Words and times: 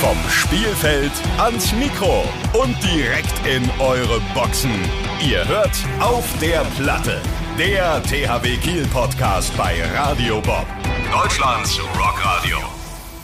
Vom 0.00 0.16
Spielfeld 0.30 1.10
ans 1.38 1.72
Mikro 1.72 2.22
und 2.52 2.76
direkt 2.84 3.34
in 3.46 3.68
eure 3.80 4.20
Boxen. 4.32 4.70
Ihr 5.28 5.46
hört 5.48 5.74
auf 5.98 6.24
der 6.40 6.64
Platte. 6.78 7.20
Der 7.58 8.00
THW 8.04 8.56
Kiel 8.58 8.86
Podcast 8.86 9.56
bei 9.56 9.82
Radio 9.96 10.40
Bob. 10.40 10.66
Deutschlands 11.12 11.80
Rockradio. 11.98 12.58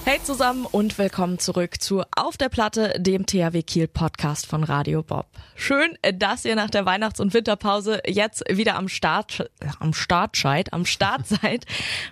Hey 0.06 0.20
zusammen 0.22 0.66
und 0.66 0.98
willkommen 0.98 1.38
zurück 1.38 1.80
zu 1.80 2.02
Auf 2.14 2.36
der 2.36 2.50
Platte, 2.50 2.92
dem 2.98 3.24
THW 3.24 3.62
Kiel 3.62 3.88
Podcast 3.88 4.44
von 4.44 4.62
Radio 4.62 5.02
Bob. 5.02 5.26
Schön, 5.54 5.96
dass 6.16 6.44
ihr 6.44 6.56
nach 6.56 6.68
der 6.68 6.84
Weihnachts- 6.84 7.20
und 7.20 7.32
Winterpause 7.32 8.02
jetzt 8.06 8.44
wieder 8.50 8.76
am 8.76 8.88
Start, 8.88 9.50
am 9.80 9.94
Start 9.94 10.36
seid, 10.36 10.74
am 10.74 10.84
Start 10.84 11.26
seid. 11.40 11.64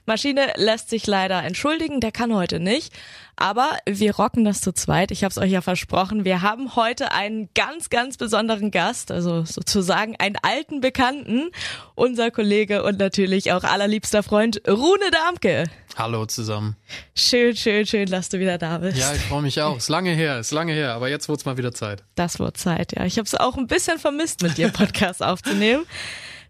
Maschine 0.06 0.52
lässt 0.56 0.88
sich 0.88 1.06
leider 1.06 1.42
entschuldigen, 1.42 2.00
der 2.00 2.12
kann 2.12 2.32
heute 2.34 2.60
nicht. 2.60 2.94
Aber 3.42 3.76
wir 3.86 4.14
rocken 4.14 4.44
das 4.44 4.60
zu 4.60 4.72
zweit. 4.72 5.10
Ich 5.10 5.24
habe 5.24 5.32
es 5.32 5.36
euch 5.36 5.50
ja 5.50 5.62
versprochen. 5.62 6.24
Wir 6.24 6.42
haben 6.42 6.76
heute 6.76 7.10
einen 7.10 7.48
ganz, 7.56 7.90
ganz 7.90 8.16
besonderen 8.16 8.70
Gast, 8.70 9.10
also 9.10 9.44
sozusagen 9.44 10.14
einen 10.20 10.36
alten 10.42 10.80
Bekannten, 10.80 11.50
unser 11.96 12.30
Kollege 12.30 12.84
und 12.84 13.00
natürlich 13.00 13.50
auch 13.50 13.64
allerliebster 13.64 14.22
Freund 14.22 14.62
Rune 14.68 15.10
Darmke. 15.10 15.64
Hallo 15.96 16.24
zusammen. 16.26 16.76
Schön, 17.16 17.56
schön, 17.56 17.84
schön, 17.84 18.06
dass 18.08 18.28
du 18.28 18.38
wieder 18.38 18.58
da 18.58 18.78
bist. 18.78 18.96
Ja, 18.96 19.12
ich 19.12 19.22
freue 19.22 19.42
mich 19.42 19.60
auch. 19.60 19.76
Ist 19.76 19.88
lange 19.88 20.12
her, 20.12 20.38
ist 20.38 20.52
lange 20.52 20.72
her, 20.72 20.94
aber 20.94 21.08
jetzt 21.08 21.28
wird's 21.28 21.44
mal 21.44 21.56
wieder 21.56 21.72
Zeit. 21.72 22.04
Das 22.14 22.38
wird 22.38 22.56
Zeit, 22.56 22.92
ja. 22.96 23.04
Ich 23.06 23.18
habe 23.18 23.26
es 23.26 23.34
auch 23.34 23.56
ein 23.56 23.66
bisschen 23.66 23.98
vermisst, 23.98 24.42
mit 24.42 24.56
dir 24.56 24.68
Podcast 24.68 25.20
aufzunehmen. 25.20 25.84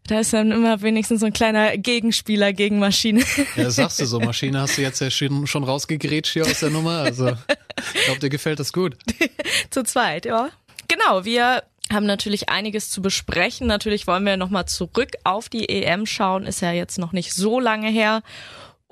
Da 0.07 0.21
ist 0.21 0.33
dann 0.33 0.51
immer 0.51 0.83
wenigstens 0.83 1.21
so 1.21 1.27
ein 1.27 1.33
kleiner 1.33 1.77
Gegenspieler 1.77 2.53
gegen 2.53 2.79
Maschine. 2.79 3.23
Ja, 3.57 3.65
das 3.65 3.77
sagst 3.77 4.01
du 4.01 4.07
so. 4.07 4.19
Maschine 4.21 4.61
hast 4.61 4.79
du 4.79 4.83
jetzt 4.83 5.01
ja 5.01 5.11
schon, 5.11 5.47
schon 5.47 5.65
rausgegrätscht 5.65 6.33
hier 6.33 6.45
aus 6.45 6.61
der 6.61 6.71
Nummer. 6.71 6.99
Also, 6.99 7.29
ich 7.95 8.05
glaube, 8.05 8.21
dir 8.21 8.31
gefällt 8.31 8.59
das 8.59 8.73
gut. 8.73 8.97
Zu 9.71 9.85
zweit, 9.85 10.25
ja. 10.25 10.49
Genau, 10.89 11.25
wir 11.25 11.63
haben 11.93 12.07
natürlich 12.07 12.49
einiges 12.49 12.91
zu 12.91 13.03
besprechen. 13.03 13.67
Natürlich 13.67 14.07
wollen 14.07 14.25
wir 14.25 14.37
nochmal 14.37 14.67
zurück 14.67 15.13
auf 15.25 15.49
die 15.49 15.69
EM 15.69 16.07
schauen. 16.07 16.47
Ist 16.47 16.63
ja 16.63 16.73
jetzt 16.73 16.99
noch 16.99 17.13
nicht 17.13 17.33
so 17.35 17.61
lange 17.61 17.89
her 17.89 18.23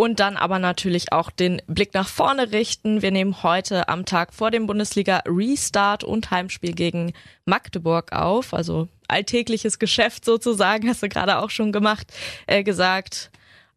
und 0.00 0.18
dann 0.18 0.38
aber 0.38 0.58
natürlich 0.58 1.12
auch 1.12 1.30
den 1.30 1.60
Blick 1.66 1.92
nach 1.92 2.08
vorne 2.08 2.52
richten. 2.52 3.02
Wir 3.02 3.10
nehmen 3.10 3.42
heute 3.42 3.88
am 3.90 4.06
Tag 4.06 4.32
vor 4.32 4.50
dem 4.50 4.66
Bundesliga 4.66 5.22
Restart 5.26 6.04
und 6.04 6.30
Heimspiel 6.30 6.72
gegen 6.72 7.12
Magdeburg 7.44 8.12
auf, 8.12 8.54
also 8.54 8.88
alltägliches 9.10 9.78
Geschäft 9.78 10.24
sozusagen, 10.24 10.88
hast 10.88 11.02
du 11.02 11.08
gerade 11.08 11.38
auch 11.38 11.50
schon 11.50 11.72
gemacht, 11.72 12.12
äh, 12.46 12.62
gesagt. 12.62 13.30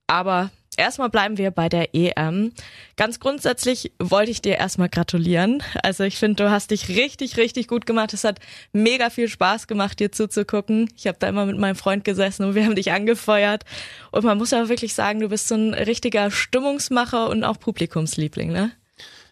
Aber 0.08 0.52
Erstmal 0.78 1.10
bleiben 1.10 1.38
wir 1.38 1.52
bei 1.52 1.70
der 1.70 1.94
EM. 1.94 2.52
Ganz 2.98 3.20
grundsätzlich 3.20 3.92
wollte 4.00 4.32
ich 4.32 4.42
dir 4.42 4.58
erstmal 4.58 4.90
gratulieren. 4.90 5.62
Also 5.84 6.04
ich 6.04 6.18
finde, 6.18 6.44
du 6.44 6.52
hast 6.52 6.72
dich 6.72 6.90
richtig, 6.90 7.38
richtig 7.38 7.68
gut 7.68 7.86
gemacht. 7.86 8.14
Es 8.14 8.24
hat 8.24 8.40
mega 8.72 9.10
viel 9.10 9.28
Spaß 9.28 9.68
gemacht, 9.68 10.00
dir 10.00 10.12
zuzugucken. 10.12 10.90
Ich 10.96 11.08
habe 11.08 11.18
da 11.20 11.28
immer 11.28 11.46
mit 11.46 11.58
meinem 11.58 11.76
Freund 11.76 12.04
gesessen 12.04 12.46
und 12.46 12.56
wir 12.56 12.66
haben 12.66 12.76
dich 12.76 12.92
angefeuert. 12.92 13.66
Und 14.12 14.24
man 14.24 14.38
muss 14.38 14.52
ja 14.52 14.68
wirklich 14.70 14.94
sagen, 14.94 15.20
du 15.20 15.30
bist 15.30 15.48
so 15.48 15.56
ein 15.56 15.74
richtiger 15.74 16.32
Stimmungsmacher 16.32 17.30
und 17.30 17.44
auch 17.44 17.60
Publikumsliebling, 17.60 18.52
ne? 18.52 18.72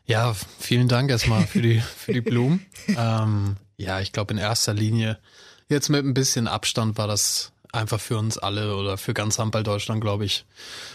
Ja, 0.05 0.35
vielen 0.59 0.88
Dank 0.88 1.09
erstmal 1.09 1.47
für 1.47 1.61
die, 1.61 1.79
für 1.79 2.13
die 2.13 2.22
Blumen. 2.22 2.66
ähm, 2.88 3.57
ja, 3.77 3.99
ich 3.99 4.11
glaube 4.11 4.33
in 4.33 4.39
erster 4.39 4.73
Linie, 4.73 5.17
jetzt 5.72 5.89
mit 5.89 6.05
ein 6.05 6.14
bisschen 6.14 6.47
Abstand 6.47 6.97
war 6.97 7.08
das 7.08 7.52
einfach 7.72 8.00
für 8.00 8.17
uns 8.17 8.38
alle 8.38 8.75
oder 8.75 8.97
für 8.97 9.14
ganz 9.14 9.39
Handball 9.39 9.64
Deutschland, 9.64 10.02
glaube 10.02 10.25
ich, 10.25 10.45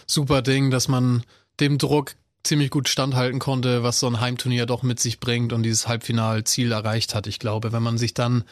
super 0.05 0.41
Ding, 0.41 0.71
dass 0.71 0.87
man 0.87 1.23
dem 1.59 1.77
Druck 1.77 2.15
ziemlich 2.43 2.69
gut 2.69 2.87
standhalten 2.87 3.39
konnte, 3.39 3.83
was 3.83 3.99
so 3.99 4.07
ein 4.07 4.21
Heimturnier 4.21 4.65
doch 4.65 4.83
mit 4.83 4.99
sich 4.99 5.19
bringt 5.19 5.51
und 5.53 5.63
dieses 5.63 5.87
Halbfinalziel 5.87 6.71
erreicht 6.71 7.13
hat. 7.13 7.27
Ich 7.27 7.39
glaube, 7.39 7.71
wenn 7.73 7.83
man 7.83 7.97
sich 7.97 8.13
dann 8.13 8.43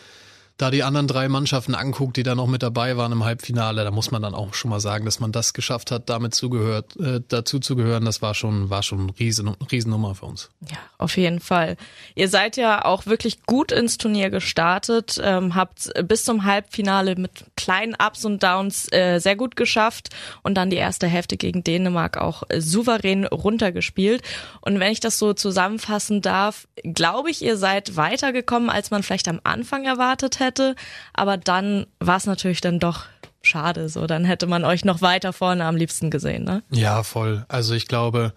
da 0.58 0.72
die 0.72 0.84
anderen 0.84 1.08
drei 1.08 1.28
Mannschaften 1.28 1.76
anguckt, 1.76 2.16
die 2.16 2.24
da 2.24 2.34
noch 2.34 2.48
mit 2.48 2.64
dabei 2.64 2.96
waren 2.96 3.12
im 3.12 3.26
Halbfinale, 3.26 3.84
da 3.84 3.92
muss 3.92 4.12
man 4.12 4.22
dann 4.22 4.34
auch 4.34 4.54
schon 4.54 4.70
mal 4.70 4.80
sagen, 4.80 5.04
dass 5.04 5.20
man 5.20 5.34
das 5.34 5.54
geschafft 5.54 5.92
hat, 5.92 6.10
damit 6.10 6.34
zugehört, 6.34 6.96
äh, 6.98 7.20
dazu 7.28 7.60
zu 7.60 7.76
gehören. 7.76 8.06
Das 8.06 8.22
war 8.22 8.34
schon, 8.34 8.70
war 8.70 8.82
schon 8.82 9.02
eine 9.02 9.20
riesen, 9.20 9.50
Riesennummer 9.70 10.16
für 10.16 10.28
uns. 10.28 10.50
Ja, 10.70 10.78
auf 10.98 11.18
jeden 11.18 11.42
Fall. 11.42 11.76
Ihr 12.16 12.30
seid 12.30 12.56
ja 12.56 12.86
auch 12.86 13.06
wirklich 13.06 13.44
gut 13.44 13.74
ins 13.74 13.98
Turnier 13.98 14.30
gestartet, 14.30 15.20
ähm, 15.22 15.56
habt 15.56 15.92
bis 16.08 16.24
zum 16.24 16.46
Halbfinale 16.46 17.16
mit 17.18 17.46
kleinen 17.58 17.96
Ups 17.96 18.24
und 18.24 18.42
Downs 18.42 18.90
äh, 18.94 19.20
sehr 19.20 19.36
gut 19.36 19.58
geschafft 19.58 20.16
und 20.42 20.56
dann 20.56 20.70
die 20.70 20.78
erste 20.78 21.08
Hälfte 21.08 21.36
gegen 21.36 21.66
Dänemark 21.66 22.18
auch 22.18 22.44
äh, 22.48 22.62
souverän 22.62 23.26
runtergespielt. 23.26 24.22
Und 24.62 24.80
wenn 24.80 24.94
ich 24.94 25.02
das 25.02 25.20
so 25.20 25.34
zusammenfassen 25.34 26.22
darf, 26.22 26.66
glaube 26.82 27.30
ich, 27.30 27.44
ihr 27.44 27.58
seid 27.58 27.98
weitergekommen, 27.98 28.70
als 28.70 28.90
man 28.90 29.04
vielleicht 29.04 29.28
am 29.28 29.42
Anfang 29.44 29.84
erwartet 29.84 30.40
hätte 30.40 30.45
hätte. 30.46 30.76
Aber 31.14 31.38
dann 31.38 31.88
war 32.00 32.18
es 32.18 32.26
natürlich 32.26 32.62
dann 32.62 32.80
doch 32.80 33.06
schade. 33.42 33.90
So, 33.90 34.08
dann 34.08 34.26
hätte 34.26 34.48
man 34.48 34.64
euch 34.64 34.86
noch 34.86 35.02
weiter 35.02 35.34
vorne 35.34 35.66
am 35.66 35.76
liebsten 35.76 36.10
gesehen, 36.10 36.44
ne? 36.44 36.64
Ja, 36.72 37.04
voll. 37.04 37.46
Also 37.48 37.74
ich 37.74 37.88
glaube, 37.88 38.34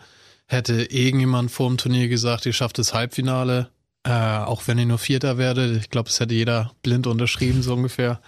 hätte 0.47 0.85
irgendjemand 0.85 1.51
vor 1.51 1.69
dem 1.69 1.79
Turnier 1.79 2.09
gesagt, 2.09 2.47
ihr 2.47 2.53
schafft 2.53 2.79
das 2.79 2.95
Halbfinale, 2.95 3.69
äh, 4.05 4.11
auch 4.11 4.63
wenn 4.67 4.79
ihr 4.79 4.87
nur 4.87 4.99
Vierter 4.99 5.39
werdet. 5.39 5.77
Ich 5.77 5.91
glaube, 5.91 6.09
das 6.09 6.21
hätte 6.21 6.35
jeder 6.35 6.73
blind 6.83 7.07
unterschrieben, 7.07 7.63
so 7.63 7.75
ungefähr. 7.75 8.21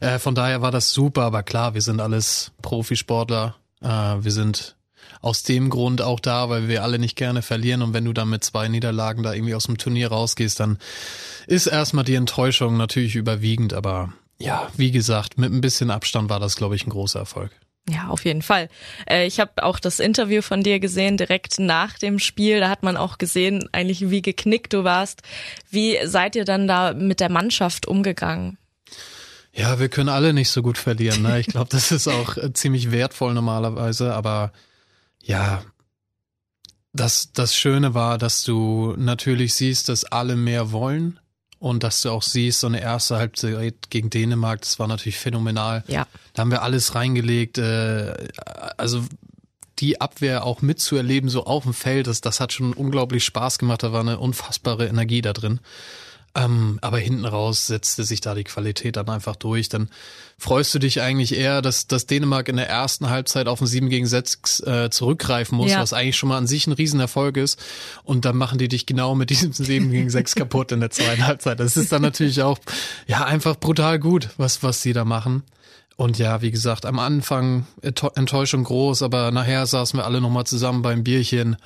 Äh, 0.00 0.18
von 0.18 0.34
daher 0.34 0.62
war 0.62 0.70
das 0.70 0.92
super, 0.92 1.22
aber 1.22 1.42
klar, 1.42 1.74
wir 1.74 1.82
sind 1.82 2.00
alles 2.00 2.52
Profisportler. 2.62 3.56
Äh, 3.80 3.88
wir 3.88 4.30
sind 4.30 4.76
aus 5.20 5.42
dem 5.42 5.70
Grund 5.70 6.02
auch 6.02 6.20
da, 6.20 6.48
weil 6.48 6.68
wir 6.68 6.82
alle 6.82 6.98
nicht 6.98 7.16
gerne 7.16 7.42
verlieren 7.42 7.82
und 7.82 7.94
wenn 7.94 8.04
du 8.04 8.12
dann 8.12 8.30
mit 8.30 8.44
zwei 8.44 8.68
Niederlagen 8.68 9.22
da 9.22 9.32
irgendwie 9.32 9.54
aus 9.54 9.64
dem 9.64 9.78
Turnier 9.78 10.08
rausgehst, 10.08 10.60
dann 10.60 10.78
ist 11.46 11.66
erstmal 11.66 12.04
die 12.04 12.14
Enttäuschung 12.14 12.76
natürlich 12.76 13.16
überwiegend, 13.16 13.72
aber 13.74 14.12
ja, 14.38 14.68
wie 14.76 14.90
gesagt, 14.90 15.38
mit 15.38 15.52
ein 15.52 15.60
bisschen 15.60 15.90
Abstand 15.90 16.28
war 16.28 16.40
das, 16.40 16.56
glaube 16.56 16.76
ich, 16.76 16.86
ein 16.86 16.90
großer 16.90 17.20
Erfolg. 17.20 17.52
Ja, 17.88 18.08
auf 18.08 18.24
jeden 18.24 18.42
Fall. 18.42 18.68
Äh, 19.06 19.26
ich 19.26 19.40
habe 19.40 19.62
auch 19.62 19.78
das 19.78 20.00
Interview 20.00 20.40
von 20.40 20.62
dir 20.62 20.80
gesehen, 20.80 21.18
direkt 21.18 21.58
nach 21.58 21.98
dem 21.98 22.18
Spiel. 22.18 22.60
Da 22.60 22.70
hat 22.70 22.82
man 22.82 22.96
auch 22.96 23.18
gesehen, 23.18 23.68
eigentlich 23.72 24.08
wie 24.08 24.22
geknickt 24.22 24.72
du 24.72 24.84
warst. 24.84 25.22
Wie 25.70 25.98
seid 26.04 26.34
ihr 26.34 26.46
dann 26.46 26.66
da 26.66 26.94
mit 26.94 27.20
der 27.20 27.30
Mannschaft 27.30 27.86
umgegangen? 27.86 28.56
Ja, 29.52 29.78
wir 29.78 29.88
können 29.88 30.08
alle 30.08 30.32
nicht 30.32 30.50
so 30.50 30.62
gut 30.62 30.78
verlieren. 30.78 31.22
Ne? 31.22 31.40
Ich 31.40 31.46
glaube, 31.46 31.68
das 31.70 31.92
ist 31.92 32.08
auch 32.08 32.36
ziemlich 32.54 32.90
wertvoll 32.90 33.34
normalerweise, 33.34 34.14
aber 34.14 34.52
ja, 35.24 35.62
das, 36.92 37.32
das 37.32 37.56
Schöne 37.56 37.94
war, 37.94 38.18
dass 38.18 38.42
du 38.44 38.94
natürlich 38.96 39.54
siehst, 39.54 39.88
dass 39.88 40.04
alle 40.04 40.36
mehr 40.36 40.70
wollen 40.70 41.18
und 41.58 41.82
dass 41.82 42.02
du 42.02 42.10
auch 42.10 42.22
siehst, 42.22 42.60
so 42.60 42.66
eine 42.66 42.80
erste 42.80 43.16
Halbzeit 43.16 43.90
gegen 43.90 44.10
Dänemark, 44.10 44.60
das 44.60 44.78
war 44.78 44.86
natürlich 44.86 45.18
phänomenal. 45.18 45.82
Ja. 45.88 46.06
Da 46.34 46.42
haben 46.42 46.50
wir 46.50 46.62
alles 46.62 46.94
reingelegt. 46.94 47.58
Äh, 47.58 48.28
also 48.76 49.04
die 49.80 50.00
Abwehr 50.00 50.44
auch 50.44 50.62
mitzuerleben, 50.62 51.28
so 51.28 51.44
auf 51.44 51.64
dem 51.64 51.74
Feld, 51.74 52.06
das, 52.06 52.20
das 52.20 52.38
hat 52.38 52.52
schon 52.52 52.74
unglaublich 52.74 53.24
Spaß 53.24 53.58
gemacht. 53.58 53.82
Da 53.82 53.92
war 53.92 54.00
eine 54.00 54.18
unfassbare 54.20 54.86
Energie 54.86 55.22
da 55.22 55.32
drin. 55.32 55.60
Ähm, 56.36 56.78
aber 56.82 56.98
hinten 56.98 57.26
raus 57.26 57.68
setzte 57.68 58.02
sich 58.02 58.20
da 58.20 58.34
die 58.34 58.42
Qualität 58.42 58.96
dann 58.96 59.08
einfach 59.08 59.36
durch. 59.36 59.68
Dann 59.68 59.88
freust 60.36 60.74
du 60.74 60.80
dich 60.80 61.00
eigentlich 61.00 61.36
eher, 61.36 61.62
dass, 61.62 61.86
dass 61.86 62.06
Dänemark 62.06 62.48
in 62.48 62.56
der 62.56 62.68
ersten 62.68 63.08
Halbzeit 63.08 63.46
auf 63.46 63.60
ein 63.60 63.68
7 63.68 63.88
gegen 63.88 64.06
6 64.06 64.60
äh, 64.60 64.90
zurückgreifen 64.90 65.56
muss, 65.56 65.70
ja. 65.70 65.80
was 65.80 65.92
eigentlich 65.92 66.16
schon 66.16 66.28
mal 66.28 66.38
an 66.38 66.48
sich 66.48 66.66
ein 66.66 66.72
Riesenerfolg 66.72 67.36
ist. 67.36 67.62
Und 68.02 68.24
dann 68.24 68.36
machen 68.36 68.58
die 68.58 68.66
dich 68.66 68.84
genau 68.84 69.14
mit 69.14 69.30
diesem 69.30 69.52
7 69.54 69.90
gegen 69.92 70.10
6 70.10 70.34
kaputt 70.34 70.72
in 70.72 70.80
der 70.80 70.90
zweiten 70.90 71.24
Halbzeit. 71.24 71.60
Das 71.60 71.76
ist 71.76 71.92
dann 71.92 72.02
natürlich 72.02 72.42
auch 72.42 72.58
ja 73.06 73.24
einfach 73.24 73.56
brutal 73.56 74.00
gut, 74.00 74.30
was, 74.36 74.64
was 74.64 74.82
sie 74.82 74.92
da 74.92 75.04
machen. 75.04 75.44
Und 75.96 76.18
ja, 76.18 76.42
wie 76.42 76.50
gesagt, 76.50 76.86
am 76.86 76.98
Anfang 76.98 77.66
Enttäuschung 77.82 78.64
groß, 78.64 79.02
aber 79.02 79.30
nachher 79.30 79.64
saßen 79.66 79.98
wir 80.00 80.04
alle 80.04 80.20
nochmal 80.20 80.44
zusammen 80.44 80.82
beim 80.82 81.04
Bierchen 81.04 81.56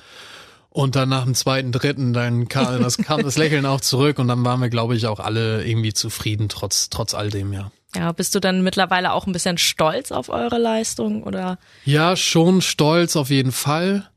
und 0.69 0.95
dann 0.95 1.09
nach 1.09 1.23
dem 1.23 1.35
zweiten, 1.35 1.71
dritten, 1.71 2.13
dann 2.13 2.47
kam 2.47 2.81
das, 2.81 2.97
kam 2.97 3.23
das 3.23 3.37
Lächeln 3.37 3.65
auch 3.65 3.81
zurück 3.81 4.19
und 4.19 4.27
dann 4.27 4.43
waren 4.45 4.61
wir, 4.61 4.69
glaube 4.69 4.95
ich, 4.95 5.07
auch 5.07 5.19
alle 5.19 5.65
irgendwie 5.65 5.93
zufrieden, 5.93 6.49
trotz, 6.49 6.89
trotz 6.89 7.13
all 7.13 7.29
dem, 7.29 7.53
ja. 7.53 7.71
Ja, 7.95 8.11
bist 8.11 8.35
du 8.35 8.39
dann 8.39 8.61
mittlerweile 8.61 9.13
auch 9.13 9.25
ein 9.25 9.33
bisschen 9.33 9.57
stolz 9.57 10.11
auf 10.11 10.29
eure 10.29 10.59
Leistung 10.59 11.23
oder? 11.23 11.57
Ja, 11.85 12.15
schon 12.15 12.61
stolz 12.61 13.15
auf 13.15 13.31
jeden 13.31 13.51
Fall, 13.51 14.07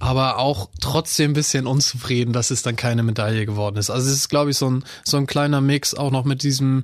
aber 0.00 0.38
auch 0.38 0.68
trotzdem 0.80 1.30
ein 1.30 1.34
bisschen 1.34 1.66
unzufrieden, 1.66 2.34
dass 2.34 2.50
es 2.50 2.62
dann 2.62 2.76
keine 2.76 3.02
Medaille 3.02 3.46
geworden 3.46 3.76
ist. 3.76 3.88
Also 3.88 4.10
es 4.10 4.16
ist, 4.16 4.28
glaube 4.28 4.50
ich, 4.50 4.58
so 4.58 4.68
ein, 4.68 4.84
so 5.04 5.16
ein 5.16 5.26
kleiner 5.26 5.62
Mix 5.62 5.94
auch 5.94 6.10
noch 6.10 6.24
mit 6.24 6.42
diesem, 6.42 6.82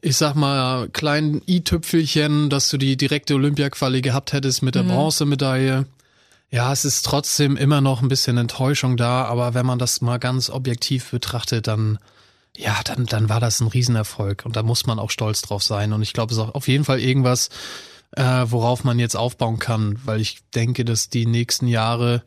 ich 0.00 0.16
sag 0.16 0.36
mal, 0.36 0.88
kleinen 0.90 1.42
i-Tüpfelchen, 1.48 2.50
dass 2.50 2.68
du 2.68 2.76
die 2.76 2.96
direkte 2.96 3.34
Olympia-Quali 3.34 4.00
gehabt 4.00 4.32
hättest 4.32 4.62
mit 4.62 4.76
der 4.76 4.84
mhm. 4.84 4.88
Bronzemedaille. 4.88 5.86
Ja, 6.54 6.72
es 6.72 6.84
ist 6.84 7.04
trotzdem 7.04 7.56
immer 7.56 7.80
noch 7.80 8.00
ein 8.00 8.06
bisschen 8.06 8.38
Enttäuschung 8.38 8.96
da, 8.96 9.24
aber 9.24 9.54
wenn 9.54 9.66
man 9.66 9.80
das 9.80 10.00
mal 10.00 10.18
ganz 10.18 10.50
objektiv 10.50 11.10
betrachtet, 11.10 11.66
dann 11.66 11.98
ja, 12.56 12.76
dann, 12.84 13.06
dann 13.06 13.28
war 13.28 13.40
das 13.40 13.58
ein 13.58 13.66
Riesenerfolg 13.66 14.44
und 14.46 14.54
da 14.54 14.62
muss 14.62 14.86
man 14.86 15.00
auch 15.00 15.10
stolz 15.10 15.42
drauf 15.42 15.64
sein. 15.64 15.92
Und 15.92 16.02
ich 16.02 16.12
glaube, 16.12 16.32
es 16.32 16.38
ist 16.38 16.54
auf 16.54 16.68
jeden 16.68 16.84
Fall 16.84 17.00
irgendwas, 17.00 17.48
äh, 18.12 18.44
worauf 18.46 18.84
man 18.84 19.00
jetzt 19.00 19.16
aufbauen 19.16 19.58
kann, 19.58 19.98
weil 20.04 20.20
ich 20.20 20.48
denke, 20.54 20.84
dass 20.84 21.08
die 21.08 21.26
nächsten 21.26 21.66
Jahre 21.66 22.22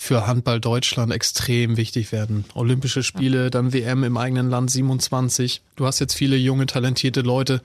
für 0.00 0.28
Handball 0.28 0.60
Deutschland 0.60 1.12
extrem 1.12 1.76
wichtig 1.76 2.12
werden. 2.12 2.44
Olympische 2.54 3.02
Spiele, 3.02 3.50
dann 3.50 3.72
WM 3.72 4.04
im 4.04 4.16
eigenen 4.16 4.48
Land 4.48 4.70
27. 4.70 5.60
Du 5.74 5.86
hast 5.86 5.98
jetzt 5.98 6.14
viele 6.14 6.36
junge, 6.36 6.66
talentierte 6.66 7.20
Leute. 7.22 7.60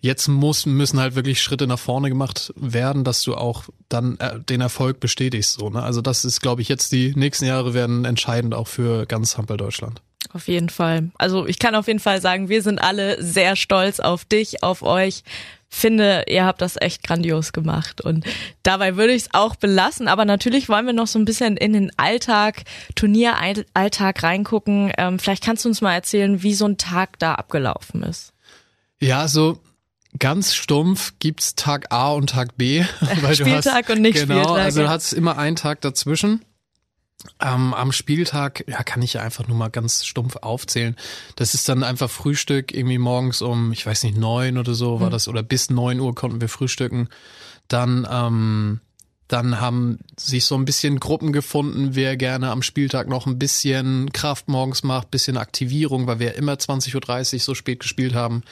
Jetzt 0.00 0.28
muss, 0.28 0.66
müssen 0.66 1.00
halt 1.00 1.16
wirklich 1.16 1.42
Schritte 1.42 1.66
nach 1.66 1.80
vorne 1.80 2.10
gemacht 2.10 2.54
werden, 2.54 3.02
dass 3.02 3.22
du 3.22 3.34
auch 3.34 3.64
dann 3.88 4.18
äh, 4.20 4.38
den 4.38 4.60
Erfolg 4.60 5.00
bestätigst. 5.00 5.58
So, 5.58 5.68
ne? 5.68 5.82
Also 5.82 6.00
das 6.00 6.24
ist, 6.24 6.40
glaube 6.40 6.62
ich, 6.62 6.68
jetzt 6.68 6.92
die 6.92 7.12
nächsten 7.16 7.44
Jahre 7.44 7.74
werden 7.74 8.04
entscheidend 8.04 8.54
auch 8.54 8.68
für 8.68 9.04
ganz 9.06 9.36
Handball 9.36 9.56
Deutschland. 9.56 10.00
Auf 10.32 10.48
jeden 10.48 10.68
Fall. 10.68 11.10
Also 11.16 11.46
ich 11.46 11.58
kann 11.58 11.74
auf 11.74 11.86
jeden 11.86 12.00
Fall 12.00 12.20
sagen, 12.20 12.48
wir 12.48 12.62
sind 12.62 12.78
alle 12.78 13.22
sehr 13.22 13.56
stolz 13.56 14.00
auf 14.00 14.24
dich, 14.24 14.62
auf 14.62 14.82
euch. 14.82 15.22
Finde, 15.68 16.24
ihr 16.28 16.44
habt 16.44 16.60
das 16.60 16.80
echt 16.80 17.02
grandios 17.02 17.52
gemacht. 17.52 18.00
Und 18.00 18.24
dabei 18.62 18.96
würde 18.96 19.12
ich 19.12 19.22
es 19.22 19.34
auch 19.34 19.56
belassen. 19.56 20.06
Aber 20.06 20.24
natürlich 20.24 20.68
wollen 20.68 20.86
wir 20.86 20.92
noch 20.92 21.08
so 21.08 21.18
ein 21.18 21.24
bisschen 21.24 21.56
in 21.56 21.72
den 21.72 21.90
Alltag, 21.96 22.62
Turnieralltag 22.94 24.22
reingucken. 24.22 24.92
Ähm, 24.96 25.18
vielleicht 25.18 25.42
kannst 25.42 25.64
du 25.64 25.68
uns 25.68 25.80
mal 25.80 25.94
erzählen, 25.94 26.42
wie 26.44 26.54
so 26.54 26.66
ein 26.66 26.78
Tag 26.78 27.18
da 27.18 27.34
abgelaufen 27.34 28.04
ist. 28.04 28.32
Ja, 29.00 29.26
so 29.26 29.58
Ganz 30.18 30.54
stumpf 30.54 31.14
gibt's 31.18 31.56
Tag 31.56 31.92
A 31.92 32.12
und 32.12 32.30
Tag 32.30 32.56
B. 32.56 32.84
Weil 33.20 33.34
Spieltag 33.34 33.88
hast, 33.88 33.96
und 33.96 34.02
nicht 34.02 34.14
genau, 34.14 34.42
Spieltag. 34.42 34.64
Also 34.64 34.82
du 34.82 34.88
hast 34.88 35.12
immer 35.12 35.38
einen 35.38 35.56
Tag 35.56 35.80
dazwischen. 35.80 36.44
Ähm, 37.40 37.74
am 37.74 37.92
Spieltag, 37.92 38.64
ja, 38.68 38.82
kann 38.82 39.02
ich 39.02 39.14
ja 39.14 39.22
einfach 39.22 39.48
nur 39.48 39.56
mal 39.56 39.68
ganz 39.68 40.04
stumpf 40.04 40.36
aufzählen. 40.36 40.96
Das 41.36 41.54
ist 41.54 41.68
dann 41.68 41.82
einfach 41.82 42.10
Frühstück, 42.10 42.72
irgendwie 42.74 42.98
morgens 42.98 43.42
um, 43.42 43.72
ich 43.72 43.84
weiß 43.84 44.04
nicht, 44.04 44.16
neun 44.16 44.58
oder 44.58 44.74
so 44.74 45.00
war 45.00 45.08
mhm. 45.08 45.12
das, 45.12 45.28
oder 45.28 45.42
bis 45.42 45.70
neun 45.70 46.00
Uhr 46.00 46.14
konnten 46.14 46.40
wir 46.40 46.48
frühstücken. 46.48 47.08
Dann 47.68 48.06
ähm, 48.10 48.80
dann 49.28 49.58
haben 49.60 49.98
sich 50.18 50.44
so 50.44 50.54
ein 50.54 50.66
bisschen 50.66 51.00
Gruppen 51.00 51.32
gefunden, 51.32 51.94
wer 51.94 52.16
gerne 52.16 52.50
am 52.50 52.62
Spieltag 52.62 53.08
noch 53.08 53.26
ein 53.26 53.38
bisschen 53.38 54.12
Kraft 54.12 54.48
morgens 54.48 54.82
macht, 54.82 55.10
bisschen 55.10 55.38
Aktivierung, 55.38 56.06
weil 56.06 56.18
wir 56.18 56.34
immer 56.34 56.54
20.30 56.54 57.34
Uhr 57.34 57.40
so 57.40 57.54
spät 57.54 57.80
gespielt 57.80 58.14
haben. 58.14 58.42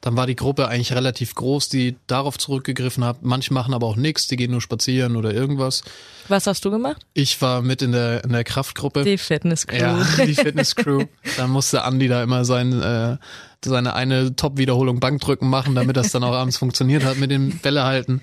Dann 0.00 0.16
war 0.16 0.26
die 0.26 0.36
Gruppe 0.36 0.68
eigentlich 0.68 0.94
relativ 0.94 1.34
groß, 1.34 1.68
die 1.68 1.96
darauf 2.06 2.38
zurückgegriffen 2.38 3.04
hat. 3.04 3.22
Manche 3.22 3.52
machen 3.52 3.74
aber 3.74 3.86
auch 3.86 3.96
nichts, 3.96 4.26
die 4.26 4.36
gehen 4.36 4.50
nur 4.50 4.62
spazieren 4.62 5.16
oder 5.16 5.34
irgendwas. 5.34 5.82
Was 6.28 6.46
hast 6.46 6.64
du 6.64 6.70
gemacht? 6.70 7.04
Ich 7.12 7.40
war 7.42 7.60
mit 7.60 7.82
in 7.82 7.92
der, 7.92 8.24
in 8.24 8.32
der 8.32 8.44
Kraftgruppe. 8.44 9.04
Die 9.04 9.18
Fitnesscrew. 9.18 9.76
Ja, 9.76 10.06
die 10.24 10.34
Fitnesscrew. 10.34 11.04
Dann 11.36 11.50
musste 11.50 11.84
Andi 11.84 12.08
da 12.08 12.22
immer 12.22 12.46
sein, 12.46 12.80
äh, 12.80 13.18
seine 13.64 13.94
eine 13.94 14.34
Top-Wiederholung 14.34 15.00
Bankdrücken 15.00 15.48
machen, 15.48 15.74
damit 15.74 15.96
das 15.96 16.10
dann 16.12 16.24
auch 16.24 16.34
abends 16.34 16.56
funktioniert 16.56 17.04
hat 17.04 17.18
mit 17.18 17.30
dem 17.30 17.58
Bälle 17.58 17.84
halten. 17.84 18.22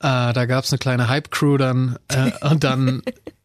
Äh, 0.00 0.32
da 0.32 0.46
gab's 0.46 0.72
eine 0.72 0.78
kleine 0.78 1.08
Hype-Crew 1.08 1.56
dann 1.56 1.98
äh, 2.08 2.30
und 2.48 2.64
dann 2.64 3.02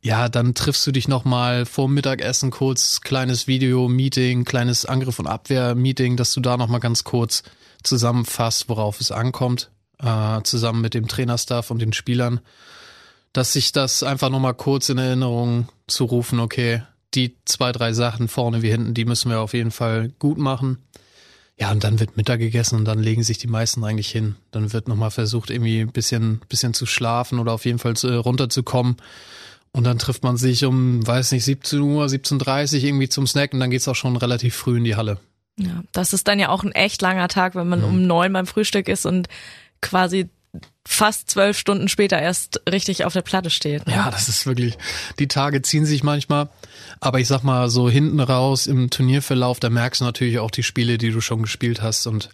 ja, 0.08 0.30
dann 0.30 0.54
triffst 0.54 0.88
du 0.88 0.92
dich 0.92 1.10
nochmal 1.10 1.66
vor 1.66 1.90
Mittagessen 1.90 2.50
kurz, 2.50 3.02
kleines 3.02 3.46
Video-Meeting, 3.48 4.46
kleines 4.46 4.86
Angriff- 4.86 5.20
und 5.20 5.28
Abwehr-Meeting, 5.28 6.16
dass 6.16 6.34
du 6.34 6.40
da 6.40 6.56
nochmal 6.56 6.80
ganz 6.80 7.04
kurz 7.04 7.44
zusammenfasst, 7.84 8.70
worauf 8.70 9.02
es 9.02 9.12
ankommt, 9.12 9.70
äh, 10.00 10.42
zusammen 10.44 10.80
mit 10.80 10.94
dem 10.94 11.10
Trainerstaff 11.10 11.72
und 11.72 11.80
den 11.80 11.92
Spielern, 11.92 12.40
dass 13.34 13.52
sich 13.52 13.74
das 13.74 14.02
einfach 14.02 14.30
nochmal 14.30 14.54
kurz 14.54 14.88
in 14.88 14.98
Erinnerung 14.98 15.68
zu 15.88 16.06
rufen, 16.06 16.40
okay, 16.40 16.84
die 17.14 17.38
zwei, 17.46 17.72
drei 17.72 17.92
Sachen 17.92 18.28
vorne 18.28 18.62
wie 18.62 18.70
hinten, 18.70 18.94
die 18.94 19.06
müssen 19.06 19.30
wir 19.30 19.42
auf 19.42 19.54
jeden 19.54 19.72
Fall 19.72 20.14
gut 20.20 20.38
machen. 20.38 20.78
Ja, 21.60 21.72
und 21.72 21.84
dann 21.84 22.00
wird 22.00 22.18
Mittag 22.18 22.40
gegessen 22.40 22.76
und 22.76 22.86
dann 22.86 23.00
legen 23.00 23.24
sich 23.24 23.40
die 23.40 23.48
meisten 23.48 23.84
eigentlich 23.84 24.12
hin. 24.12 24.36
Dann 24.52 24.74
wird 24.74 24.88
nochmal 24.88 25.10
versucht, 25.10 25.50
irgendwie 25.50 25.82
ein 25.82 25.92
bisschen, 25.92 26.42
bisschen 26.50 26.76
zu 26.76 26.86
schlafen 26.86 27.40
oder 27.40 27.52
auf 27.52 27.66
jeden 27.66 27.80
Fall 27.80 27.96
zu, 27.96 28.20
runterzukommen. 28.20 28.98
Und 29.72 29.84
dann 29.84 29.98
trifft 29.98 30.24
man 30.24 30.38
sich 30.38 30.66
um, 30.66 31.06
weiß 31.06 31.32
nicht, 31.32 31.46
17 31.46 31.80
Uhr, 31.80 32.06
17.30 32.06 32.78
Uhr 32.78 32.84
irgendwie 32.84 33.10
zum 33.10 33.26
Snack 33.26 33.54
und 33.54 33.60
dann 33.60 33.72
geht's 33.72 33.88
auch 33.88 33.96
schon 33.96 34.16
relativ 34.18 34.56
früh 34.56 34.78
in 34.78 34.84
die 34.84 34.96
Halle. 34.96 35.18
Ja, 35.60 35.84
das 35.92 36.14
ist 36.14 36.28
dann 36.28 36.40
ja 36.40 36.50
auch 36.50 36.64
ein 36.64 36.72
echt 36.72 37.02
langer 37.02 37.28
Tag, 37.28 37.56
wenn 37.56 37.68
man 37.68 37.80
mhm. 37.80 37.86
um 37.86 38.08
neun 38.08 38.34
beim 38.34 38.46
Frühstück 38.46 38.88
ist 38.88 39.08
und 39.08 39.28
quasi 39.82 40.30
fast 40.88 41.30
zwölf 41.30 41.58
Stunden 41.58 41.90
später 41.90 42.20
erst 42.20 42.62
richtig 42.70 43.04
auf 43.04 43.12
der 43.12 43.22
Platte 43.22 43.50
steht. 43.50 43.86
Ne? 43.86 43.94
Ja, 43.94 44.10
das 44.10 44.30
ist 44.30 44.46
wirklich, 44.46 44.78
die 45.20 45.28
Tage 45.28 45.62
ziehen 45.62 45.86
sich 45.86 46.02
manchmal. 46.02 46.50
Aber 47.02 47.20
ich 47.20 47.28
sag 47.28 47.44
mal, 47.44 47.70
so 47.70 47.90
hinten 47.90 48.20
raus 48.20 48.68
im 48.68 48.90
Turnierverlauf, 48.90 49.60
da 49.60 49.70
merkst 49.70 50.02
du 50.02 50.06
natürlich 50.06 50.40
auch 50.40 50.50
die 50.50 50.64
Spiele, 50.64 50.98
die 50.98 51.12
du 51.12 51.20
schon 51.20 51.42
gespielt 51.42 51.82
hast 51.82 52.08
und 52.08 52.30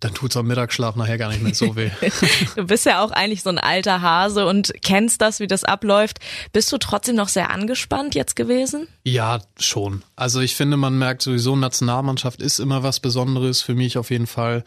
dann 0.00 0.14
tut's 0.14 0.36
am 0.36 0.48
Mittagsschlaf 0.48 0.96
nachher 0.96 1.16
gar 1.16 1.28
nicht 1.28 1.42
mehr 1.42 1.54
so 1.54 1.76
weh. 1.76 1.90
du 2.56 2.64
bist 2.64 2.84
ja 2.84 3.02
auch 3.02 3.12
eigentlich 3.12 3.42
so 3.42 3.50
ein 3.50 3.58
alter 3.58 4.02
Hase 4.02 4.46
und 4.46 4.72
kennst 4.82 5.20
das, 5.22 5.38
wie 5.38 5.46
das 5.46 5.62
abläuft. 5.62 6.18
Bist 6.52 6.72
du 6.72 6.78
trotzdem 6.78 7.14
noch 7.14 7.28
sehr 7.28 7.50
angespannt 7.50 8.16
jetzt 8.16 8.34
gewesen? 8.34 8.88
Ja, 9.04 9.40
schon. 9.58 10.02
Also 10.16 10.40
ich 10.40 10.56
finde, 10.56 10.76
man 10.76 10.98
merkt 10.98 11.22
sowieso, 11.22 11.54
Nationalmannschaft 11.54 12.42
ist 12.42 12.58
immer 12.58 12.82
was 12.82 12.98
Besonderes 12.98 13.62
für 13.62 13.74
mich 13.74 13.96
auf 13.96 14.10
jeden 14.10 14.26
Fall. 14.26 14.64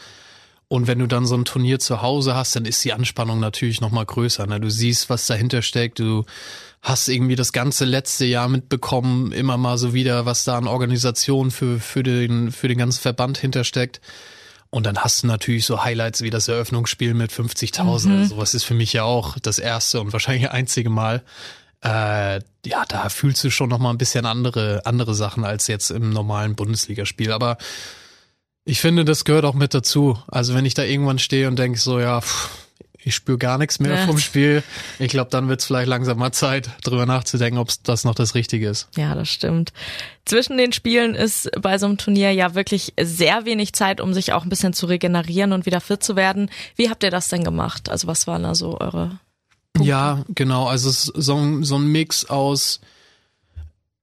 Und 0.68 0.88
wenn 0.88 1.00
du 1.00 1.08
dann 1.08 1.26
so 1.26 1.36
ein 1.36 1.46
Turnier 1.46 1.80
zu 1.80 2.02
Hause 2.02 2.36
hast, 2.36 2.56
dann 2.56 2.66
ist 2.66 2.84
die 2.84 2.94
Anspannung 2.94 3.40
natürlich 3.40 3.82
nochmal 3.82 4.06
größer. 4.06 4.48
Ne? 4.48 4.60
Du 4.60 4.70
siehst, 4.70 5.10
was 5.10 5.28
dahinter 5.28 5.62
steckt. 5.62 6.00
Du 6.00 6.26
hast 6.82 7.08
irgendwie 7.08 7.36
das 7.36 7.52
ganze 7.52 7.86
letzte 7.86 8.26
Jahr 8.26 8.48
mitbekommen, 8.48 9.32
immer 9.32 9.58
mal 9.58 9.78
so 9.78 9.94
wieder, 9.94 10.26
was 10.26 10.44
da 10.44 10.58
an 10.58 10.68
Organisation 10.68 11.52
für, 11.52 11.80
für, 11.80 12.04
den, 12.04 12.52
für 12.52 12.68
den 12.68 12.78
ganzen 12.78 13.02
Verband 13.02 13.38
hintersteckt. 13.38 14.02
Und 14.72 14.86
dann 14.86 14.98
hast 14.98 15.24
du 15.24 15.28
natürlich 15.28 15.66
so 15.66 15.84
Highlights 15.84 16.22
wie 16.22 16.30
das 16.30 16.48
Eröffnungsspiel 16.48 17.14
mit 17.14 17.32
50.000. 17.32 18.08
Mhm. 18.08 18.26
Sowas 18.26 18.54
ist 18.54 18.64
für 18.64 18.74
mich 18.74 18.92
ja 18.94 19.04
auch 19.04 19.38
das 19.40 19.60
erste 19.60 20.02
und 20.02 20.14
wahrscheinlich 20.14 20.50
einzige 20.50 20.90
Mal. 20.90 21.24
Äh, 21.82 22.42
ja, 22.66 22.84
da 22.88 23.10
fühlst 23.10 23.44
du 23.44 23.52
schon 23.52 23.70
nochmal 23.70 23.94
ein 23.94 24.00
bisschen 24.00 24.26
andere, 24.26 24.82
andere 24.86 25.14
Sachen 25.14 25.46
als 25.46 25.68
jetzt 25.68 25.92
im 25.92 26.10
normalen 26.10 26.56
Bundesligaspiel. 26.56 27.32
Aber 27.32 27.58
ich 28.66 28.82
finde, 28.82 29.06
das 29.06 29.24
gehört 29.24 29.46
auch 29.46 29.54
mit 29.54 29.74
dazu. 29.74 30.18
Also 30.28 30.56
wenn 30.56 30.66
ich 30.66 30.74
da 30.74 30.84
irgendwann 30.84 31.20
stehe 31.20 31.48
und 31.48 31.58
denke 31.58 31.80
so, 31.80 32.00
ja, 32.00 32.20
pff, 32.20 32.50
ich 33.06 33.14
spüre 33.14 33.38
gar 33.38 33.60
nichts 33.60 33.80
mehr 33.80 33.94
ja. 33.94 34.06
vom 34.08 34.18
Spiel. 34.18 34.64
Ich 34.98 35.10
glaube, 35.10 35.30
dann 35.30 35.48
wird 35.48 35.60
es 35.60 35.68
vielleicht 35.68 35.88
langsam 35.88 36.18
mal 36.18 36.32
Zeit, 36.32 36.72
drüber 36.84 37.06
nachzudenken, 37.06 37.60
ob 37.60 37.70
das 37.84 38.04
noch 38.04 38.16
das 38.16 38.34
Richtige 38.34 38.68
ist. 38.68 38.90
Ja, 38.98 39.14
das 39.14 39.30
stimmt. 39.30 39.74
Zwischen 40.26 40.58
den 40.58 40.74
Spielen 40.74 41.14
ist 41.14 41.52
bei 41.62 41.78
so 41.78 41.86
einem 41.86 42.00
Turnier 42.00 42.32
ja 42.32 42.56
wirklich 42.56 42.94
sehr 43.00 43.46
wenig 43.46 43.74
Zeit, 43.74 44.02
um 44.02 44.16
sich 44.16 44.34
auch 44.34 44.42
ein 44.42 44.50
bisschen 44.50 44.74
zu 44.74 44.88
regenerieren 44.88 45.54
und 45.54 45.68
wieder 45.68 45.82
fit 45.82 46.02
zu 46.02 46.16
werden. 46.16 46.50
Wie 46.76 46.90
habt 46.90 47.04
ihr 47.04 47.12
das 47.12 47.28
denn 47.28 47.44
gemacht? 47.44 47.90
Also 47.90 48.08
was 48.08 48.26
waren 48.26 48.42
da 48.42 48.56
so 48.56 48.80
eure 48.80 49.20
Punkte? 49.74 49.88
Ja, 49.88 50.26
genau. 50.30 50.66
Also 50.66 50.90
so, 50.90 51.62
so 51.62 51.76
ein 51.76 51.92
Mix 51.92 52.26
aus 52.26 52.82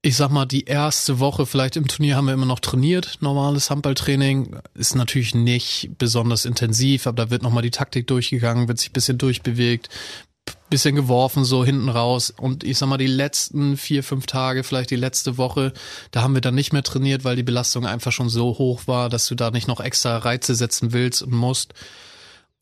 ich 0.04 0.16
sag 0.16 0.31
mal, 0.31 0.46
die 0.46 0.65
erste 0.65 1.20
Woche 1.20 1.46
vielleicht 1.46 1.77
im 1.77 1.86
Turnier 1.86 2.17
haben 2.17 2.27
wir 2.27 2.34
immer 2.34 2.44
noch 2.44 2.58
trainiert. 2.58 3.19
Normales 3.20 3.70
Handballtraining 3.70 4.58
ist 4.74 4.96
natürlich 4.96 5.32
nicht 5.32 5.91
besonders 5.96 6.44
intensiv, 6.44 7.06
aber 7.06 7.24
da 7.24 7.31
wird 7.31 7.44
nochmal 7.44 7.62
die 7.62 7.70
Taktik 7.70 8.08
durchgegangen, 8.08 8.67
wird 8.67 8.79
sich 8.79 8.91
ein 8.91 8.94
bisschen 8.94 9.19
durchbewegt, 9.19 9.91
bisschen 10.70 10.96
geworfen, 10.96 11.44
so 11.44 11.65
hinten 11.65 11.88
raus. 11.88 12.34
Und 12.36 12.65
ich 12.65 12.79
sag 12.79 12.88
mal, 12.88 12.98
die 12.98 13.06
letzten 13.06 13.77
vier, 13.77 14.03
fünf 14.03 14.27
Tage, 14.27 14.65
vielleicht 14.65 14.91
die 14.91 14.96
letzte 14.96 15.38
Woche, 15.38 15.72
da 16.10 16.22
haben 16.22 16.34
wir 16.34 16.41
dann 16.41 16.56
nicht 16.56 16.72
mehr 16.72 16.82
trainiert, 16.82 17.22
weil 17.22 17.36
die 17.36 17.44
Belastung 17.44 17.86
einfach 17.86 18.10
schon 18.10 18.29
so 18.29 18.58
hoch 18.58 18.88
war, 18.88 19.08
dass 19.08 19.29
du 19.29 19.36
da 19.36 19.53
nicht 19.53 19.69
noch 19.69 19.79
extra 19.79 20.19
Reize 20.19 20.56
setzen 20.56 20.93
willst 20.93 21.22
und 21.22 21.32
musst. 21.32 21.74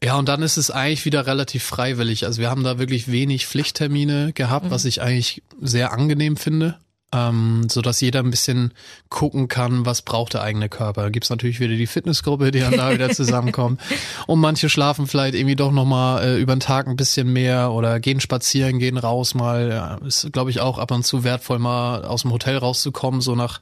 Ja, 0.04 0.16
und 0.16 0.28
dann 0.28 0.42
ist 0.42 0.58
es 0.58 0.70
eigentlich 0.70 1.06
wieder 1.06 1.26
relativ 1.26 1.64
freiwillig. 1.64 2.26
Also 2.26 2.42
wir 2.42 2.50
haben 2.50 2.64
da 2.64 2.78
wirklich 2.78 3.10
wenig 3.10 3.46
Pflichttermine 3.46 4.34
gehabt, 4.34 4.66
mhm. 4.66 4.70
was 4.70 4.84
ich 4.84 5.00
eigentlich 5.00 5.42
sehr 5.62 5.92
angenehm 5.92 6.36
finde 6.36 6.78
ähm, 7.12 7.68
so 7.68 7.80
dass 7.82 8.00
jeder 8.00 8.20
ein 8.20 8.30
bisschen 8.30 8.72
gucken 9.08 9.48
kann, 9.48 9.84
was 9.84 10.02
braucht 10.02 10.34
der 10.34 10.42
eigene 10.42 10.68
Körper. 10.68 11.02
Da 11.02 11.08
gibt's 11.10 11.30
natürlich 11.30 11.58
wieder 11.58 11.74
die 11.74 11.86
Fitnessgruppe, 11.86 12.50
die 12.50 12.60
dann 12.60 12.76
da 12.76 12.92
wieder 12.92 13.10
zusammenkommt. 13.14 13.80
Und 14.26 14.40
manche 14.40 14.68
schlafen 14.68 15.06
vielleicht 15.06 15.34
irgendwie 15.34 15.56
doch 15.56 15.72
nochmal 15.72 16.22
äh, 16.22 16.40
über 16.40 16.54
den 16.54 16.60
Tag 16.60 16.86
ein 16.86 16.96
bisschen 16.96 17.32
mehr 17.32 17.72
oder 17.72 17.98
gehen 17.98 18.20
spazieren, 18.20 18.78
gehen 18.78 18.96
raus 18.96 19.34
mal. 19.34 19.70
Ja, 19.70 19.94
ist, 20.06 20.32
glaube 20.32 20.50
ich, 20.50 20.60
auch 20.60 20.78
ab 20.78 20.92
und 20.92 21.04
zu 21.04 21.24
wertvoll, 21.24 21.58
mal 21.58 22.04
aus 22.04 22.22
dem 22.22 22.32
Hotel 22.32 22.56
rauszukommen, 22.58 23.20
so 23.20 23.34
nach, 23.34 23.60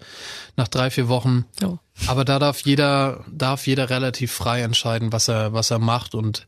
nach 0.57 0.69
drei, 0.69 0.91
vier 0.91 1.09
Wochen. 1.09 1.47
Oh. 1.65 1.79
Aber 2.07 2.25
da 2.25 2.39
darf 2.39 2.61
jeder, 2.61 3.25
darf 3.31 3.67
jeder 3.67 3.91
relativ 3.91 4.31
frei 4.31 4.61
entscheiden, 4.61 5.13
was 5.13 5.29
er, 5.29 5.53
was 5.53 5.71
er 5.71 5.79
macht 5.79 6.15
und 6.15 6.47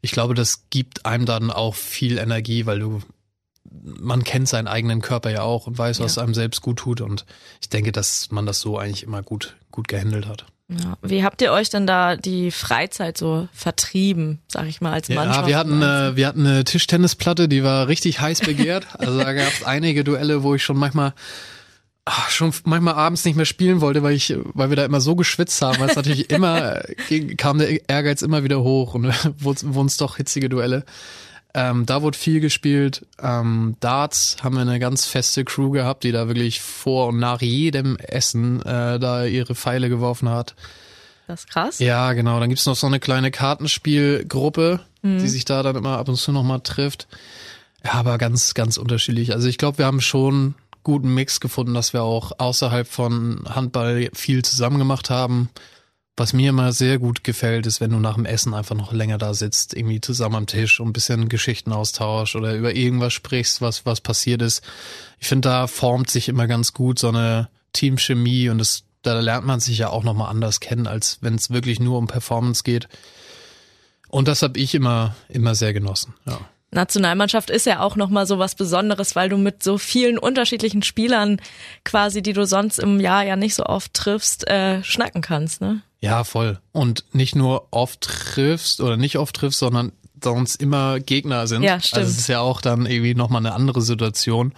ich 0.00 0.12
glaube, 0.12 0.34
das 0.34 0.70
gibt 0.70 1.06
einem 1.06 1.26
dann 1.26 1.50
auch 1.50 1.74
viel 1.74 2.18
Energie, 2.18 2.66
weil 2.66 2.78
du 2.78 3.00
man 3.70 4.24
kennt 4.24 4.48
seinen 4.48 4.68
eigenen 4.68 5.02
Körper 5.02 5.30
ja 5.30 5.42
auch 5.42 5.66
und 5.66 5.78
weiß, 5.78 6.00
was 6.00 6.16
ja. 6.16 6.22
einem 6.22 6.34
selbst 6.34 6.62
gut 6.62 6.78
tut. 6.78 7.00
Und 7.00 7.26
ich 7.60 7.68
denke, 7.68 7.92
dass 7.92 8.30
man 8.30 8.46
das 8.46 8.60
so 8.60 8.78
eigentlich 8.78 9.02
immer 9.02 9.22
gut, 9.22 9.56
gut 9.70 9.88
gehandelt 9.88 10.26
hat. 10.26 10.46
Ja. 10.68 10.98
Wie 11.00 11.24
habt 11.24 11.40
ihr 11.40 11.50
euch 11.52 11.70
denn 11.70 11.86
da 11.86 12.16
die 12.16 12.50
Freizeit 12.50 13.16
so 13.16 13.48
vertrieben, 13.52 14.40
sag 14.48 14.66
ich 14.66 14.82
mal, 14.82 14.92
als 14.92 15.08
Mannschaft? 15.08 15.40
Ja, 15.40 15.46
wir 15.46 15.56
hatten, 15.56 15.82
äh, 15.82 16.16
wir 16.16 16.26
hatten 16.26 16.46
eine 16.46 16.64
Tischtennisplatte, 16.64 17.48
die 17.48 17.64
war 17.64 17.88
richtig 17.88 18.20
heiß 18.20 18.40
begehrt. 18.40 18.86
Also 18.98 19.18
da 19.18 19.32
gab 19.32 19.48
es 19.48 19.64
einige 19.64 20.04
Duelle, 20.04 20.42
wo 20.42 20.54
ich 20.54 20.62
schon 20.62 20.76
manchmal 20.76 21.14
ach, 22.04 22.30
schon 22.30 22.52
manchmal 22.64 22.94
abends 22.94 23.24
nicht 23.24 23.36
mehr 23.36 23.44
spielen 23.44 23.80
wollte, 23.80 24.02
weil 24.02 24.14
ich, 24.14 24.34
weil 24.54 24.70
wir 24.70 24.76
da 24.76 24.84
immer 24.84 25.00
so 25.00 25.14
geschwitzt 25.14 25.60
haben, 25.62 25.78
weil 25.78 25.88
es 25.88 25.96
natürlich 25.96 26.30
immer 26.30 26.82
kam 27.36 27.58
der 27.58 27.88
Ehrgeiz 27.88 28.22
immer 28.22 28.44
wieder 28.44 28.60
hoch 28.60 28.94
und 28.94 29.06
wurden 29.42 29.86
es 29.86 29.96
doch 29.96 30.16
hitzige 30.16 30.48
Duelle. 30.48 30.84
Ähm, 31.54 31.86
da 31.86 32.02
wurde 32.02 32.16
viel 32.16 32.40
gespielt. 32.40 33.06
Ähm, 33.20 33.76
Darts 33.80 34.36
haben 34.42 34.54
wir 34.54 34.62
eine 34.62 34.78
ganz 34.78 35.06
feste 35.06 35.44
Crew 35.44 35.70
gehabt, 35.70 36.04
die 36.04 36.12
da 36.12 36.28
wirklich 36.28 36.60
vor 36.60 37.08
und 37.08 37.18
nach 37.18 37.40
jedem 37.40 37.96
Essen 37.96 38.60
äh, 38.62 38.98
da 38.98 39.24
ihre 39.24 39.54
Pfeile 39.54 39.88
geworfen 39.88 40.28
hat. 40.28 40.54
Das 41.26 41.40
ist 41.40 41.50
krass. 41.50 41.78
Ja, 41.78 42.12
genau. 42.12 42.40
Dann 42.40 42.48
gibt's 42.48 42.66
noch 42.66 42.76
so 42.76 42.86
eine 42.86 43.00
kleine 43.00 43.30
Kartenspielgruppe, 43.30 44.80
mhm. 45.02 45.18
die 45.18 45.28
sich 45.28 45.44
da 45.44 45.62
dann 45.62 45.76
immer 45.76 45.98
ab 45.98 46.08
und 46.08 46.16
zu 46.16 46.32
nochmal 46.32 46.60
trifft. 46.60 47.06
Ja, 47.84 47.92
aber 47.94 48.18
ganz, 48.18 48.54
ganz 48.54 48.76
unterschiedlich. 48.76 49.32
Also 49.32 49.48
ich 49.48 49.58
glaube, 49.58 49.78
wir 49.78 49.86
haben 49.86 50.00
schon 50.00 50.54
guten 50.82 51.12
Mix 51.12 51.40
gefunden, 51.40 51.74
dass 51.74 51.92
wir 51.92 52.02
auch 52.02 52.32
außerhalb 52.38 52.88
von 52.88 53.44
Handball 53.46 54.10
viel 54.14 54.42
zusammen 54.42 54.78
gemacht 54.78 55.10
haben. 55.10 55.50
Was 56.18 56.32
mir 56.32 56.50
immer 56.50 56.72
sehr 56.72 56.98
gut 56.98 57.22
gefällt, 57.22 57.64
ist, 57.66 57.80
wenn 57.80 57.92
du 57.92 58.00
nach 58.00 58.16
dem 58.16 58.24
Essen 58.24 58.52
einfach 58.52 58.74
noch 58.74 58.92
länger 58.92 59.18
da 59.18 59.34
sitzt, 59.34 59.72
irgendwie 59.72 60.00
zusammen 60.00 60.34
am 60.34 60.46
Tisch 60.48 60.80
und 60.80 60.88
ein 60.88 60.92
bisschen 60.92 61.28
Geschichten 61.28 61.72
austauscht 61.72 62.34
oder 62.34 62.56
über 62.56 62.74
irgendwas 62.74 63.12
sprichst, 63.12 63.60
was, 63.60 63.86
was 63.86 64.00
passiert 64.00 64.42
ist. 64.42 64.64
Ich 65.20 65.28
finde, 65.28 65.48
da 65.48 65.68
formt 65.68 66.10
sich 66.10 66.28
immer 66.28 66.48
ganz 66.48 66.72
gut 66.72 66.98
so 66.98 67.10
eine 67.10 67.48
Teamchemie 67.72 68.48
und 68.48 68.58
das, 68.58 68.82
da 69.02 69.20
lernt 69.20 69.46
man 69.46 69.60
sich 69.60 69.78
ja 69.78 69.90
auch 69.90 70.02
nochmal 70.02 70.28
anders 70.28 70.58
kennen, 70.58 70.88
als 70.88 71.18
wenn 71.20 71.36
es 71.36 71.50
wirklich 71.50 71.78
nur 71.78 71.96
um 71.98 72.08
Performance 72.08 72.64
geht. 72.64 72.88
Und 74.08 74.26
das 74.26 74.42
habe 74.42 74.58
ich 74.58 74.74
immer, 74.74 75.14
immer 75.28 75.54
sehr 75.54 75.72
genossen, 75.72 76.14
ja. 76.26 76.40
Nationalmannschaft 76.70 77.50
ist 77.50 77.66
ja 77.66 77.80
auch 77.80 77.96
nochmal 77.96 78.26
so 78.26 78.38
was 78.38 78.54
Besonderes, 78.54 79.16
weil 79.16 79.28
du 79.28 79.38
mit 79.38 79.62
so 79.62 79.78
vielen 79.78 80.18
unterschiedlichen 80.18 80.82
Spielern 80.82 81.40
quasi, 81.84 82.22
die 82.22 82.34
du 82.34 82.46
sonst 82.46 82.78
im 82.78 83.00
Jahr 83.00 83.24
ja 83.24 83.36
nicht 83.36 83.54
so 83.54 83.64
oft 83.64 83.94
triffst, 83.94 84.46
äh, 84.48 84.82
schnacken 84.84 85.22
kannst, 85.22 85.60
ne? 85.60 85.82
Ja, 86.00 86.24
voll. 86.24 86.60
Und 86.72 87.04
nicht 87.12 87.34
nur 87.34 87.68
oft 87.70 88.02
triffst 88.02 88.80
oder 88.80 88.96
nicht 88.96 89.18
oft 89.18 89.34
triffst, 89.34 89.58
sondern 89.58 89.92
sonst 90.22 90.60
immer 90.60 91.00
Gegner 91.00 91.46
sind. 91.46 91.62
Ja, 91.62 91.80
stimmt. 91.80 91.98
Also 91.98 92.10
es 92.10 92.18
ist 92.18 92.28
ja 92.28 92.40
auch 92.40 92.60
dann 92.60 92.86
irgendwie 92.86 93.14
nochmal 93.14 93.44
eine 93.44 93.54
andere 93.54 93.80
Situation. 93.80 94.52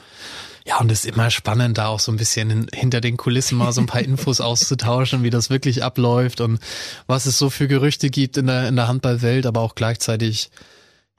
Ja, 0.66 0.78
und 0.78 0.92
es 0.92 1.04
ist 1.04 1.14
immer 1.14 1.30
spannend, 1.30 1.78
da 1.78 1.86
auch 1.86 2.00
so 2.00 2.12
ein 2.12 2.18
bisschen 2.18 2.66
hinter 2.74 3.00
den 3.00 3.16
Kulissen 3.16 3.56
mal 3.56 3.72
so 3.72 3.80
ein 3.80 3.86
paar 3.86 4.02
Infos 4.04 4.40
auszutauschen, 4.40 5.22
wie 5.22 5.30
das 5.30 5.48
wirklich 5.48 5.82
abläuft 5.82 6.40
und 6.40 6.60
was 7.06 7.26
es 7.26 7.38
so 7.38 7.50
für 7.50 7.68
Gerüchte 7.68 8.10
gibt 8.10 8.36
in 8.36 8.46
der, 8.46 8.68
in 8.68 8.76
der 8.76 8.88
Handballwelt, 8.88 9.46
aber 9.46 9.60
auch 9.60 9.74
gleichzeitig 9.74 10.50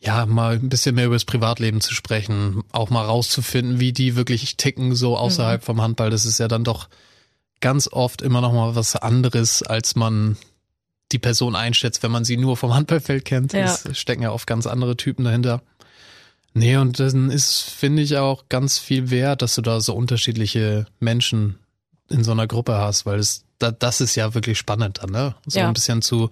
ja, 0.03 0.25
mal 0.25 0.55
ein 0.55 0.70
bisschen 0.70 0.96
mehr 0.96 1.05
über 1.05 1.15
das 1.15 1.25
Privatleben 1.25 1.79
zu 1.79 1.93
sprechen, 1.93 2.63
auch 2.72 2.89
mal 2.89 3.05
rauszufinden, 3.05 3.79
wie 3.79 3.93
die 3.93 4.15
wirklich 4.15 4.58
ticken, 4.58 4.96
so 4.96 5.15
außerhalb 5.15 5.62
mhm. 5.62 5.65
vom 5.65 5.81
Handball. 5.81 6.10
Das 6.10 6.25
ist 6.25 6.39
ja 6.39 6.48
dann 6.48 6.63
doch 6.63 6.89
ganz 7.60 7.88
oft 7.88 8.24
immer 8.24 8.41
noch 8.41 8.51
mal 8.51 8.75
was 8.75 8.96
anderes, 8.96 9.62
als 9.62 9.96
man 9.96 10.38
die 11.12 11.20
Person 11.20 11.55
einschätzt, 11.55 12.01
wenn 12.01 12.12
man 12.12 12.25
sie 12.25 12.38
nur 12.38 12.58
vom 12.58 12.74
Handballfeld 12.74 13.25
kennt. 13.25 13.53
Ja. 13.53 13.65
Es 13.65 13.88
stecken 13.98 14.24
ja 14.24 14.31
oft 14.31 14.48
ganz 14.48 14.65
andere 14.65 14.98
Typen 14.98 15.24
dahinter. 15.24 15.62
Nee, 16.53 16.77
und 16.77 17.00
dann 17.00 17.29
ist, 17.29 17.62
finde 17.62 18.01
ich, 18.01 18.17
auch 18.17 18.50
ganz 18.50 18.79
viel 18.79 19.12
wert, 19.12 19.43
dass 19.43 19.55
du 19.55 19.62
da 19.62 19.79
so 19.79 19.93
unterschiedliche 19.93 20.88
Menschen 21.00 21.60
in 22.10 22.24
so 22.24 22.31
einer 22.31 22.48
Gruppe 22.48 22.77
hast, 22.77 23.05
weil 23.05 23.20
es 23.20 23.46
da, 23.62 23.72
das 23.72 24.01
ist 24.01 24.15
ja 24.15 24.34
wirklich 24.34 24.58
spannend 24.58 25.00
dann, 25.01 25.12
ne? 25.12 25.36
So 25.46 25.60
ja. 25.60 25.68
ein 25.68 25.74
bisschen 25.74 26.01
zu, 26.01 26.30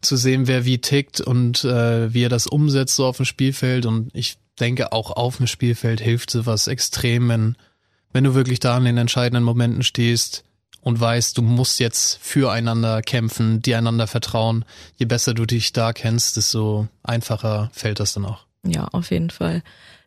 zu 0.00 0.16
sehen, 0.16 0.46
wer 0.46 0.64
wie 0.64 0.78
tickt 0.78 1.20
und 1.20 1.64
äh, 1.64 2.12
wie 2.12 2.24
er 2.24 2.28
das 2.28 2.46
umsetzt 2.46 2.96
so 2.96 3.06
auf 3.06 3.16
dem 3.16 3.26
Spielfeld. 3.26 3.86
Und 3.86 4.10
ich 4.14 4.38
denke, 4.58 4.92
auch 4.92 5.10
auf 5.10 5.38
dem 5.38 5.46
Spielfeld 5.46 6.00
hilft 6.00 6.30
sowas 6.30 6.66
extrem, 6.66 7.28
wenn, 7.28 7.56
wenn 8.12 8.24
du 8.24 8.34
wirklich 8.34 8.60
da 8.60 8.76
in 8.76 8.84
den 8.84 8.98
entscheidenden 8.98 9.44
Momenten 9.44 9.82
stehst 9.82 10.44
und 10.82 11.00
weißt, 11.00 11.36
du 11.36 11.42
musst 11.42 11.80
jetzt 11.80 12.18
füreinander 12.22 13.02
kämpfen, 13.02 13.60
dir 13.62 13.78
einander 13.78 14.06
vertrauen. 14.06 14.64
Je 14.96 15.06
besser 15.06 15.34
du 15.34 15.46
dich 15.46 15.72
da 15.72 15.92
kennst, 15.92 16.36
desto 16.36 16.88
einfacher 17.02 17.70
fällt 17.72 18.00
das 18.00 18.14
dann 18.14 18.24
auch. 18.24 18.46
Ja, 18.64 18.88
auf 18.92 19.10
jeden 19.10 19.30
Fall. 19.30 19.62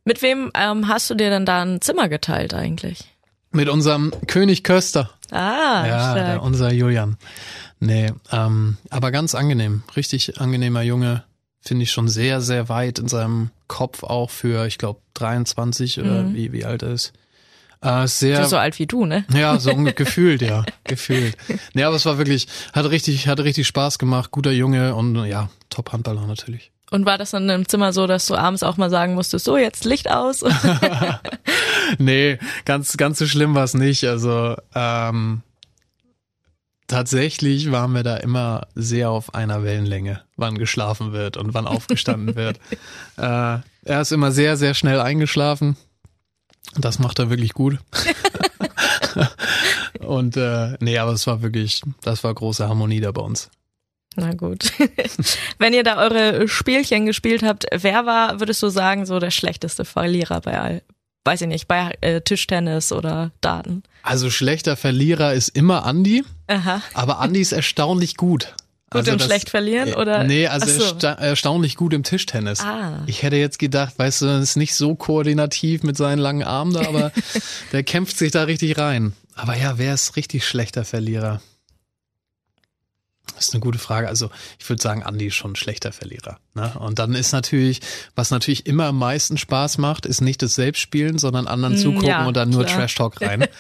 Mit 0.05 0.22
wem 0.22 0.51
ähm, 0.55 0.88
hast 0.88 1.10
du 1.10 1.15
dir 1.15 1.29
denn 1.29 1.46
da 1.46 1.63
ein 1.63 1.82
Zimmer 1.82 2.10
geteilt 2.10 2.53
eigentlich? 2.53 3.12
Mit 3.53 3.69
unserem 3.69 4.12
König 4.27 4.63
Köster. 4.63 5.12
Ah, 5.31 5.86
ja, 5.88 6.13
der, 6.15 6.43
unser 6.43 6.74
Julian. 6.74 7.17
Nee, 7.79 8.12
ähm, 8.31 8.77
aber 8.89 9.12
ganz 9.12 9.36
angenehm. 9.36 9.83
Richtig 9.95 10.39
angenehmer 10.41 10.81
Junge. 10.81 11.24
Finde 11.62 11.83
ich 11.83 11.91
schon 11.91 12.10
sehr, 12.10 12.41
sehr 12.41 12.67
weit 12.67 13.00
in 13.00 13.07
seinem 13.07 13.51
Kopf 13.67 14.03
auch 14.03 14.29
für, 14.29 14.65
ich 14.65 14.77
glaube, 14.77 15.00
23 15.13 16.00
oder 16.00 16.24
mhm. 16.24 16.36
wie, 16.36 16.51
wie 16.51 16.65
alt 16.65 16.81
er 16.81 16.91
ist. 16.91 17.13
Äh, 17.81 18.07
sehr, 18.07 18.45
so 18.48 18.57
alt 18.57 18.79
wie 18.79 18.86
du, 18.86 19.05
ne? 19.05 19.25
Ja, 19.33 19.60
so 19.60 19.75
gefühlt, 19.95 20.41
ja, 20.41 20.65
gefühlt. 20.83 21.38
Nee, 21.74 21.83
aber 21.83 21.95
es 21.95 22.05
war 22.05 22.17
wirklich, 22.17 22.48
hat 22.74 22.89
richtig, 22.89 23.27
hat 23.27 23.39
richtig 23.39 23.67
Spaß 23.67 24.00
gemacht, 24.00 24.31
guter 24.31 24.51
Junge 24.51 24.95
und 24.95 25.25
ja, 25.25 25.50
Top 25.69 25.91
Handballer 25.91 26.25
natürlich. 26.25 26.73
Und 26.94 27.08
war 27.08 27.18
das 27.18 27.32
dann 27.32 27.50
im 27.50 27.68
Zimmer 27.68 27.92
so, 27.92 28.06
dass 28.06 28.28
du 28.28 28.36
abends 28.36 28.62
auch 28.62 28.78
mal 28.78 28.92
sagen 28.92 29.16
musstest, 29.16 29.46
so 29.46 29.58
jetzt 29.58 29.84
Licht 29.84 30.12
aus? 30.12 30.46
nee, 31.98 32.38
ganz, 32.66 32.98
ganz 32.98 33.18
so 33.18 33.26
schlimm 33.26 33.56
war 33.56 33.64
es 33.64 33.74
nicht. 33.74 34.04
Also 34.04 34.56
ähm, 34.76 35.42
tatsächlich 36.86 37.72
waren 37.72 37.94
wir 37.94 38.04
da 38.04 38.18
immer 38.18 38.68
sehr 38.76 39.10
auf 39.10 39.34
einer 39.34 39.64
Wellenlänge, 39.64 40.22
wann 40.38 40.60
geschlafen 40.60 41.14
wird 41.14 41.36
und 41.36 41.56
wann 41.56 41.66
aufgestanden 41.66 42.36
wird. 42.36 42.60
Äh, 43.18 43.58
er 43.86 44.02
ist 44.02 44.12
immer 44.12 44.32
sehr, 44.32 44.56
sehr 44.56 44.76
schnell 44.76 45.00
eingeschlafen. 45.00 45.78
Das 46.78 47.00
macht 47.00 47.18
er 47.18 47.32
wirklich 47.32 47.54
gut. 47.54 47.80
und 50.00 50.38
äh, 50.38 50.78
nee, 50.80 51.00
aber 51.00 51.14
es 51.14 51.26
war 51.26 51.42
wirklich, 51.42 51.82
das 52.04 52.24
war 52.24 52.32
große 52.36 52.70
Harmonie 52.70 53.02
da 53.02 53.12
bei 53.12 53.24
uns. 53.24 53.50
Na 54.15 54.34
gut. 54.34 54.72
Wenn 55.60 55.74
ihr 55.74 55.84
da 55.84 55.98
eure 55.98 56.48
Spielchen 56.48 57.05
gespielt 57.05 57.43
habt, 57.43 57.65
wer 57.72 58.05
war, 58.05 58.39
würdest 58.39 58.62
du 58.62 58.70
sagen, 58.70 59.05
so 59.05 59.20
der 59.20 59.32
schlechteste 59.32 59.86
Verlierer 59.86 60.41
bei 60.41 60.60
all, 60.60 60.82
weiß 61.25 61.41
ich 61.41 61.48
nicht, 61.48 61.67
bei 61.67 61.93
äh, 62.01 62.22
Tischtennis 62.22 62.91
oder 62.91 63.32
Daten? 63.41 63.84
Also 64.03 64.29
schlechter 64.29 64.75
Verlierer 64.75 65.34
ist 65.34 65.50
immer 65.50 65.86
Andi. 65.86 66.24
Aha. 66.48 66.82
Aber 66.93 67.20
Andi 67.20 67.41
ist 67.41 67.53
erstaunlich 67.53 68.17
gut. 68.17 68.55
Gut 68.93 69.00
also 69.00 69.12
im 69.12 69.17
das, 69.17 69.25
schlecht 69.25 69.50
verlieren 69.50 69.89
äh, 69.89 69.96
oder? 69.96 70.24
Nee, 70.24 70.46
also 70.46 70.67
so. 70.67 70.84
ersta 70.84 71.13
erstaunlich 71.13 71.75
gut 71.75 71.93
im 71.93 72.03
Tischtennis. 72.03 72.60
Ah. 72.60 73.01
Ich 73.08 73.24
hätte 73.24 73.38
jetzt 73.38 73.58
gedacht, 73.58 73.98
weißt 73.98 74.22
du, 74.22 74.27
ist 74.39 74.55
nicht 74.55 74.75
so 74.75 74.93
koordinativ 74.93 75.82
mit 75.82 75.98
seinen 75.98 76.20
langen 76.20 76.43
Armen 76.43 76.74
da, 76.74 76.82
aber 76.82 77.12
der 77.72 77.82
kämpft 77.82 78.17
sich 78.17 78.32
da 78.32 78.43
richtig 78.43 78.77
rein. 78.77 79.13
Aber 79.34 79.58
ja, 79.58 79.79
wer 79.79 79.96
ist 79.96 80.15
richtig 80.15 80.46
schlechter 80.46 80.86
Verlierer? 80.86 81.41
Das 83.36 83.48
ist 83.48 83.54
eine 83.54 83.62
gute 83.62 83.80
Frage. 83.80 84.08
Also 84.08 84.30
ich 84.60 84.70
würde 84.70 84.82
sagen, 84.82 85.04
Andi 85.04 85.28
ist 85.28 85.36
schon 85.36 85.52
ein 85.52 85.56
schlechter 85.56 85.92
Verlierer. 85.92 86.38
Ne? 86.56 86.72
Und 86.80 87.00
dann 87.00 87.13
ist 87.16 87.32
natürlich, 87.32 87.80
was 88.16 88.32
natürlich 88.32 88.66
immer 88.68 88.86
am 88.86 89.00
meisten 89.00 89.38
Spaß 89.38 89.80
macht, 89.80 90.06
ist 90.06 90.22
nicht 90.22 90.42
das 90.42 90.56
Selbstspielen, 90.56 91.18
sondern 91.18 91.48
anderen 91.48 91.75
mm, 91.75 91.78
zugucken 91.78 92.08
ja, 92.08 92.28
und 92.28 92.38
dann 92.38 92.50
nur 92.50 92.66
klar. 92.66 92.80
Trash 92.80 92.96
Talk 92.96 93.22
rein. 93.22 93.46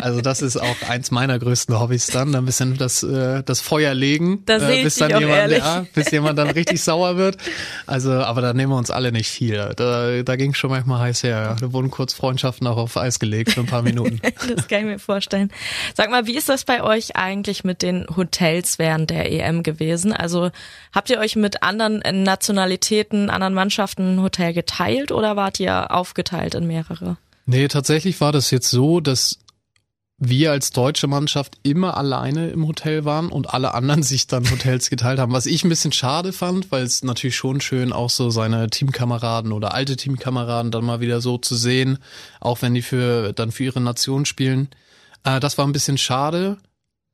Also 0.00 0.20
das 0.20 0.42
ist 0.42 0.56
auch 0.56 0.76
eins 0.88 1.10
meiner 1.10 1.40
größten 1.40 1.78
Hobbys 1.78 2.06
dann, 2.06 2.32
ein 2.32 2.44
bisschen 2.44 2.76
das, 2.76 3.02
äh, 3.02 3.42
das 3.42 3.60
Feuer 3.60 3.94
legen, 3.94 4.44
das 4.46 4.62
äh, 4.62 4.84
bis 4.84 4.94
dann 4.94 5.18
jemand, 5.18 5.50
ja, 5.50 5.86
bis 5.92 6.12
jemand 6.12 6.38
dann 6.38 6.50
richtig 6.50 6.80
sauer 6.84 7.16
wird. 7.16 7.36
Also, 7.84 8.12
aber 8.12 8.40
da 8.40 8.54
nehmen 8.54 8.72
wir 8.72 8.76
uns 8.76 8.92
alle 8.92 9.10
nicht 9.10 9.28
viel. 9.28 9.72
Da, 9.76 10.22
da 10.22 10.36
ging 10.36 10.54
schon 10.54 10.70
manchmal 10.70 11.00
heiß 11.00 11.24
her. 11.24 11.56
Da 11.60 11.72
wurden 11.72 11.90
kurz 11.90 12.12
Freundschaften 12.12 12.66
auch 12.68 12.76
auf 12.76 12.96
Eis 12.96 13.18
gelegt 13.18 13.52
für 13.52 13.60
ein 13.60 13.66
paar 13.66 13.82
Minuten. 13.82 14.20
das 14.54 14.68
kann 14.68 14.80
ich 14.80 14.84
mir 14.84 14.98
vorstellen. 15.00 15.50
Sag 15.96 16.10
mal, 16.10 16.26
wie 16.28 16.36
ist 16.36 16.48
das 16.48 16.64
bei 16.64 16.82
euch 16.82 17.16
eigentlich 17.16 17.64
mit 17.64 17.82
den 17.82 18.06
Hotels 18.16 18.78
während 18.78 19.10
der 19.10 19.17
EM 19.24 19.62
gewesen? 19.62 20.12
Also 20.12 20.50
habt 20.92 21.10
ihr 21.10 21.18
euch 21.18 21.36
mit 21.36 21.62
anderen 21.62 22.02
Nationalitäten, 22.22 23.30
anderen 23.30 23.54
Mannschaften 23.54 24.16
ein 24.16 24.22
Hotel 24.22 24.52
geteilt 24.52 25.12
oder 25.12 25.36
wart 25.36 25.60
ihr 25.60 25.90
aufgeteilt 25.90 26.54
in 26.54 26.66
mehrere? 26.66 27.16
Nee, 27.46 27.68
tatsächlich 27.68 28.20
war 28.20 28.32
das 28.32 28.50
jetzt 28.50 28.68
so, 28.68 29.00
dass 29.00 29.38
wir 30.18 30.50
als 30.50 30.70
deutsche 30.70 31.06
Mannschaft 31.06 31.58
immer 31.62 31.96
alleine 31.96 32.48
im 32.48 32.66
Hotel 32.66 33.04
waren 33.04 33.28
und 33.28 33.54
alle 33.54 33.74
anderen 33.74 34.02
sich 34.04 34.26
dann 34.26 34.50
Hotels 34.50 34.90
geteilt 34.90 35.18
haben. 35.18 35.32
Was 35.32 35.46
ich 35.46 35.64
ein 35.64 35.68
bisschen 35.68 35.92
schade 35.92 36.32
fand, 36.32 36.70
weil 36.72 36.82
es 36.82 37.04
natürlich 37.04 37.36
schon 37.36 37.60
schön 37.60 37.92
auch 37.92 38.10
so 38.10 38.30
seine 38.30 38.68
Teamkameraden 38.68 39.52
oder 39.52 39.74
alte 39.74 39.96
Teamkameraden 39.96 40.70
dann 40.70 40.84
mal 40.84 41.00
wieder 41.00 41.20
so 41.20 41.38
zu 41.38 41.54
sehen, 41.54 41.98
auch 42.40 42.62
wenn 42.62 42.74
die 42.74 42.82
für 42.82 43.32
dann 43.32 43.52
für 43.52 43.64
ihre 43.64 43.80
Nation 43.80 44.26
spielen. 44.26 44.68
Äh, 45.24 45.40
das 45.40 45.56
war 45.56 45.66
ein 45.66 45.72
bisschen 45.72 45.98
schade. 45.98 46.58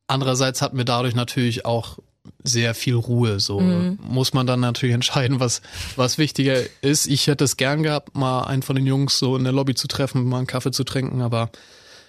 Andererseits 0.07 0.61
hatten 0.61 0.77
wir 0.77 0.85
dadurch 0.85 1.15
natürlich 1.15 1.65
auch 1.65 1.99
sehr 2.43 2.75
viel 2.75 2.95
Ruhe. 2.95 3.41
So 3.41 3.61
mhm. 3.61 3.99
muss 4.03 4.33
man 4.33 4.47
dann 4.47 4.61
natürlich 4.61 4.95
entscheiden, 4.95 5.41
was, 5.41 5.63
was 5.97 6.19
wichtiger 6.19 6.59
ist. 6.83 7.07
Ich 7.07 7.27
hätte 7.27 7.45
es 7.45 7.57
gern 7.57 7.83
gehabt, 7.83 8.17
mal 8.17 8.45
einen 8.45 8.63
von 8.63 8.77
den 8.77 8.87
Jungs 8.87 9.19
so 9.19 9.37
in 9.37 9.45
der 9.45 9.53
Lobby 9.53 9.75
zu 9.75 9.89
treffen, 9.89 10.25
mal 10.25 10.39
einen 10.39 10.47
Kaffee 10.47 10.73
zu 10.73 10.85
trinken, 10.85 11.23
aber 11.23 11.51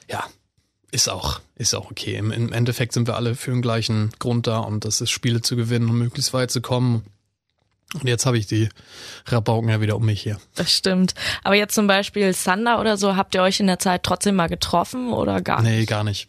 ja, 0.10 0.24
ist 0.92 1.10
auch, 1.10 1.42
ist 1.56 1.74
auch 1.74 1.92
okay. 1.92 2.16
Im, 2.16 2.32
Im 2.32 2.54
Endeffekt 2.54 2.94
sind 2.94 3.08
wir 3.08 3.16
alle 3.16 3.36
für 3.36 3.52
den 3.52 3.62
gleichen 3.62 4.12
Grund 4.20 4.48
da 4.48 4.60
und 4.60 4.86
das 4.86 5.02
ist 5.02 5.12
Spiele 5.12 5.42
zu 5.42 5.56
gewinnen 5.56 5.90
und 5.90 5.98
möglichst 5.98 6.34
weit 6.34 6.52
zu 6.52 6.62
kommen. 6.62 7.04
Und 7.94 8.08
jetzt 8.08 8.25
habe 8.25 8.38
ich 8.38 8.46
die 8.46 8.70
Rabauken 9.28 9.70
ja 9.70 9.80
wieder 9.80 9.96
um 9.96 10.06
mich 10.06 10.22
hier. 10.22 10.38
Das 10.56 10.72
stimmt. 10.72 11.14
Aber 11.44 11.56
jetzt 11.56 11.75
zum 11.75 11.88
Beispiel 11.88 12.34
Sander 12.34 12.82
oder 12.82 12.98
so, 12.98 13.16
habt 13.16 13.36
ihr 13.36 13.42
euch 13.42 13.60
in 13.60 13.68
der 13.68 13.80
Zeit 13.80 14.04
trotzdem 14.04 14.36
mal 14.36 14.50
getroffen 14.50 15.14
oder 15.14 15.42
gar 15.42 15.62
nicht? 15.62 15.72
Nee, 15.72 15.86
gar 15.86 16.04
nicht 16.04 16.28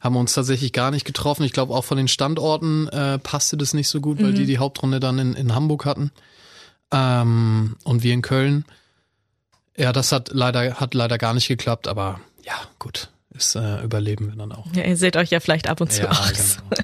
haben 0.00 0.14
wir 0.14 0.20
uns 0.20 0.32
tatsächlich 0.34 0.72
gar 0.72 0.90
nicht 0.90 1.04
getroffen. 1.04 1.44
Ich 1.44 1.52
glaube, 1.52 1.74
auch 1.74 1.84
von 1.84 1.96
den 1.96 2.08
Standorten 2.08 2.88
äh, 2.88 3.18
passte 3.18 3.56
das 3.56 3.74
nicht 3.74 3.88
so 3.88 4.00
gut, 4.00 4.22
weil 4.22 4.32
mhm. 4.32 4.36
die 4.36 4.46
die 4.46 4.58
Hauptrunde 4.58 5.00
dann 5.00 5.18
in, 5.18 5.34
in 5.34 5.54
Hamburg 5.54 5.84
hatten. 5.84 6.10
Ähm, 6.92 7.76
und 7.84 8.02
wir 8.02 8.14
in 8.14 8.22
Köln. 8.22 8.64
Ja, 9.76 9.92
das 9.92 10.12
hat 10.12 10.30
leider, 10.32 10.74
hat 10.74 10.94
leider 10.94 11.18
gar 11.18 11.34
nicht 11.34 11.48
geklappt, 11.48 11.88
aber 11.88 12.20
ja, 12.44 12.54
gut. 12.78 13.10
Ist 13.34 13.54
äh, 13.54 13.82
überleben 13.82 14.28
wir 14.28 14.36
dann 14.36 14.52
auch. 14.52 14.66
Ja, 14.74 14.84
ihr 14.84 14.96
seht 14.96 15.16
euch 15.16 15.30
ja 15.30 15.40
vielleicht 15.40 15.68
ab 15.68 15.80
und 15.82 15.92
zu 15.92 16.02
Ja, 16.02 16.10
aus. 16.10 16.32
genau. 16.32 16.82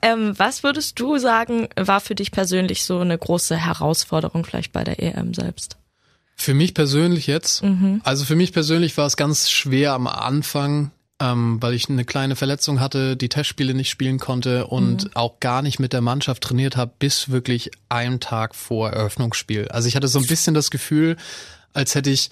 ähm, 0.02 0.38
was 0.38 0.62
würdest 0.62 0.98
du 0.98 1.18
sagen, 1.18 1.68
war 1.76 2.00
für 2.00 2.14
dich 2.14 2.30
persönlich 2.30 2.84
so 2.84 2.98
eine 3.00 3.18
große 3.18 3.56
Herausforderung 3.56 4.44
vielleicht 4.46 4.72
bei 4.72 4.84
der 4.84 5.02
EM 5.02 5.34
selbst? 5.34 5.76
Für 6.34 6.54
mich 6.54 6.72
persönlich 6.72 7.26
jetzt, 7.26 7.62
Mhm. 7.62 8.00
also 8.04 8.24
für 8.24 8.36
mich 8.36 8.52
persönlich 8.52 8.96
war 8.96 9.06
es 9.06 9.16
ganz 9.16 9.50
schwer 9.50 9.92
am 9.92 10.06
Anfang, 10.06 10.92
ähm, 11.20 11.56
weil 11.62 11.72
ich 11.74 11.88
eine 11.88 12.04
kleine 12.04 12.36
Verletzung 12.36 12.78
hatte, 12.80 13.16
die 13.16 13.28
Testspiele 13.28 13.72
nicht 13.74 13.88
spielen 13.90 14.18
konnte 14.18 14.66
und 14.66 15.04
Mhm. 15.04 15.10
auch 15.14 15.40
gar 15.40 15.62
nicht 15.62 15.78
mit 15.78 15.92
der 15.92 16.02
Mannschaft 16.02 16.42
trainiert 16.42 16.76
habe, 16.76 16.92
bis 16.98 17.30
wirklich 17.30 17.70
einen 17.88 18.20
Tag 18.20 18.54
vor 18.54 18.90
Eröffnungsspiel. 18.90 19.68
Also 19.68 19.88
ich 19.88 19.96
hatte 19.96 20.08
so 20.08 20.18
ein 20.18 20.26
bisschen 20.26 20.54
das 20.54 20.70
Gefühl, 20.70 21.16
als 21.72 21.94
hätte 21.94 22.10
ich 22.10 22.30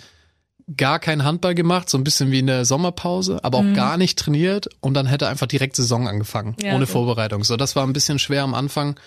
gar 0.77 0.99
keinen 0.99 1.25
Handball 1.25 1.55
gemacht, 1.55 1.91
so 1.91 1.99
ein 1.99 2.05
bisschen 2.05 2.31
wie 2.31 2.39
in 2.39 2.47
der 2.47 2.65
Sommerpause, 2.65 3.39
aber 3.43 3.59
auch 3.59 3.73
gar 3.75 3.97
nicht 3.99 4.19
trainiert 4.19 4.69
und 4.81 4.95
dann 4.95 5.07
hätte 5.07 5.29
einfach 5.29 5.47
direkt 5.47 5.77
Saison 5.77 6.09
angefangen, 6.09 6.57
Mhm. 6.59 6.65
Ja, 6.67 6.75
ohne 6.75 6.87
so. 6.87 6.93
Vorbereitung. 6.93 7.45
So, 7.45 7.57
das 7.57 7.77
war 7.77 7.87
ein 7.87 7.93
bisschen 7.93 8.19
schwer 8.19 8.43
am 8.43 8.55
Anfang. 8.55 8.99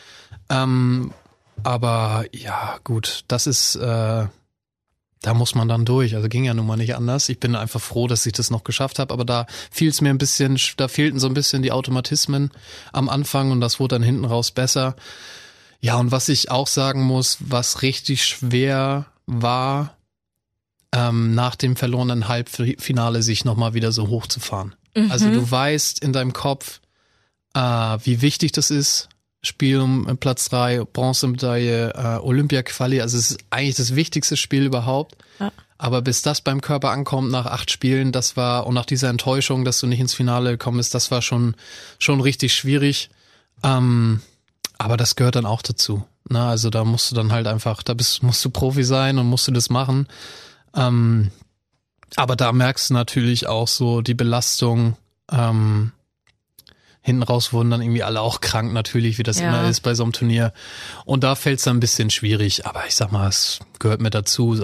Ähm, 0.50 1.12
aber 1.64 2.26
ja, 2.32 2.78
gut, 2.84 3.24
das 3.28 3.48
ist, 3.48 3.76
äh, 3.76 4.26
da 5.22 5.34
muss 5.34 5.56
man 5.56 5.68
dann 5.68 5.86
durch. 5.86 6.16
Also 6.16 6.28
ging 6.30 6.46
ja 6.46 6.54
nun 6.54 6.68
mal 6.68 6.78
nicht 6.78 6.96
anders. 6.96 7.30
Ich 7.30 7.40
bin 7.40 7.56
einfach 7.56 7.82
froh, 7.82 8.08
dass 8.08 8.26
ich 8.26 8.34
das 8.34 8.52
noch 8.52 8.64
geschafft 8.64 9.00
habe, 9.00 9.14
aber 9.14 9.26
da 9.26 9.48
fiel 9.72 9.90
es 9.90 10.02
mir 10.02 10.10
ein 10.10 10.18
bisschen, 10.18 10.60
da 10.78 10.88
fehlten 10.88 11.20
so 11.20 11.28
ein 11.28 11.34
bisschen 11.34 11.62
die 11.62 11.72
Automatismen 11.72 12.52
am 12.94 13.10
Anfang 13.10 13.52
und 13.52 13.62
das 13.62 13.80
wurde 13.80 13.96
dann 13.96 14.04
hinten 14.04 14.26
raus 14.26 14.52
besser. 14.52 14.96
Ja, 15.80 15.98
und 15.98 16.12
was 16.12 16.30
ich 16.30 16.52
auch 16.52 16.68
sagen 16.68 17.02
muss, 17.04 17.38
was 17.40 17.82
richtig 17.82 18.26
schwer 18.26 19.08
war, 19.26 19.98
ähm, 20.92 21.36
nach 21.36 21.56
dem 21.56 21.76
verlorenen 21.76 22.28
Halbfinale 22.28 23.22
sich 23.22 23.46
nochmal 23.46 23.74
wieder 23.74 23.92
so 23.92 24.08
hochzufahren. 24.08 24.76
Also 25.10 25.30
du 25.30 25.52
weißt 25.52 26.00
in 26.00 26.12
deinem 26.12 26.34
Kopf, 26.34 26.82
äh, 27.54 27.60
wie 27.60 28.22
wichtig 28.22 28.52
das 28.52 28.72
ist. 28.72 29.10
Spiel 29.42 29.80
um 29.80 30.08
äh, 30.08 30.16
Platz 30.16 30.50
drei, 30.50 30.84
Bronzemedaille, 30.84 31.94
äh, 31.94 32.20
Olympia-Quali. 32.20 33.02
Also 33.02 33.18
es 33.18 33.32
ist 33.32 33.40
eigentlich 33.50 33.76
das 33.76 33.96
wichtigste 33.96 34.38
Spiel 34.38 34.66
überhaupt. 34.66 35.16
Ja. 35.40 35.52
Aber 35.78 36.02
bis 36.02 36.24
das 36.24 36.42
beim 36.42 36.62
Körper 36.62 36.90
ankommt 36.90 37.30
nach 37.32 37.46
acht 37.46 37.70
Spielen, 37.70 38.12
das 38.12 38.36
war, 38.36 38.66
und 38.66 38.74
nach 38.74 38.86
dieser 38.86 39.10
Enttäuschung, 39.10 39.64
dass 39.64 39.80
du 39.80 39.88
nicht 39.88 40.00
ins 40.00 40.16
Finale 40.16 40.52
gekommen 40.52 40.78
bist, 40.78 40.96
das 40.96 41.12
war 41.12 41.22
schon, 41.22 41.56
schon 42.00 42.20
richtig 42.20 42.56
schwierig. 42.56 43.10
Ähm, 43.64 44.22
aber 44.80 44.98
das 44.98 45.16
gehört 45.16 45.36
dann 45.36 45.46
auch 45.46 45.62
dazu. 45.62 46.04
Na, 46.30 46.50
also 46.50 46.70
da 46.70 46.84
musst 46.84 47.12
du 47.12 47.16
dann 47.16 47.32
halt 47.32 47.48
einfach, 47.48 47.84
da 47.84 47.94
bist, 47.94 48.24
musst 48.24 48.44
du 48.44 48.50
Profi 48.50 48.84
sein 48.84 49.18
und 49.18 49.28
musst 49.28 49.48
du 49.48 49.52
das 49.52 49.70
machen. 49.70 50.08
Ähm, 50.76 51.32
aber 52.16 52.36
da 52.36 52.52
merkst 52.52 52.90
du 52.90 52.94
natürlich 52.94 53.48
auch 53.48 53.68
so 53.68 54.02
die 54.02 54.14
Belastung. 54.14 54.98
Ähm, 55.32 55.92
hinten 57.08 57.24
raus 57.24 57.54
wurden 57.54 57.72
dann 57.72 57.82
irgendwie 57.82 58.04
alle 58.04 58.20
auch 58.20 58.42
krank, 58.42 58.74
natürlich, 58.74 59.18
wie 59.18 59.24
das 59.24 59.40
Ja. 59.40 59.48
immer 59.48 59.70
ist 59.70 59.80
bei 59.80 59.94
so 59.96 60.04
einem 60.04 60.12
Turnier. 60.12 60.52
Und 61.06 61.24
da 61.24 61.36
fällt 61.36 61.60
es 61.60 61.64
dann 61.66 61.78
ein 61.78 61.80
bisschen 61.80 62.10
schwierig. 62.10 62.66
Aber 62.66 62.86
ich 62.86 62.96
sag 62.96 63.14
mal, 63.14 63.30
es 63.30 63.60
gehört 63.80 64.02
mit 64.02 64.14
dazu. 64.14 64.60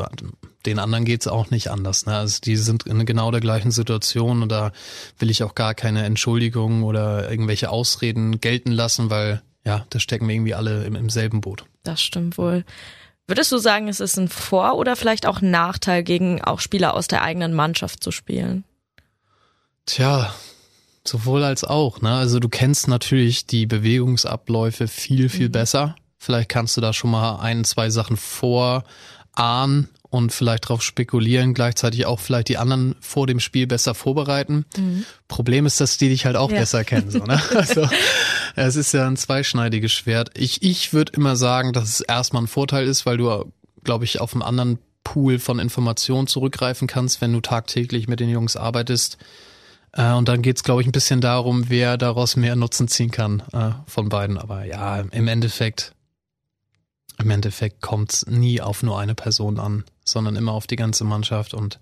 Den 0.66 0.78
anderen 0.80 1.06
geht's 1.06 1.28
auch 1.28 1.50
nicht 1.52 1.72
anders. 1.72 2.06
Ne? 2.06 2.18
Also 2.18 2.40
die 2.44 2.58
sind 2.58 2.86
in 2.86 3.06
genau 3.06 3.32
der 3.32 3.40
gleichen 3.40 3.72
Situation 3.72 4.42
und 4.44 4.50
da 4.50 4.74
will 5.20 5.30
ich 5.32 5.42
auch 5.44 5.56
gar 5.56 5.74
keine 5.74 6.04
Entschuldigung 6.04 6.84
oder 6.84 7.32
irgendwelche 7.32 7.70
Ausreden 7.70 8.42
gelten 8.42 8.72
lassen, 8.74 9.10
weil 9.10 9.42
ja, 9.66 9.86
da 9.90 10.00
stecken 10.00 10.28
wir 10.28 10.36
irgendwie 10.36 10.54
alle 10.54 10.84
im, 10.84 10.96
im 10.96 11.10
selben 11.10 11.40
Boot. 11.40 11.64
Das 11.84 12.02
stimmt 12.02 12.38
wohl. 12.38 12.66
Würdest 13.26 13.54
du 13.54 13.58
sagen, 13.58 13.88
es 13.88 14.02
ist 14.02 14.18
ein 14.18 14.28
Vor- 14.28 14.76
oder 14.76 14.98
vielleicht 14.98 15.26
auch 15.26 15.42
ein 15.42 15.50
Nachteil, 15.50 16.04
gegen 16.04 16.42
auch 16.44 16.60
Spieler 16.60 16.94
aus 16.94 17.08
der 17.08 17.22
eigenen 17.22 17.54
Mannschaft 17.54 18.04
zu 18.04 18.12
spielen? 18.12 18.66
Tja, 19.86 20.34
sowohl 21.08 21.44
als 21.44 21.64
auch. 21.64 22.02
Ne? 22.02 22.12
Also 22.14 22.40
du 22.40 22.50
kennst 22.50 22.88
natürlich 22.88 23.46
die 23.48 23.66
Bewegungsabläufe 23.66 24.88
viel, 24.88 25.30
viel 25.30 25.50
besser. 25.50 25.96
Vielleicht 26.18 26.50
kannst 26.50 26.78
du 26.78 26.82
da 26.82 26.94
schon 26.94 27.12
mal 27.12 27.38
ein, 27.40 27.64
zwei 27.66 27.90
Sachen 27.90 28.16
vorahnen 28.18 29.90
und 30.10 30.32
vielleicht 30.32 30.70
drauf 30.70 30.82
spekulieren, 30.84 31.54
gleichzeitig 31.54 32.06
auch 32.06 32.20
vielleicht 32.20 32.48
die 32.48 32.58
anderen 32.58 32.96
vor 33.02 33.26
dem 33.28 33.40
Spiel 33.40 33.66
besser 33.68 33.96
vorbereiten. 33.96 34.66
Problem 35.28 35.66
ist, 35.66 35.82
dass 35.82 35.98
die 35.98 36.10
dich 36.10 36.26
halt 36.26 36.36
auch 36.36 36.52
Ja. 36.52 36.60
besser 36.60 36.84
kennen. 36.84 37.10
So, 37.10 37.20
ne? 37.20 37.42
Also 37.52 37.90
es 38.56 38.76
ist 38.76 38.94
ja 38.94 39.08
ein 39.08 39.18
zweischneidiges 39.18 39.92
Schwert. 39.92 40.30
Ich, 40.38 40.62
ich 40.62 40.94
würde 40.94 41.14
immer 41.14 41.36
sagen, 41.36 41.74
dass 41.74 41.90
es 41.90 42.02
erstmal 42.02 42.44
ein 42.44 42.48
Vorteil 42.48 42.86
ist, 42.88 43.06
weil 43.08 43.18
du, 43.18 43.52
glaube 43.84 44.06
ich, 44.06 44.22
auf 44.22 44.34
einen 44.34 44.44
anderen 44.44 44.78
Pool 45.04 45.40
von 45.40 45.58
Informationen 45.60 46.28
zurückgreifen 46.28 46.88
kannst, 46.88 47.20
wenn 47.20 47.34
du 47.34 47.42
tagtäglich 47.42 48.08
mit 48.08 48.20
den 48.20 48.30
Jungs 48.30 48.56
arbeitest. 48.56 49.18
Äh, 49.94 50.14
und 50.14 50.28
dann 50.28 50.42
geht's, 50.42 50.64
glaube 50.64 50.82
ich, 50.82 50.88
ein 50.88 50.92
bisschen 50.92 51.22
darum, 51.22 51.70
wer 51.70 51.98
daraus 51.98 52.36
mehr 52.36 52.56
Nutzen 52.56 52.88
ziehen 52.88 53.12
kann 53.12 53.42
äh, 53.54 53.72
von 53.88 54.10
beiden. 54.10 54.38
Aber 54.38 54.66
ja, 54.66 55.00
im 55.00 55.28
Endeffekt, 55.28 55.94
im 57.20 57.30
Endeffekt 57.30 57.82
kommt's 57.82 58.26
nie 58.28 58.62
auf 58.62 58.84
nur 58.84 59.00
eine 59.00 59.16
Person 59.16 59.60
an, 59.60 59.86
sondern 60.04 60.36
immer 60.36 60.52
auf 60.52 60.68
die 60.68 60.76
ganze 60.76 61.04
Mannschaft 61.04 61.54
und 61.54 61.80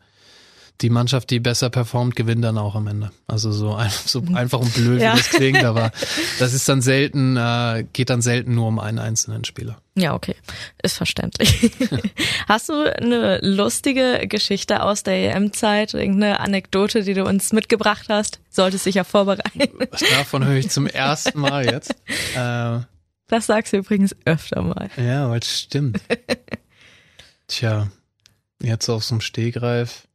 die 0.81 0.89
Mannschaft, 0.89 1.29
die 1.29 1.39
besser 1.39 1.69
performt, 1.69 2.15
gewinnt 2.15 2.43
dann 2.43 2.57
auch 2.57 2.75
am 2.75 2.87
Ende. 2.87 3.11
Also 3.27 3.51
so, 3.51 3.75
ein, 3.75 3.89
so 4.05 4.23
einfach 4.33 4.59
und 4.59 4.73
blöd, 4.73 5.01
Ja. 5.01 5.13
wie 5.13 5.17
das 5.17 5.29
klingt, 5.29 5.63
aber 5.63 5.91
das 6.39 6.53
ist 6.53 6.67
dann 6.67 6.81
selten, 6.81 7.37
äh, 7.37 7.85
geht 7.93 8.09
dann 8.09 8.21
selten 8.21 8.55
nur 8.55 8.67
um 8.67 8.79
einen 8.79 8.99
einzelnen 8.99 9.45
Spieler. 9.45 9.81
Ja, 9.95 10.13
okay. 10.13 10.35
Ist 10.81 10.97
verständlich. 10.97 11.71
Hast 12.47 12.69
du 12.69 12.73
eine 12.97 13.39
lustige 13.41 14.25
Geschichte 14.27 14.83
aus 14.83 15.03
der 15.03 15.35
EM-Zeit, 15.35 15.93
irgendeine 15.93 16.39
Anekdote, 16.39 17.03
die 17.03 17.13
du 17.13 17.25
uns 17.25 17.51
mitgebracht 17.53 18.05
hast? 18.09 18.39
Solltest 18.49 18.85
dich 18.85 18.95
ja 18.95 19.03
vorbereiten. 19.03 19.69
Davon 20.11 20.45
höre 20.45 20.55
ich 20.57 20.69
zum 20.69 20.87
ersten 20.87 21.39
Mal 21.39 21.65
jetzt. 21.65 21.95
Äh, 22.35 22.79
Das 23.27 23.45
sagst 23.45 23.71
du 23.71 23.77
übrigens 23.77 24.13
öfter 24.25 24.61
mal. 24.61 24.89
Ja, 24.97 25.29
weil 25.29 25.39
es 25.39 25.61
stimmt. 25.61 26.01
Tja, 27.47 27.87
jetzt 28.61 28.89
auf 28.89 29.05
so 29.05 29.15
einem 29.15 29.21
Stehgreif. 29.21 30.07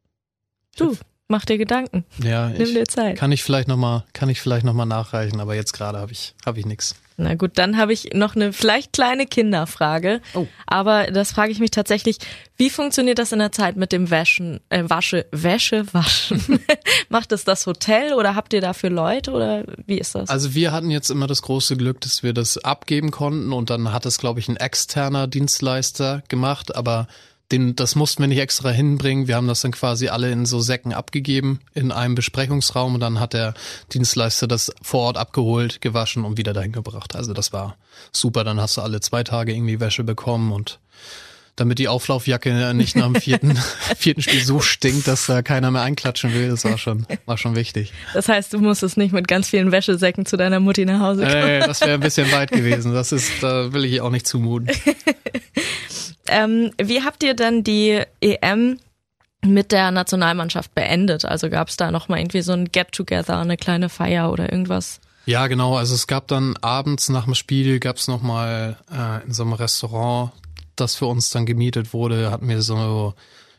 Du, 0.77 0.95
mach 1.27 1.45
dir 1.45 1.57
Gedanken. 1.57 2.05
Ja, 2.23 2.49
Nimm 2.49 2.61
ich, 2.61 2.73
dir 2.73 2.85
Zeit. 2.85 3.17
kann 3.17 3.31
ich 3.31 3.43
vielleicht 3.43 3.67
noch 3.67 3.77
mal, 3.77 4.05
kann 4.13 4.29
ich 4.29 4.39
vielleicht 4.41 4.65
noch 4.65 4.73
mal 4.73 4.85
nachreichen, 4.85 5.39
aber 5.39 5.55
jetzt 5.55 5.73
gerade 5.73 5.97
habe 5.97 6.11
ich, 6.11 6.33
habe 6.45 6.59
ich 6.59 6.65
nix. 6.65 6.95
Na 7.19 7.33
gut, 7.33 7.53
dann 7.55 7.77
habe 7.77 7.93
ich 7.93 8.13
noch 8.13 8.35
eine 8.35 8.53
vielleicht 8.53 8.93
kleine 8.93 9.25
Kinderfrage. 9.25 10.21
Oh. 10.35 10.45
Aber 10.67 11.07
das 11.07 11.31
frage 11.31 11.51
ich 11.51 11.57
mich 11.57 11.71
tatsächlich, 11.71 12.19
wie 12.57 12.69
funktioniert 12.69 13.17
das 13.17 13.31
in 13.31 13.39
der 13.39 13.51
Zeit 13.51 13.75
mit 13.75 13.91
dem 13.91 14.11
Wäschen, 14.11 14.59
äh, 14.69 14.83
Wasche, 14.87 15.25
Wäsche, 15.31 15.91
Waschen? 15.93 16.59
Macht 17.09 17.31
es 17.31 17.43
das 17.43 17.65
Hotel 17.65 18.13
oder 18.13 18.35
habt 18.35 18.53
ihr 18.53 18.61
dafür 18.61 18.91
Leute 18.91 19.31
oder 19.31 19.63
wie 19.87 19.97
ist 19.97 20.13
das? 20.13 20.29
Also 20.29 20.53
wir 20.53 20.71
hatten 20.71 20.91
jetzt 20.91 21.09
immer 21.09 21.25
das 21.25 21.41
große 21.41 21.75
Glück, 21.75 22.01
dass 22.01 22.21
wir 22.21 22.33
das 22.33 22.59
abgeben 22.59 23.09
konnten 23.09 23.51
und 23.51 23.71
dann 23.71 23.91
hat 23.91 24.05
es, 24.05 24.19
glaube 24.19 24.39
ich, 24.39 24.47
ein 24.47 24.57
externer 24.57 25.25
Dienstleister 25.25 26.21
gemacht, 26.29 26.75
aber 26.75 27.07
den, 27.51 27.75
das 27.75 27.95
mussten 27.95 28.23
wir 28.23 28.27
nicht 28.27 28.39
extra 28.39 28.69
hinbringen. 28.69 29.27
Wir 29.27 29.35
haben 29.35 29.47
das 29.47 29.61
dann 29.61 29.71
quasi 29.71 30.09
alle 30.09 30.31
in 30.31 30.45
so 30.45 30.59
Säcken 30.59 30.93
abgegeben 30.93 31.61
in 31.73 31.91
einem 31.91 32.15
Besprechungsraum 32.15 32.95
und 32.95 32.99
dann 32.99 33.19
hat 33.19 33.33
der 33.33 33.53
Dienstleister 33.93 34.47
das 34.47 34.71
vor 34.81 35.01
Ort 35.01 35.17
abgeholt, 35.17 35.81
gewaschen 35.81 36.25
und 36.25 36.37
wieder 36.37 36.53
dahin 36.53 36.73
gebracht. 36.73 37.15
Also 37.15 37.33
das 37.33 37.53
war 37.53 37.77
super. 38.11 38.43
Dann 38.43 38.59
hast 38.59 38.77
du 38.77 38.81
alle 38.81 38.99
zwei 38.99 39.23
Tage 39.23 39.53
irgendwie 39.53 39.79
Wäsche 39.79 40.03
bekommen 40.03 40.51
und 40.51 40.79
damit 41.57 41.79
die 41.79 41.89
Auflaufjacke 41.89 42.73
nicht 42.73 42.95
nach 42.95 43.05
dem 43.05 43.15
vierten, 43.15 43.57
vierten 43.97 44.21
Spiel 44.21 44.43
so 44.43 44.61
stinkt, 44.61 45.07
dass 45.07 45.25
da 45.25 45.41
keiner 45.41 45.69
mehr 45.71 45.81
einklatschen 45.81 46.33
will, 46.33 46.49
das 46.49 46.63
war 46.63 46.77
schon, 46.77 47.05
war 47.25 47.37
schon 47.37 47.55
wichtig. 47.55 47.91
Das 48.13 48.29
heißt, 48.29 48.53
du 48.53 48.59
musstest 48.59 48.95
nicht 48.95 49.11
mit 49.11 49.27
ganz 49.27 49.49
vielen 49.49 49.71
Wäschesäcken 49.71 50.25
zu 50.25 50.37
deiner 50.37 50.59
Mutti 50.59 50.85
nach 50.85 51.01
Hause 51.01 51.23
kommen. 51.23 51.35
Ey, 51.35 51.59
das 51.59 51.81
wäre 51.81 51.95
ein 51.95 51.99
bisschen 51.99 52.31
weit 52.31 52.51
gewesen. 52.51 52.93
Das 52.93 53.11
ist, 53.11 53.31
da 53.41 53.73
will 53.73 53.83
ich 53.83 53.99
auch 53.99 54.11
nicht 54.11 54.25
zumuten. 54.25 54.69
Ähm, 56.29 56.71
wie 56.81 57.03
habt 57.03 57.23
ihr 57.23 57.35
dann 57.35 57.63
die 57.63 58.01
EM 58.21 58.79
mit 59.45 59.71
der 59.71 59.91
Nationalmannschaft 59.91 60.75
beendet? 60.75 61.25
Also 61.25 61.49
gab 61.49 61.69
es 61.69 61.77
da 61.77 61.91
nochmal 61.91 62.19
irgendwie 62.19 62.41
so 62.41 62.51
ein 62.53 62.65
Get-Together, 62.71 63.39
eine 63.39 63.57
kleine 63.57 63.89
Feier 63.89 64.31
oder 64.31 64.51
irgendwas? 64.51 64.99
Ja, 65.25 65.47
genau. 65.47 65.77
Also 65.77 65.95
es 65.95 66.07
gab 66.07 66.27
dann 66.27 66.55
abends 66.61 67.09
nach 67.09 67.25
dem 67.25 67.35
Spiel 67.35 67.79
gab 67.79 67.97
es 67.97 68.07
nochmal 68.07 68.77
äh, 68.91 69.25
in 69.25 69.33
so 69.33 69.43
einem 69.43 69.53
Restaurant, 69.53 70.31
das 70.79 70.95
für 70.95 71.05
uns 71.07 71.29
dann 71.29 71.45
gemietet 71.45 71.93
wurde, 71.93 72.31
hatten 72.31 72.47
wir 72.47 72.61
so 72.61 73.13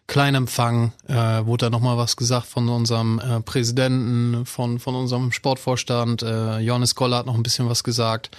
Kleinempfang, 0.09 0.92
äh, 1.07 1.44
wurde 1.44 1.66
da 1.66 1.70
nochmal 1.70 1.98
was 1.98 2.16
gesagt 2.16 2.46
von 2.46 2.66
unserem 2.70 3.20
äh, 3.20 3.40
Präsidenten, 3.42 4.46
von, 4.46 4.78
von 4.78 4.94
unserem 4.94 5.33
Sportvorstand. 5.33 6.22
Äh, 6.22 6.61
Johannes 6.61 6.94
Goller 6.94 7.18
hat 7.18 7.26
noch 7.26 7.35
ein 7.35 7.42
bisschen 7.42 7.68
was 7.68 7.85
gesagt. 7.85 8.31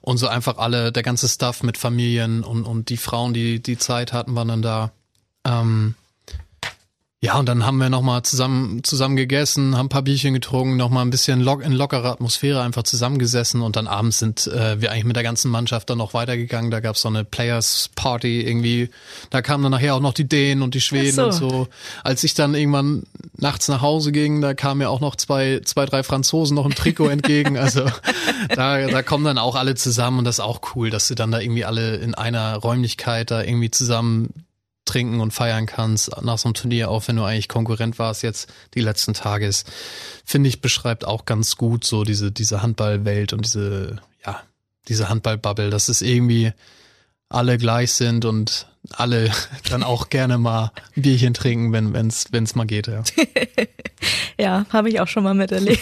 Und 0.00 0.16
so 0.16 0.26
einfach 0.26 0.58
alle, 0.58 0.90
der 0.90 1.04
ganze 1.04 1.28
Staff 1.28 1.62
mit 1.62 1.78
Familien 1.78 2.42
und, 2.42 2.64
und 2.64 2.88
die 2.88 2.96
Frauen, 2.96 3.32
die 3.32 3.62
die 3.62 3.78
Zeit 3.78 4.12
hatten, 4.12 4.34
waren 4.34 4.48
dann 4.48 4.62
da. 4.62 4.92
Ähm, 5.46 5.94
Ja, 7.24 7.38
und 7.38 7.48
dann 7.48 7.64
haben 7.64 7.78
wir 7.78 7.88
nochmal 7.88 8.22
zusammen, 8.22 8.82
zusammen 8.82 9.14
gegessen, 9.14 9.76
haben 9.76 9.86
ein 9.86 9.88
paar 9.88 10.02
Bierchen 10.02 10.34
getrunken, 10.34 10.76
nochmal 10.76 11.04
ein 11.04 11.10
bisschen 11.10 11.40
lock, 11.40 11.62
in 11.62 11.70
lockerer 11.70 12.10
Atmosphäre 12.10 12.62
einfach 12.62 12.82
zusammengesessen 12.82 13.62
und 13.62 13.76
dann 13.76 13.86
abends 13.86 14.18
sind 14.18 14.48
äh, 14.48 14.80
wir 14.80 14.90
eigentlich 14.90 15.04
mit 15.04 15.14
der 15.14 15.22
ganzen 15.22 15.48
Mannschaft 15.48 15.88
dann 15.88 15.98
noch 15.98 16.14
weitergegangen. 16.14 16.72
Da 16.72 16.80
gab's 16.80 17.02
so 17.02 17.08
eine 17.08 17.22
Players 17.22 17.90
Party 17.94 18.40
irgendwie. 18.40 18.90
Da 19.30 19.40
kamen 19.40 19.62
dann 19.62 19.70
nachher 19.70 19.94
auch 19.94 20.00
noch 20.00 20.14
die 20.14 20.26
Dänen 20.28 20.64
und 20.64 20.74
die 20.74 20.80
Schweden 20.80 21.12
so. 21.12 21.24
und 21.26 21.32
so. 21.32 21.68
Als 22.02 22.24
ich 22.24 22.34
dann 22.34 22.56
irgendwann 22.56 23.04
nachts 23.36 23.68
nach 23.68 23.82
Hause 23.82 24.10
ging, 24.10 24.40
da 24.40 24.52
kamen 24.52 24.78
mir 24.78 24.90
auch 24.90 25.00
noch 25.00 25.14
zwei, 25.14 25.60
zwei, 25.64 25.86
drei 25.86 26.02
Franzosen 26.02 26.56
noch 26.56 26.66
im 26.66 26.74
Trikot 26.74 27.06
entgegen. 27.06 27.56
Also 27.56 27.84
da, 28.48 28.84
da 28.88 29.02
kommen 29.04 29.24
dann 29.24 29.38
auch 29.38 29.54
alle 29.54 29.76
zusammen 29.76 30.18
und 30.18 30.24
das 30.24 30.40
ist 30.40 30.44
auch 30.44 30.60
cool, 30.74 30.90
dass 30.90 31.06
sie 31.06 31.14
dann 31.14 31.30
da 31.30 31.38
irgendwie 31.38 31.64
alle 31.64 31.98
in 31.98 32.16
einer 32.16 32.56
Räumlichkeit 32.56 33.30
da 33.30 33.44
irgendwie 33.44 33.70
zusammen 33.70 34.44
trinken 34.92 35.20
und 35.20 35.32
feiern 35.32 35.66
kannst 35.66 36.10
nach 36.22 36.38
so 36.38 36.48
einem 36.48 36.54
Turnier, 36.54 36.90
auch 36.90 37.08
wenn 37.08 37.16
du 37.16 37.24
eigentlich 37.24 37.48
Konkurrent 37.48 37.98
warst 37.98 38.22
jetzt 38.22 38.52
die 38.74 38.80
letzten 38.80 39.14
Tage 39.14 39.46
ist, 39.46 39.70
finde 40.24 40.48
ich, 40.48 40.60
beschreibt 40.60 41.06
auch 41.06 41.24
ganz 41.24 41.56
gut 41.56 41.84
so 41.84 42.04
diese, 42.04 42.30
diese 42.30 42.62
Handballwelt 42.62 43.32
und 43.32 43.44
diese, 43.44 43.96
ja, 44.24 44.42
diese 44.88 45.08
Handballbubble, 45.08 45.70
dass 45.70 45.88
es 45.88 46.02
irgendwie 46.02 46.52
alle 47.30 47.56
gleich 47.56 47.92
sind 47.92 48.26
und 48.26 48.66
alle 48.90 49.30
dann 49.70 49.82
auch 49.82 50.10
gerne 50.10 50.36
mal 50.36 50.72
ein 50.94 51.02
Bierchen 51.02 51.32
trinken, 51.32 51.72
wenn 51.72 51.94
wenn's 51.94 52.26
wenn's 52.30 52.54
mal 52.54 52.66
geht, 52.66 52.86
ja. 52.86 53.02
ja, 54.38 54.66
habe 54.70 54.90
ich 54.90 55.00
auch 55.00 55.08
schon 55.08 55.24
mal 55.24 55.34
miterlebt. 55.34 55.80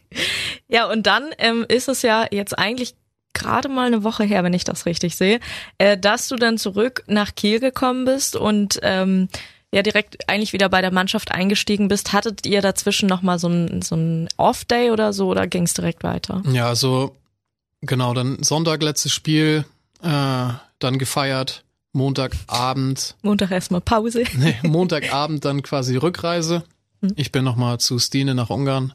ja, 0.68 0.90
und 0.90 1.06
dann 1.06 1.30
ähm, 1.38 1.64
ist 1.66 1.88
es 1.88 2.02
ja 2.02 2.26
jetzt 2.30 2.58
eigentlich 2.58 2.94
gerade 3.34 3.68
mal 3.68 3.86
eine 3.86 4.04
Woche 4.04 4.24
her, 4.24 4.42
wenn 4.44 4.54
ich 4.54 4.64
das 4.64 4.86
richtig 4.86 5.16
sehe, 5.16 5.40
äh, 5.78 5.98
dass 5.98 6.28
du 6.28 6.36
dann 6.36 6.58
zurück 6.58 7.04
nach 7.06 7.34
Kiel 7.34 7.60
gekommen 7.60 8.04
bist 8.04 8.36
und 8.36 8.78
ähm, 8.82 9.28
ja 9.74 9.82
direkt 9.82 10.28
eigentlich 10.28 10.52
wieder 10.52 10.68
bei 10.68 10.80
der 10.80 10.92
Mannschaft 10.92 11.32
eingestiegen 11.32 11.88
bist. 11.88 12.12
Hattet 12.12 12.46
ihr 12.46 12.62
dazwischen 12.62 13.08
nochmal 13.08 13.38
so 13.38 13.48
ein, 13.48 13.82
so 13.82 13.96
ein 13.96 14.28
Off-Day 14.36 14.90
oder 14.90 15.12
so 15.12 15.28
oder 15.28 15.46
ging 15.46 15.64
es 15.64 15.74
direkt 15.74 16.04
weiter? 16.04 16.42
Ja, 16.50 16.68
also 16.68 17.16
genau, 17.82 18.14
dann 18.14 18.42
Sonntag 18.42 18.82
letztes 18.82 19.12
Spiel, 19.12 19.64
äh, 20.02 20.48
dann 20.78 20.98
gefeiert, 20.98 21.64
Montagabend. 21.92 23.16
Montag 23.22 23.50
erstmal 23.50 23.80
Pause. 23.80 24.24
Nee, 24.36 24.56
Montagabend 24.62 25.44
dann 25.44 25.62
quasi 25.62 25.96
Rückreise. 25.96 26.64
Hm. 27.02 27.12
Ich 27.16 27.32
bin 27.32 27.44
nochmal 27.44 27.78
zu 27.78 27.98
Stine 27.98 28.34
nach 28.34 28.50
Ungarn. 28.50 28.92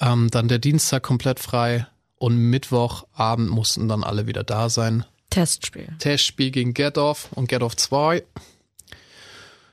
Ähm, 0.00 0.28
dann 0.30 0.48
der 0.48 0.58
Dienstag 0.58 1.02
komplett 1.02 1.40
frei 1.40 1.86
und 2.20 2.36
Mittwochabend 2.36 3.50
mussten 3.50 3.88
dann 3.88 4.04
alle 4.04 4.26
wieder 4.26 4.44
da 4.44 4.68
sein. 4.68 5.04
Testspiel. 5.30 5.88
Testspiel 5.98 6.50
gegen 6.50 6.74
Gerdorf 6.74 7.28
und 7.32 7.48
Gerdorf 7.48 7.76
2. 7.76 8.22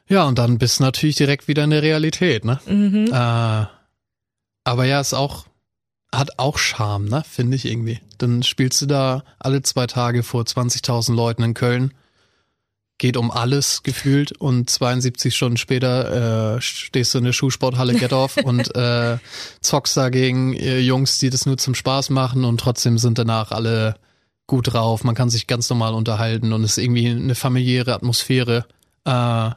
Ja, 0.08 0.24
und 0.24 0.40
dann 0.40 0.58
bist 0.58 0.80
du 0.80 0.84
natürlich 0.84 1.18
direkt 1.18 1.50
wieder 1.50 1.66
in 1.66 1.72
der 1.72 1.82
Realität, 1.82 2.46
ne? 2.46 2.62
Mhm. 2.66 3.08
Äh, 3.12 3.66
aber 4.64 4.86
ja, 4.86 5.02
ist 5.02 5.14
auch, 5.14 5.46
hat 6.14 6.40
auch 6.40 6.58
Charme, 6.58 7.10
ne? 7.10 7.24
Finde 7.30 7.58
ich 7.58 7.66
irgendwie. 7.66 8.00
Dann 8.18 8.44
spielst 8.44 8.82
du 8.82 8.86
da 8.86 9.26
alle 9.40 9.62
zwei 9.62 9.86
Tage 9.86 10.24
vor 10.24 10.44
20.000 10.44 11.14
Leuten 11.14 11.44
in 11.44 11.54
Köln 11.54 11.94
geht 12.98 13.18
um 13.18 13.32
alles 13.32 13.84
gefühlt 13.84 14.32
und 14.32 14.70
72 14.70 15.36
Stunden 15.36 15.58
später 15.58 16.56
äh, 16.56 16.62
stehst 16.62 17.14
du 17.14 17.20
in 17.20 17.26
der 17.26 17.34
Schuhsporthalle 17.34 17.94
Gettorf 17.94 18.38
und 18.44 18.76
äh, 18.76 19.18
zockst 19.62 19.98
da 19.98 20.10
gegen 20.10 20.54
äh, 20.54 20.80
Jungs, 20.80 21.20
die 21.20 21.30
das 21.30 21.46
nur 21.46 21.58
zum 21.58 21.76
Spaß 21.76 22.10
machen 22.10 22.44
und 22.44 22.60
trotzdem 22.60 22.98
sind 22.98 23.20
danach 23.20 23.52
alle 23.52 23.96
gut 24.48 24.74
drauf. 24.74 25.04
Man 25.04 25.16
kann 25.16 25.30
sich 25.30 25.46
ganz 25.46 25.70
normal 25.70 25.94
unterhalten 25.94 26.54
und 26.54 26.64
es 26.64 26.78
ist 26.78 26.84
irgendwie 26.84 27.10
eine 27.10 27.36
familiäre 27.36 27.94
Atmosphäre. 27.94 28.66
Äh, 29.06 29.52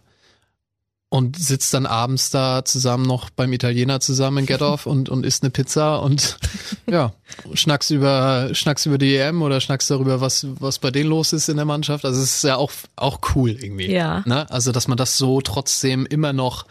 und 1.11 1.37
sitzt 1.37 1.75
dann 1.75 1.87
abends 1.87 2.31
da 2.31 2.65
zusammen 2.65 3.05
noch 3.05 3.31
beim 3.31 3.53
Italiener 3.53 3.99
zusammen 3.99 4.39
in 4.39 4.47
Gettorf 4.47 4.87
und, 4.87 5.09
und 5.09 5.27
isst 5.27 5.43
eine 5.43 5.51
Pizza 5.51 6.01
und 6.01 6.39
ja, 6.89 7.13
schnackst 7.53 7.91
über, 7.91 8.51
schnackst 8.53 8.87
über 8.87 8.97
die 8.97 9.17
EM 9.17 9.43
oder 9.43 9.61
schnackst 9.61 9.91
darüber, 9.91 10.21
was, 10.21 10.47
was 10.61 10.79
bei 10.79 10.93
denen 10.93 11.11
los 11.11 11.33
ist 11.33 11.49
in 11.49 11.57
der 11.57 11.65
Mannschaft. 11.65 12.05
Also 12.05 12.23
es 12.23 12.37
ist 12.37 12.45
ja 12.45 12.57
auch, 12.57 12.71
auch 12.95 13.19
cool 13.35 13.51
irgendwie. 13.51 13.91
Ja. 13.91 14.23
Ne? 14.25 14.49
Also, 14.51 14.71
dass 14.71 14.87
man 14.87 14.97
das 14.97 15.19
so 15.19 15.41
trotzdem 15.41 16.07
immer 16.07 16.33
noch 16.33 16.65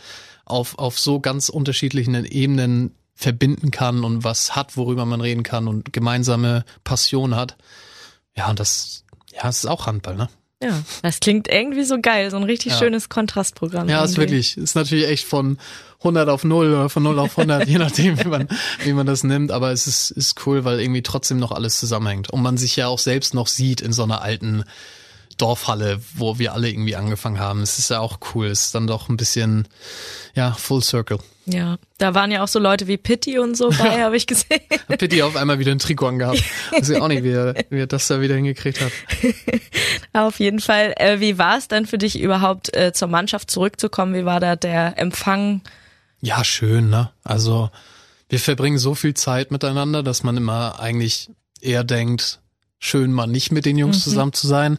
auf, 0.45 0.79
auf 0.79 0.97
so 0.97 1.19
ganz 1.19 1.49
unterschiedlichen 1.49 2.15
Ebenen 2.23 2.95
verbinden 3.15 3.71
kann 3.71 4.05
und 4.05 4.23
was 4.23 4.55
hat, 4.55 4.77
worüber 4.77 5.05
man 5.05 5.19
reden 5.19 5.43
kann 5.43 5.67
und 5.67 5.91
gemeinsame 5.91 6.63
Passion 6.85 7.35
hat. 7.35 7.57
Ja, 8.37 8.49
und 8.49 8.61
das, 8.61 9.03
ja, 9.33 9.49
es 9.49 9.57
ist 9.57 9.65
auch 9.65 9.85
Handball, 9.85 10.15
ne? 10.15 10.29
Ja, 10.61 10.83
das 11.03 11.21
klingt 11.21 11.47
irgendwie 11.47 11.85
so 11.85 11.99
geil, 12.01 12.29
so 12.31 12.37
ein 12.37 12.43
richtig 12.43 12.73
ja. 12.73 12.79
schönes 12.79 13.07
Kontrastprogramm. 13.07 13.87
Ja, 13.87 13.99
irgendwie. 13.99 14.11
ist 14.11 14.17
wirklich, 14.17 14.57
ist 14.57 14.75
natürlich 14.75 15.07
echt 15.07 15.25
von 15.25 15.57
100 15.99 16.27
auf 16.27 16.43
0 16.43 16.67
oder 16.67 16.89
von 16.89 17.03
0 17.03 17.17
auf 17.19 17.37
100, 17.37 17.67
je 17.67 17.77
nachdem, 17.77 18.19
wie 18.19 18.27
man, 18.27 18.47
wie 18.83 18.91
man 18.91 19.05
das 19.05 19.23
nimmt. 19.23 19.51
Aber 19.51 19.71
es 19.71 19.87
ist, 19.87 20.11
ist 20.11 20.45
cool, 20.45 20.65
weil 20.65 20.81
irgendwie 20.81 21.01
trotzdem 21.01 21.39
noch 21.39 21.53
alles 21.53 21.79
zusammenhängt 21.79 22.29
und 22.29 22.41
man 22.41 22.57
sich 22.57 22.75
ja 22.75 22.87
auch 22.87 22.99
selbst 22.99 23.33
noch 23.33 23.47
sieht 23.47 23.79
in 23.79 23.93
so 23.93 24.03
einer 24.03 24.21
alten 24.21 24.65
Dorfhalle, 25.37 26.01
wo 26.15 26.39
wir 26.39 26.53
alle 26.53 26.69
irgendwie 26.69 26.97
angefangen 26.97 27.39
haben. 27.39 27.61
Es 27.61 27.79
ist 27.79 27.89
ja 27.89 27.99
auch 27.99 28.19
cool. 28.33 28.47
Es 28.47 28.65
ist 28.65 28.75
dann 28.75 28.87
doch 28.87 29.07
ein 29.07 29.15
bisschen, 29.15 29.67
ja, 30.35 30.51
Full 30.51 30.83
Circle. 30.83 31.19
Ja, 31.51 31.77
da 31.97 32.13
waren 32.13 32.31
ja 32.31 32.43
auch 32.43 32.47
so 32.47 32.59
Leute 32.59 32.87
wie 32.87 32.97
Pitti 32.97 33.39
und 33.39 33.55
so 33.55 33.69
bei, 33.69 34.03
habe 34.03 34.15
ich 34.17 34.27
gesehen. 34.27 34.61
Pitti 34.87 35.21
auf 35.21 35.35
einmal 35.35 35.59
wieder 35.59 35.71
ein 35.71 35.79
Trikot 35.79 36.07
angehabt. 36.07 36.43
Weiß 36.71 36.89
ich 36.89 37.01
auch 37.01 37.07
nicht, 37.07 37.23
wie 37.23 37.31
er, 37.31 37.55
wie 37.69 37.79
er 37.79 37.87
das 37.87 38.07
da 38.07 38.21
wieder 38.21 38.35
hingekriegt 38.35 38.81
hat. 38.81 38.91
auf 40.13 40.39
jeden 40.39 40.59
Fall. 40.59 40.93
Äh, 40.97 41.19
wie 41.19 41.37
war 41.37 41.57
es 41.57 41.67
dann 41.67 41.85
für 41.85 41.97
dich 41.97 42.19
überhaupt 42.19 42.75
äh, 42.75 42.93
zur 42.93 43.07
Mannschaft 43.07 43.49
zurückzukommen? 43.49 44.13
Wie 44.13 44.25
war 44.25 44.39
da 44.39 44.55
der 44.55 44.97
Empfang? 44.97 45.61
Ja, 46.21 46.43
schön, 46.43 46.89
ne? 46.89 47.11
Also 47.23 47.69
wir 48.27 48.39
verbringen 48.39 48.77
so 48.77 48.93
viel 48.93 49.15
Zeit 49.15 49.51
miteinander, 49.51 50.03
dass 50.03 50.23
man 50.23 50.37
immer 50.37 50.79
eigentlich 50.79 51.31
eher 51.61 51.83
denkt, 51.83 52.39
schön 52.77 53.11
mal 53.11 53.27
nicht 53.27 53.51
mit 53.51 53.65
den 53.65 53.77
Jungs 53.77 53.97
mhm. 53.97 54.01
zusammen 54.01 54.33
zu 54.33 54.47
sein. 54.47 54.77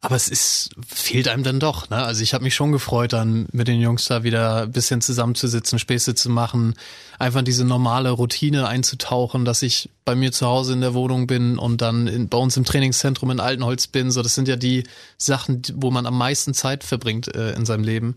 Aber 0.00 0.14
es 0.14 0.28
ist, 0.28 0.70
fehlt 0.86 1.26
einem 1.26 1.42
dann 1.42 1.58
doch, 1.58 1.90
ne? 1.90 1.96
Also 1.96 2.22
ich 2.22 2.32
habe 2.32 2.44
mich 2.44 2.54
schon 2.54 2.70
gefreut, 2.70 3.12
dann 3.12 3.48
mit 3.50 3.66
den 3.66 3.80
Jungs 3.80 4.04
da 4.04 4.22
wieder 4.22 4.62
ein 4.62 4.72
bisschen 4.72 5.00
zusammenzusitzen, 5.00 5.80
Späße 5.80 6.14
zu 6.14 6.30
machen, 6.30 6.74
einfach 7.18 7.42
diese 7.42 7.64
normale 7.64 8.10
Routine 8.10 8.68
einzutauchen, 8.68 9.44
dass 9.44 9.62
ich 9.62 9.90
bei 10.04 10.14
mir 10.14 10.30
zu 10.30 10.46
Hause 10.46 10.74
in 10.74 10.82
der 10.82 10.94
Wohnung 10.94 11.26
bin 11.26 11.58
und 11.58 11.80
dann 11.80 12.06
in, 12.06 12.28
bei 12.28 12.38
uns 12.38 12.56
im 12.56 12.64
Trainingszentrum 12.64 13.32
in 13.32 13.40
Altenholz 13.40 13.88
bin. 13.88 14.12
So, 14.12 14.22
das 14.22 14.36
sind 14.36 14.46
ja 14.46 14.54
die 14.54 14.84
Sachen, 15.16 15.62
wo 15.74 15.90
man 15.90 16.06
am 16.06 16.16
meisten 16.16 16.54
Zeit 16.54 16.84
verbringt 16.84 17.34
äh, 17.34 17.52
in 17.54 17.66
seinem 17.66 17.82
Leben. 17.82 18.14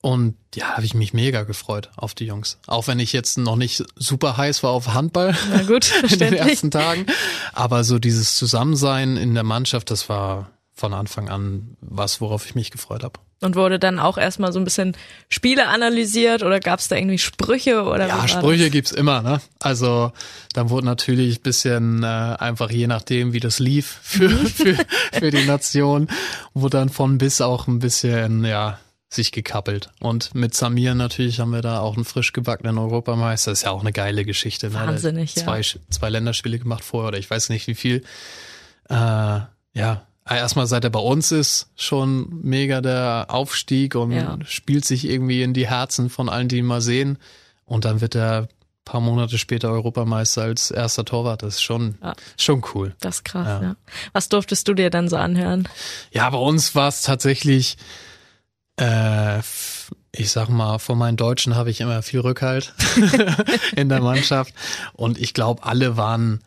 Und 0.00 0.36
ja, 0.54 0.76
habe 0.76 0.84
ich 0.84 0.94
mich 0.94 1.12
mega 1.12 1.42
gefreut 1.42 1.90
auf 1.96 2.14
die 2.14 2.26
Jungs. 2.26 2.58
Auch 2.66 2.86
wenn 2.88 2.98
ich 2.98 3.12
jetzt 3.12 3.36
noch 3.38 3.56
nicht 3.56 3.84
super 3.96 4.36
heiß 4.36 4.62
war 4.62 4.70
auf 4.70 4.94
Handball 4.94 5.36
Na 5.50 5.62
gut, 5.62 5.92
in 6.10 6.18
den 6.18 6.34
ersten 6.34 6.70
Tagen. 6.70 7.06
Aber 7.52 7.84
so 7.84 7.98
dieses 7.98 8.36
Zusammensein 8.36 9.16
in 9.16 9.34
der 9.34 9.42
Mannschaft, 9.44 9.90
das 9.90 10.08
war 10.08 10.50
von 10.78 10.94
Anfang 10.94 11.28
an 11.28 11.76
was, 11.80 12.20
worauf 12.20 12.46
ich 12.46 12.54
mich 12.54 12.70
gefreut 12.70 13.02
habe. 13.02 13.18
Und 13.40 13.54
wurde 13.54 13.78
dann 13.78 13.98
auch 14.00 14.18
erstmal 14.18 14.52
so 14.52 14.58
ein 14.58 14.64
bisschen 14.64 14.96
Spiele 15.28 15.68
analysiert 15.68 16.42
oder 16.42 16.58
gab 16.58 16.80
es 16.80 16.88
da 16.88 16.96
irgendwie 16.96 17.18
Sprüche 17.18 17.84
oder 17.84 18.08
Ja, 18.08 18.26
Sprüche 18.26 18.64
das? 18.64 18.72
gibt's 18.72 18.90
immer, 18.92 19.22
ne? 19.22 19.40
Also 19.60 20.12
dann 20.54 20.70
wurde 20.70 20.86
natürlich 20.86 21.40
bisschen 21.42 22.02
äh, 22.02 22.06
einfach 22.06 22.70
je 22.70 22.88
nachdem, 22.88 23.32
wie 23.32 23.40
das 23.40 23.60
lief 23.60 23.98
für, 24.02 24.30
für, 24.30 24.76
für 25.12 25.30
die 25.30 25.44
Nation, 25.44 26.08
wurde 26.54 26.78
dann 26.78 26.88
von 26.88 27.18
bis 27.18 27.40
auch 27.40 27.68
ein 27.68 27.78
bisschen, 27.78 28.44
ja, 28.44 28.78
sich 29.10 29.32
gekappelt. 29.32 29.90
Und 30.00 30.34
mit 30.34 30.54
Samir 30.54 30.94
natürlich 30.94 31.40
haben 31.40 31.50
wir 31.50 31.62
da 31.62 31.80
auch 31.80 31.94
einen 31.96 32.04
frisch 32.04 32.32
gebackenen 32.32 32.76
Europameister. 32.76 33.52
Das 33.52 33.60
ist 33.60 33.64
ja 33.64 33.70
auch 33.70 33.80
eine 33.80 33.92
geile 33.92 34.24
Geschichte. 34.24 34.68
Ne? 34.68 34.74
Wahnsinnig, 34.74 35.34
zwei, 35.34 35.60
ja. 35.60 35.80
Zwei 35.90 36.10
Länderspiele 36.10 36.58
gemacht 36.58 36.84
vorher 36.84 37.08
oder 37.08 37.18
ich 37.18 37.30
weiß 37.30 37.48
nicht 37.48 37.66
wie 37.68 37.74
viel. 37.74 38.04
Äh, 38.90 39.40
ja, 39.74 40.07
erstmal 40.36 40.66
seit 40.66 40.84
er 40.84 40.90
bei 40.90 41.00
uns 41.00 41.32
ist, 41.32 41.70
schon 41.76 42.40
mega 42.42 42.80
der 42.80 43.26
Aufstieg 43.28 43.94
und 43.94 44.12
ja. 44.12 44.38
spielt 44.44 44.84
sich 44.84 45.08
irgendwie 45.08 45.42
in 45.42 45.54
die 45.54 45.68
Herzen 45.68 46.10
von 46.10 46.28
allen, 46.28 46.48
die 46.48 46.58
ihn 46.58 46.66
mal 46.66 46.80
sehen. 46.80 47.18
Und 47.64 47.84
dann 47.84 48.00
wird 48.00 48.14
er 48.14 48.48
paar 48.88 49.00
Monate 49.00 49.36
später 49.36 49.70
Europameister 49.70 50.42
als 50.42 50.70
erster 50.70 51.04
Torwart. 51.04 51.42
Das 51.42 51.56
ist 51.56 51.62
schon, 51.62 51.98
ja. 52.02 52.14
schon 52.38 52.64
cool. 52.74 52.96
Das 53.00 53.16
ist 53.16 53.24
krass, 53.24 53.46
ja. 53.46 53.62
ja. 53.62 53.76
Was 54.12 54.30
durftest 54.30 54.66
du 54.66 54.74
dir 54.74 54.88
dann 54.88 55.08
so 55.08 55.16
anhören? 55.16 55.68
Ja, 56.10 56.28
bei 56.30 56.38
uns 56.38 56.74
war 56.74 56.88
es 56.88 57.02
tatsächlich, 57.02 57.76
äh, 58.80 59.40
ich 60.12 60.30
sag 60.30 60.48
mal, 60.48 60.78
von 60.78 60.96
meinen 60.96 61.18
Deutschen 61.18 61.54
habe 61.54 61.70
ich 61.70 61.82
immer 61.82 62.02
viel 62.02 62.20
Rückhalt 62.20 62.72
in 63.76 63.90
der 63.90 64.00
Mannschaft. 64.00 64.54
Und 64.94 65.18
ich 65.18 65.34
glaube, 65.34 65.64
alle 65.64 65.98
waren 65.98 66.40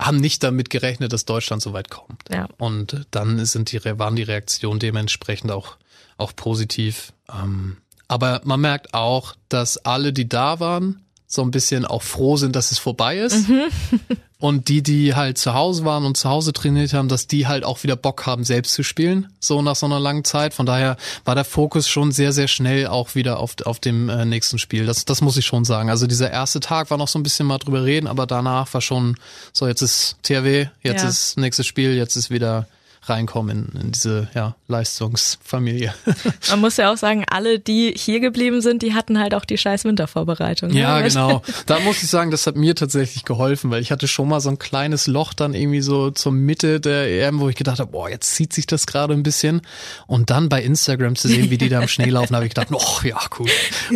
haben 0.00 0.16
nicht 0.16 0.42
damit 0.42 0.70
gerechnet, 0.70 1.12
dass 1.12 1.26
Deutschland 1.26 1.62
so 1.62 1.72
weit 1.72 1.90
kommt. 1.90 2.22
Ja. 2.30 2.48
Und 2.58 3.06
dann 3.10 3.44
sind 3.44 3.70
die, 3.70 3.84
waren 3.84 4.16
die 4.16 4.22
Reaktionen 4.22 4.80
dementsprechend 4.80 5.52
auch, 5.52 5.76
auch 6.16 6.34
positiv. 6.34 7.12
Ähm, 7.32 7.76
aber 8.08 8.40
man 8.44 8.60
merkt 8.60 8.94
auch, 8.94 9.36
dass 9.48 9.76
alle, 9.78 10.12
die 10.12 10.28
da 10.28 10.58
waren, 10.58 11.04
so 11.32 11.42
ein 11.42 11.52
bisschen 11.52 11.84
auch 11.84 12.02
froh 12.02 12.36
sind, 12.36 12.56
dass 12.56 12.72
es 12.72 12.80
vorbei 12.80 13.18
ist. 13.18 13.48
Mhm. 13.48 13.66
und 14.40 14.66
die, 14.66 14.82
die 14.82 15.14
halt 15.14 15.38
zu 15.38 15.54
Hause 15.54 15.84
waren 15.84 16.04
und 16.04 16.16
zu 16.16 16.28
Hause 16.28 16.52
trainiert 16.52 16.92
haben, 16.92 17.06
dass 17.06 17.28
die 17.28 17.46
halt 17.46 17.64
auch 17.64 17.84
wieder 17.84 17.94
Bock 17.94 18.26
haben, 18.26 18.42
selbst 18.42 18.74
zu 18.74 18.82
spielen, 18.82 19.28
so 19.38 19.62
nach 19.62 19.76
so 19.76 19.86
einer 19.86 20.00
langen 20.00 20.24
Zeit. 20.24 20.54
Von 20.54 20.66
daher 20.66 20.96
war 21.24 21.36
der 21.36 21.44
Fokus 21.44 21.86
schon 21.86 22.10
sehr, 22.10 22.32
sehr 22.32 22.48
schnell 22.48 22.88
auch 22.88 23.14
wieder 23.14 23.38
auf, 23.38 23.54
auf 23.64 23.78
dem 23.78 24.08
äh, 24.08 24.24
nächsten 24.24 24.58
Spiel. 24.58 24.86
Das, 24.86 25.04
das 25.04 25.20
muss 25.20 25.36
ich 25.36 25.46
schon 25.46 25.64
sagen. 25.64 25.88
Also 25.88 26.08
dieser 26.08 26.32
erste 26.32 26.58
Tag 26.58 26.90
war 26.90 26.98
noch 26.98 27.06
so 27.08 27.20
ein 27.20 27.22
bisschen 27.22 27.46
mal 27.46 27.58
drüber 27.58 27.84
reden, 27.84 28.08
aber 28.08 28.26
danach 28.26 28.74
war 28.74 28.80
schon 28.80 29.16
so, 29.52 29.68
jetzt 29.68 29.82
ist 29.82 30.16
THW, 30.24 30.66
jetzt 30.82 31.02
ja. 31.02 31.08
ist 31.08 31.38
nächstes 31.38 31.66
Spiel, 31.68 31.94
jetzt 31.94 32.16
ist 32.16 32.30
wieder 32.30 32.66
reinkommen 33.10 33.70
in, 33.74 33.80
in 33.80 33.92
diese 33.92 34.28
ja, 34.34 34.56
Leistungsfamilie. 34.68 35.94
Man 36.50 36.60
muss 36.60 36.76
ja 36.76 36.92
auch 36.92 36.96
sagen, 36.96 37.24
alle, 37.30 37.58
die 37.58 37.92
hier 37.96 38.20
geblieben 38.20 38.60
sind, 38.60 38.82
die 38.82 38.94
hatten 38.94 39.18
halt 39.18 39.34
auch 39.34 39.44
die 39.44 39.58
scheiß 39.58 39.84
Wintervorbereitung. 39.84 40.70
Ne? 40.70 40.80
Ja, 40.80 41.00
genau. 41.06 41.42
Da 41.66 41.80
muss 41.80 42.02
ich 42.02 42.08
sagen, 42.08 42.30
das 42.30 42.46
hat 42.46 42.56
mir 42.56 42.74
tatsächlich 42.74 43.24
geholfen, 43.24 43.70
weil 43.70 43.82
ich 43.82 43.90
hatte 43.90 44.08
schon 44.08 44.28
mal 44.28 44.40
so 44.40 44.50
ein 44.50 44.58
kleines 44.58 45.06
Loch 45.06 45.34
dann 45.34 45.54
irgendwie 45.54 45.80
so 45.80 46.10
zur 46.10 46.32
Mitte 46.32 46.80
der 46.80 47.08
EM, 47.26 47.40
wo 47.40 47.48
ich 47.48 47.56
gedacht 47.56 47.80
habe, 47.80 47.90
boah, 47.90 48.08
jetzt 48.08 48.34
zieht 48.34 48.52
sich 48.52 48.66
das 48.66 48.86
gerade 48.86 49.14
ein 49.14 49.22
bisschen. 49.22 49.62
Und 50.06 50.30
dann 50.30 50.48
bei 50.48 50.62
Instagram 50.62 51.16
zu 51.16 51.28
sehen, 51.28 51.50
wie 51.50 51.58
die 51.58 51.68
da 51.68 51.80
im 51.80 51.88
Schnee 51.88 52.10
laufen, 52.10 52.34
habe 52.34 52.46
ich 52.46 52.54
gedacht, 52.54 52.68
oh 52.72 53.06
ja, 53.06 53.18
cool, 53.38 53.50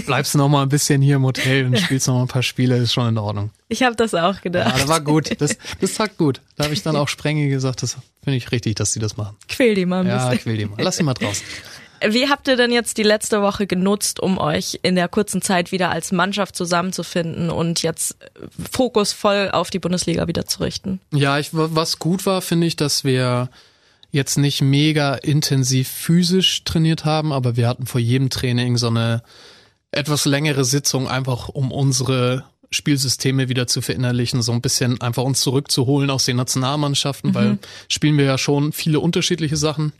bleibst 0.06 0.34
du 0.34 0.38
noch 0.38 0.48
mal 0.48 0.62
ein 0.62 0.68
bisschen 0.68 1.02
hier 1.02 1.16
im 1.16 1.24
Hotel 1.24 1.66
und 1.66 1.78
spielst 1.78 2.08
noch 2.08 2.14
mal 2.14 2.22
ein 2.22 2.28
paar 2.28 2.42
Spiele, 2.42 2.76
ist 2.76 2.92
schon 2.92 3.08
in 3.08 3.18
Ordnung. 3.18 3.50
Ich 3.74 3.82
habe 3.82 3.96
das 3.96 4.14
auch 4.14 4.40
gedacht. 4.40 4.70
Ja, 4.70 4.78
das 4.78 4.86
war 4.86 5.00
gut. 5.00 5.40
Das, 5.40 5.58
das 5.80 5.94
tat 5.94 6.16
gut. 6.16 6.40
Da 6.54 6.62
habe 6.62 6.74
ich 6.74 6.84
dann 6.84 6.94
auch 6.94 7.08
Sprenge 7.08 7.48
gesagt, 7.48 7.82
das 7.82 7.96
finde 8.22 8.36
ich 8.36 8.52
richtig, 8.52 8.76
dass 8.76 8.92
sie 8.92 9.00
das 9.00 9.16
machen. 9.16 9.36
Quäl 9.48 9.74
die 9.74 9.84
mal 9.84 10.02
ein 10.02 10.06
bisschen. 10.06 10.30
Ja, 10.30 10.36
quäl 10.36 10.56
die 10.56 10.66
mal. 10.66 10.76
Lass 10.80 10.96
sie 10.96 11.02
mal 11.02 11.14
draußen. 11.14 11.44
Wie 12.06 12.28
habt 12.28 12.46
ihr 12.46 12.56
denn 12.56 12.70
jetzt 12.70 12.98
die 12.98 13.02
letzte 13.02 13.42
Woche 13.42 13.66
genutzt, 13.66 14.20
um 14.20 14.38
euch 14.38 14.78
in 14.82 14.94
der 14.94 15.08
kurzen 15.08 15.42
Zeit 15.42 15.72
wieder 15.72 15.90
als 15.90 16.12
Mannschaft 16.12 16.54
zusammenzufinden 16.54 17.50
und 17.50 17.82
jetzt 17.82 18.16
Fokus 18.70 19.12
voll 19.12 19.50
auf 19.50 19.70
die 19.70 19.80
Bundesliga 19.80 20.28
wieder 20.28 20.46
zu 20.46 20.60
richten? 20.60 21.00
Ja, 21.12 21.40
ich, 21.40 21.48
was 21.52 21.98
gut 21.98 22.26
war, 22.26 22.42
finde 22.42 22.68
ich, 22.68 22.76
dass 22.76 23.02
wir 23.02 23.48
jetzt 24.12 24.38
nicht 24.38 24.62
mega 24.62 25.14
intensiv 25.14 25.88
physisch 25.88 26.62
trainiert 26.62 27.04
haben, 27.04 27.32
aber 27.32 27.56
wir 27.56 27.66
hatten 27.66 27.86
vor 27.86 28.00
jedem 28.00 28.30
Training 28.30 28.76
so 28.76 28.86
eine 28.86 29.24
etwas 29.90 30.26
längere 30.26 30.64
Sitzung, 30.64 31.08
einfach 31.08 31.48
um 31.48 31.72
unsere 31.72 32.44
Spielsysteme 32.70 33.48
wieder 33.48 33.66
zu 33.66 33.80
verinnerlichen, 33.80 34.42
so 34.42 34.52
ein 34.52 34.60
bisschen 34.60 35.00
einfach 35.00 35.22
uns 35.22 35.40
zurückzuholen 35.40 36.10
aus 36.10 36.24
den 36.24 36.36
Nationalmannschaften, 36.36 37.30
mhm. 37.30 37.34
weil 37.34 37.58
spielen 37.88 38.18
wir 38.18 38.24
ja 38.24 38.38
schon 38.38 38.72
viele 38.72 39.00
unterschiedliche 39.00 39.56
Sachen, 39.56 39.92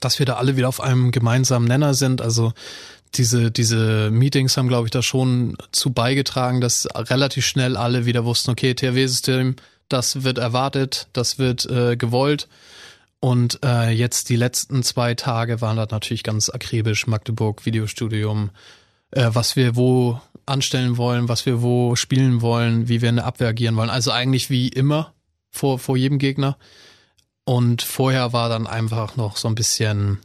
dass 0.00 0.18
wir 0.18 0.26
da 0.26 0.34
alle 0.34 0.56
wieder 0.56 0.68
auf 0.68 0.80
einem 0.80 1.10
gemeinsamen 1.10 1.66
Nenner 1.66 1.94
sind. 1.94 2.20
Also 2.20 2.52
diese, 3.14 3.50
diese 3.50 4.10
Meetings 4.10 4.56
haben, 4.56 4.68
glaube 4.68 4.86
ich, 4.86 4.90
da 4.90 5.02
schon 5.02 5.56
zu 5.72 5.90
beigetragen, 5.90 6.60
dass 6.60 6.88
relativ 6.94 7.46
schnell 7.46 7.76
alle 7.76 8.06
wieder 8.06 8.24
wussten, 8.24 8.50
okay, 8.50 8.74
THW-System, 8.74 9.56
das 9.88 10.22
wird 10.22 10.38
erwartet, 10.38 11.08
das 11.12 11.38
wird 11.38 11.66
äh, 11.66 11.96
gewollt. 11.96 12.48
Und 13.20 13.60
äh, 13.64 13.90
jetzt 13.90 14.28
die 14.28 14.36
letzten 14.36 14.82
zwei 14.82 15.14
Tage 15.14 15.60
waren 15.60 15.76
da 15.76 15.86
natürlich 15.90 16.22
ganz 16.22 16.50
akribisch. 16.50 17.06
Magdeburg, 17.06 17.66
Videostudium, 17.66 18.50
äh, 19.10 19.30
was 19.32 19.56
wir 19.56 19.74
wo 19.74 20.20
anstellen 20.48 20.96
wollen, 20.96 21.28
was 21.28 21.46
wir 21.46 21.62
wo 21.62 21.96
spielen 21.96 22.40
wollen, 22.40 22.88
wie 22.88 23.00
wir 23.02 23.08
eine 23.08 23.24
Abwehr 23.24 23.48
agieren 23.48 23.76
wollen. 23.76 23.90
Also 23.90 24.10
eigentlich 24.10 24.50
wie 24.50 24.68
immer 24.68 25.14
vor, 25.50 25.78
vor 25.78 25.96
jedem 25.96 26.18
Gegner. 26.18 26.58
Und 27.44 27.82
vorher 27.82 28.32
war 28.32 28.48
dann 28.48 28.66
einfach 28.66 29.16
noch 29.16 29.36
so 29.36 29.48
ein 29.48 29.54
bisschen, 29.54 30.18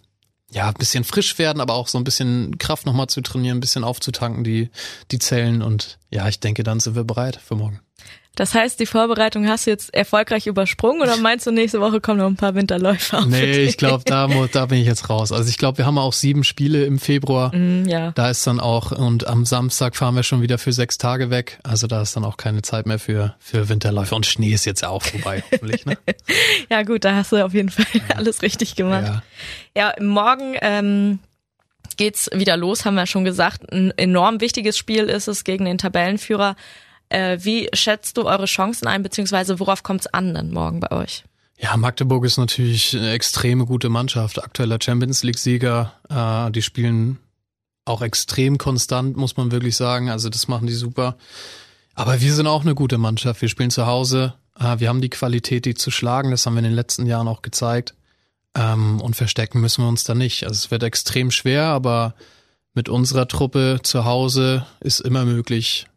ja, 0.52 0.68
ein 0.68 0.74
bisschen 0.74 1.04
frisch 1.04 1.38
werden, 1.38 1.62
aber 1.62 1.74
auch 1.74 1.88
so 1.88 1.98
ein 1.98 2.04
bisschen 2.04 2.58
Kraft 2.58 2.86
nochmal 2.86 3.08
zu 3.08 3.22
trainieren, 3.22 3.58
ein 3.58 3.62
bisschen 3.62 3.84
aufzutanken, 3.84 4.44
die, 4.44 4.70
die 5.12 5.20
Zellen. 5.20 5.62
Und 5.62 6.00
ja, 6.10 6.28
ich 6.28 6.40
denke, 6.40 6.64
dann 6.64 6.80
sind 6.80 6.96
wir 6.96 7.06
bereit 7.06 7.38
für 7.38 7.56
morgen. 7.56 7.80
Das 8.36 8.56
heißt, 8.56 8.80
die 8.80 8.88
Vorbereitung 8.88 9.48
hast 9.48 9.68
du 9.68 9.72
jetzt 9.72 9.94
erfolgreich 9.94 10.48
übersprungen 10.48 11.04
oder 11.04 11.18
meinst 11.18 11.46
du, 11.46 11.52
nächste 11.52 11.80
Woche 11.80 12.02
kommen 12.02 12.18
noch 12.18 12.26
ein 12.26 12.36
paar 12.36 12.56
Winterläufer? 12.56 13.28
Nee, 13.28 13.60
ich 13.60 13.78
glaube, 13.78 14.04
da, 14.08 14.28
da 14.52 14.66
bin 14.66 14.80
ich 14.80 14.88
jetzt 14.88 15.08
raus. 15.08 15.32
Also 15.32 15.50
ich 15.50 15.60
glaube, 15.60 15.78
wir 15.78 15.86
haben 15.86 16.00
auch 16.00 16.14
sieben 16.14 16.44
Spiele 16.44 16.84
im 16.86 16.98
Februar. 16.98 17.56
Mm, 17.56 17.88
ja. 17.88 18.12
Da 18.14 18.32
ist 18.32 18.48
dann 18.48 18.60
auch, 18.60 18.92
und 18.92 19.28
am 19.28 19.46
Samstag 19.46 19.96
fahren 19.96 20.16
wir 20.16 20.24
schon 20.24 20.42
wieder 20.42 20.58
für 20.58 20.74
sechs 20.74 20.98
Tage 20.98 21.30
weg. 21.30 21.60
Also 21.62 21.86
da 21.86 22.02
ist 22.02 22.16
dann 22.16 22.26
auch 22.26 22.38
keine 22.38 22.64
Zeit 22.64 22.88
mehr 22.88 22.98
für, 22.98 23.36
für 23.38 23.70
Winterläufer. 23.70 24.16
Und 24.16 24.26
Schnee 24.26 24.52
ist 24.52 24.66
jetzt 24.66 24.82
ja 24.82 24.90
auch 24.90 25.04
vorbei, 25.04 25.44
hoffentlich. 25.52 25.86
Ne? 25.86 25.98
ja 26.72 26.82
gut, 26.82 27.06
da 27.06 27.14
hast 27.14 27.34
du 27.34 27.46
auf 27.46 27.54
jeden 27.54 27.70
Fall 27.70 27.86
ja. 27.94 28.16
alles 28.16 28.42
richtig 28.42 28.76
gemacht. 28.76 29.22
Ja, 29.76 29.94
ja 30.00 30.04
morgen 30.04 30.56
ähm, 30.62 31.20
geht's 31.98 32.32
wieder 32.34 32.58
los, 32.58 32.84
haben 32.86 32.96
wir 32.96 33.06
schon 33.06 33.26
gesagt. 33.26 33.72
Ein 33.72 33.94
enorm 33.96 34.42
wichtiges 34.42 34.76
Spiel 34.76 35.04
ist 35.04 35.28
es 35.28 35.44
gegen 35.44 35.66
den 35.66 35.78
Tabellenführer 35.78 36.56
äh, 37.14 37.38
wie 37.44 37.70
schätzt 37.74 38.18
du 38.18 38.26
eure 38.26 38.46
Chancen 38.46 38.88
ein, 38.88 39.04
beziehungsweise 39.04 39.60
worauf 39.60 39.84
kommt 39.84 40.02
es 40.02 40.08
an 40.08 40.34
dann 40.34 40.52
morgen 40.52 40.80
bei 40.80 40.92
euch? 40.92 41.24
Ja, 41.58 41.78
Magdeburg 41.78 42.26
ist 42.26 42.38
natürlich 42.38 42.96
eine 42.96 43.12
extreme 43.12 43.66
gute 43.66 43.90
Mannschaft, 43.90 44.44
aktueller 44.44 44.80
Champions 44.82 45.24
League-Sieger. 45.24 45.94
Äh, 46.10 46.52
die 46.52 46.62
spielen 46.62 47.20
auch 47.86 48.02
extrem 48.02 48.58
konstant, 48.58 49.16
muss 49.18 49.38
man 49.38 49.52
wirklich 49.52 49.76
sagen. 49.76 50.10
Also 50.10 50.30
das 50.30 50.48
machen 50.48 50.68
die 50.68 50.74
super. 50.74 51.18
Aber 51.96 52.20
wir 52.22 52.34
sind 52.34 52.48
auch 52.48 52.64
eine 52.64 52.76
gute 52.76 52.98
Mannschaft. 52.98 53.42
Wir 53.42 53.50
spielen 53.50 53.72
zu 53.72 53.86
Hause. 53.86 54.34
Äh, 54.60 54.80
wir 54.80 54.90
haben 54.90 55.02
die 55.02 55.10
Qualität, 55.10 55.66
die 55.66 55.76
zu 55.76 55.92
schlagen. 55.92 56.32
Das 56.32 56.46
haben 56.46 56.56
wir 56.56 56.60
in 56.60 56.66
den 56.66 56.74
letzten 56.74 57.06
Jahren 57.06 57.28
auch 57.28 57.42
gezeigt. 57.42 57.94
Ähm, 58.56 59.00
und 59.00 59.16
verstecken 59.16 59.62
müssen 59.62 59.84
wir 59.84 59.90
uns 59.90 60.04
da 60.04 60.16
nicht. 60.16 60.44
Also 60.44 60.56
es 60.56 60.72
wird 60.72 60.84
extrem 60.84 61.32
schwer, 61.32 61.66
aber 61.66 62.16
mit 62.74 62.90
unserer 62.90 63.28
Truppe 63.28 63.80
zu 63.84 64.06
Hause 64.06 64.66
ist 64.80 65.00
immer 65.00 65.26
möglich, 65.26 65.88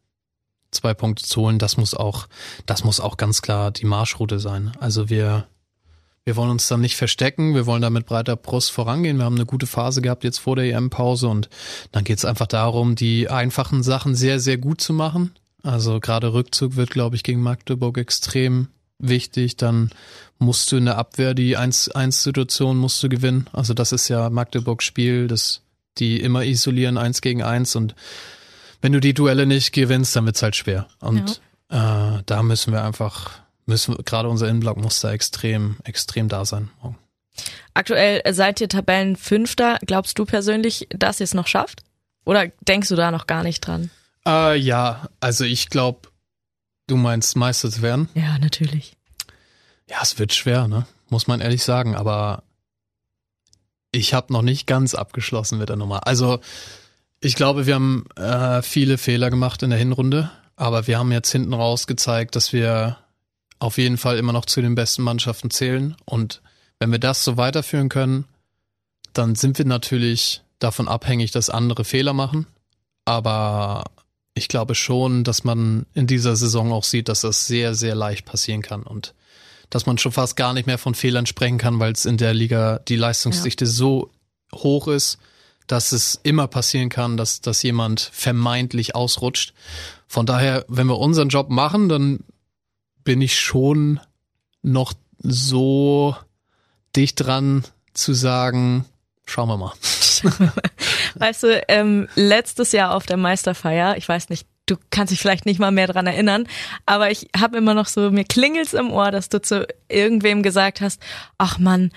zwei 0.76 0.94
Punkte 0.94 1.24
zu 1.24 1.42
holen, 1.42 1.58
das 1.58 1.76
muss 1.76 1.94
auch, 1.94 2.26
das 2.66 2.84
muss 2.84 3.00
auch 3.00 3.16
ganz 3.16 3.42
klar 3.42 3.70
die 3.70 3.84
Marschroute 3.84 4.38
sein. 4.38 4.72
Also 4.80 5.08
wir, 5.10 5.46
wir 6.24 6.36
wollen 6.36 6.50
uns 6.50 6.68
dann 6.68 6.80
nicht 6.80 6.96
verstecken, 6.96 7.54
wir 7.54 7.66
wollen 7.66 7.82
da 7.82 7.90
mit 7.90 8.06
breiter 8.06 8.36
Brust 8.36 8.70
vorangehen. 8.70 9.18
Wir 9.18 9.24
haben 9.24 9.36
eine 9.36 9.46
gute 9.46 9.66
Phase 9.66 10.02
gehabt 10.02 10.24
jetzt 10.24 10.38
vor 10.38 10.56
der 10.56 10.66
EM-Pause 10.66 11.28
und 11.28 11.48
dann 11.92 12.04
geht 12.04 12.18
es 12.18 12.24
einfach 12.24 12.46
darum, 12.46 12.96
die 12.96 13.28
einfachen 13.28 13.82
Sachen 13.82 14.14
sehr, 14.14 14.40
sehr 14.40 14.58
gut 14.58 14.80
zu 14.80 14.92
machen. 14.92 15.32
Also 15.62 15.98
gerade 16.00 16.32
Rückzug 16.32 16.76
wird, 16.76 16.90
glaube 16.90 17.16
ich, 17.16 17.22
gegen 17.22 17.42
Magdeburg 17.42 17.98
extrem 17.98 18.68
wichtig. 18.98 19.56
Dann 19.56 19.90
musst 20.38 20.70
du 20.70 20.76
in 20.76 20.84
der 20.84 20.98
Abwehr 20.98 21.34
die 21.34 21.58
1-1-Situation 21.58 22.76
musst 22.76 23.02
du 23.02 23.08
gewinnen. 23.08 23.48
Also 23.52 23.74
das 23.74 23.92
ist 23.92 24.08
ja 24.08 24.30
Magdeburgs 24.30 24.84
Spiel, 24.84 25.26
das 25.26 25.62
die 25.98 26.20
immer 26.20 26.44
isolieren 26.44 26.98
eins 26.98 27.20
gegen 27.20 27.42
eins 27.42 27.74
und 27.74 27.94
wenn 28.80 28.92
du 28.92 29.00
die 29.00 29.14
Duelle 29.14 29.46
nicht 29.46 29.72
gewinnst, 29.72 30.14
dann 30.16 30.26
wird's 30.26 30.42
halt 30.42 30.56
schwer. 30.56 30.88
Und 31.00 31.40
ja. 31.70 32.18
äh, 32.18 32.22
da 32.26 32.42
müssen 32.42 32.72
wir 32.72 32.84
einfach, 32.84 33.30
müssen 33.66 33.96
gerade 34.04 34.28
unser 34.28 34.48
Innenblock 34.48 34.76
muss 34.76 35.00
da 35.00 35.12
extrem, 35.12 35.76
extrem 35.84 36.28
da 36.28 36.44
sein. 36.44 36.70
Morgen. 36.82 36.98
Aktuell 37.74 38.22
seid 38.32 38.60
ihr 38.60 38.68
Tabellenfünfter. 38.68 39.78
Glaubst 39.86 40.18
du 40.18 40.24
persönlich, 40.24 40.88
dass 40.90 41.20
ihr 41.20 41.24
es 41.24 41.34
noch 41.34 41.46
schafft? 41.46 41.82
Oder 42.24 42.48
denkst 42.66 42.88
du 42.88 42.96
da 42.96 43.10
noch 43.10 43.26
gar 43.26 43.42
nicht 43.42 43.60
dran? 43.60 43.90
Äh, 44.26 44.56
ja, 44.56 45.08
also 45.20 45.44
ich 45.44 45.68
glaube, 45.68 46.08
du 46.86 46.96
meinst 46.96 47.36
Meister 47.36 47.70
zu 47.70 47.82
werden. 47.82 48.08
Ja, 48.14 48.38
natürlich. 48.38 48.96
Ja, 49.88 49.98
es 50.02 50.18
wird 50.18 50.32
schwer, 50.32 50.66
ne? 50.66 50.86
Muss 51.08 51.26
man 51.26 51.40
ehrlich 51.40 51.62
sagen. 51.62 51.94
Aber 51.94 52.42
ich 53.92 54.14
habe 54.14 54.32
noch 54.32 54.42
nicht 54.42 54.66
ganz 54.66 54.94
abgeschlossen 54.94 55.58
mit 55.58 55.68
der 55.68 55.76
Nummer. 55.76 56.06
Also 56.06 56.40
ich 57.26 57.34
glaube, 57.34 57.66
wir 57.66 57.74
haben 57.74 58.04
äh, 58.14 58.62
viele 58.62 58.98
Fehler 58.98 59.30
gemacht 59.30 59.62
in 59.64 59.70
der 59.70 59.78
Hinrunde, 59.80 60.30
aber 60.54 60.86
wir 60.86 60.96
haben 60.98 61.10
jetzt 61.10 61.32
hinten 61.32 61.54
raus 61.54 61.88
gezeigt, 61.88 62.36
dass 62.36 62.52
wir 62.52 62.98
auf 63.58 63.78
jeden 63.78 63.98
Fall 63.98 64.16
immer 64.16 64.32
noch 64.32 64.44
zu 64.44 64.62
den 64.62 64.76
besten 64.76 65.02
Mannschaften 65.02 65.50
zählen. 65.50 65.96
Und 66.04 66.40
wenn 66.78 66.92
wir 66.92 67.00
das 67.00 67.24
so 67.24 67.36
weiterführen 67.36 67.88
können, 67.88 68.26
dann 69.12 69.34
sind 69.34 69.58
wir 69.58 69.64
natürlich 69.64 70.42
davon 70.60 70.86
abhängig, 70.86 71.32
dass 71.32 71.50
andere 71.50 71.84
Fehler 71.84 72.12
machen. 72.12 72.46
Aber 73.04 73.86
ich 74.34 74.46
glaube 74.46 74.76
schon, 74.76 75.24
dass 75.24 75.42
man 75.42 75.86
in 75.94 76.06
dieser 76.06 76.36
Saison 76.36 76.72
auch 76.72 76.84
sieht, 76.84 77.08
dass 77.08 77.22
das 77.22 77.48
sehr, 77.48 77.74
sehr 77.74 77.96
leicht 77.96 78.24
passieren 78.24 78.62
kann 78.62 78.84
und 78.84 79.14
dass 79.68 79.84
man 79.84 79.98
schon 79.98 80.12
fast 80.12 80.36
gar 80.36 80.52
nicht 80.52 80.68
mehr 80.68 80.78
von 80.78 80.94
Fehlern 80.94 81.26
sprechen 81.26 81.58
kann, 81.58 81.80
weil 81.80 81.92
es 81.92 82.04
in 82.04 82.18
der 82.18 82.34
Liga 82.34 82.78
die 82.86 82.94
Leistungsdichte 82.94 83.64
ja. 83.64 83.70
so 83.70 84.10
hoch 84.54 84.86
ist, 84.86 85.18
dass 85.66 85.92
es 85.92 86.20
immer 86.22 86.46
passieren 86.46 86.88
kann, 86.88 87.16
dass, 87.16 87.40
dass 87.40 87.62
jemand 87.62 88.00
vermeintlich 88.00 88.94
ausrutscht. 88.94 89.52
Von 90.06 90.26
daher, 90.26 90.64
wenn 90.68 90.86
wir 90.86 90.98
unseren 90.98 91.28
Job 91.28 91.50
machen, 91.50 91.88
dann 91.88 92.20
bin 93.04 93.20
ich 93.20 93.38
schon 93.38 94.00
noch 94.62 94.92
so 95.18 96.16
dicht 96.94 97.24
dran 97.24 97.64
zu 97.94 98.14
sagen, 98.14 98.84
schauen 99.24 99.48
wir 99.48 99.56
mal. 99.56 99.72
Weißt 101.14 101.42
du, 101.42 101.62
ähm, 101.68 102.08
letztes 102.14 102.72
Jahr 102.72 102.94
auf 102.94 103.06
der 103.06 103.16
Meisterfeier, 103.16 103.96
ich 103.96 104.08
weiß 104.08 104.28
nicht, 104.28 104.46
du 104.66 104.76
kannst 104.90 105.12
dich 105.12 105.20
vielleicht 105.20 105.46
nicht 105.46 105.60
mal 105.60 105.70
mehr 105.70 105.86
dran 105.86 106.06
erinnern, 106.06 106.48
aber 106.84 107.10
ich 107.10 107.28
habe 107.36 107.56
immer 107.56 107.74
noch 107.74 107.86
so, 107.86 108.10
mir 108.10 108.24
klingelt's 108.24 108.74
im 108.74 108.90
Ohr, 108.90 109.10
dass 109.10 109.28
du 109.28 109.40
zu 109.40 109.66
irgendwem 109.88 110.42
gesagt 110.42 110.80
hast, 110.80 111.00
ach 111.38 111.58
Mann, 111.58 111.92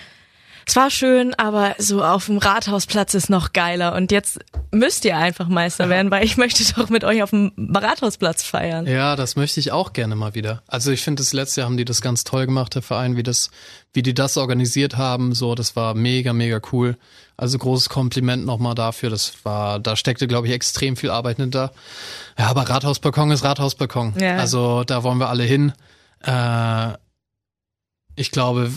es 0.69 0.75
war 0.75 0.91
schön, 0.91 1.33
aber 1.33 1.73
so 1.79 2.03
auf 2.03 2.27
dem 2.27 2.37
Rathausplatz 2.37 3.15
ist 3.15 3.27
noch 3.27 3.53
geiler. 3.53 3.95
Und 3.95 4.11
jetzt 4.11 4.37
müsst 4.69 5.03
ihr 5.03 5.17
einfach 5.17 5.47
Meister 5.47 5.89
werden, 5.89 6.11
weil 6.11 6.23
ich 6.23 6.37
möchte 6.37 6.63
doch 6.75 6.89
mit 6.89 7.03
euch 7.03 7.23
auf 7.23 7.31
dem 7.31 7.51
Rathausplatz 7.57 8.43
feiern. 8.43 8.85
Ja, 8.85 9.15
das 9.15 9.35
möchte 9.35 9.59
ich 9.59 9.71
auch 9.71 9.93
gerne 9.93 10.15
mal 10.15 10.35
wieder. 10.35 10.61
Also 10.67 10.91
ich 10.91 11.01
finde, 11.01 11.23
das 11.23 11.33
letzte 11.33 11.61
Jahr 11.61 11.69
haben 11.69 11.77
die 11.77 11.85
das 11.85 12.01
ganz 12.01 12.23
toll 12.23 12.45
gemacht, 12.45 12.75
der 12.75 12.83
Verein, 12.83 13.17
wie 13.17 13.23
das, 13.23 13.49
wie 13.93 14.03
die 14.03 14.13
das 14.13 14.37
organisiert 14.37 14.95
haben. 14.95 15.33
So, 15.33 15.55
das 15.55 15.75
war 15.75 15.95
mega, 15.95 16.33
mega 16.33 16.61
cool. 16.71 16.97
Also 17.35 17.57
großes 17.57 17.89
Kompliment 17.89 18.45
nochmal 18.45 18.75
dafür. 18.75 19.09
Das 19.09 19.43
war, 19.43 19.79
da 19.79 19.95
steckte, 19.95 20.27
glaube 20.27 20.45
ich, 20.45 20.53
extrem 20.53 20.95
viel 20.95 21.09
Arbeit 21.09 21.37
hinter. 21.37 21.71
Ja, 22.37 22.45
aber 22.45 22.69
Rathausbalkon 22.69 23.31
ist 23.31 23.43
Rathausbalkon. 23.43 24.13
Ja. 24.19 24.37
Also 24.37 24.83
da 24.83 25.01
wollen 25.01 25.17
wir 25.17 25.29
alle 25.29 25.45
hin. 25.45 25.73
Äh, 26.23 26.93
ich 28.15 28.29
glaube, 28.29 28.71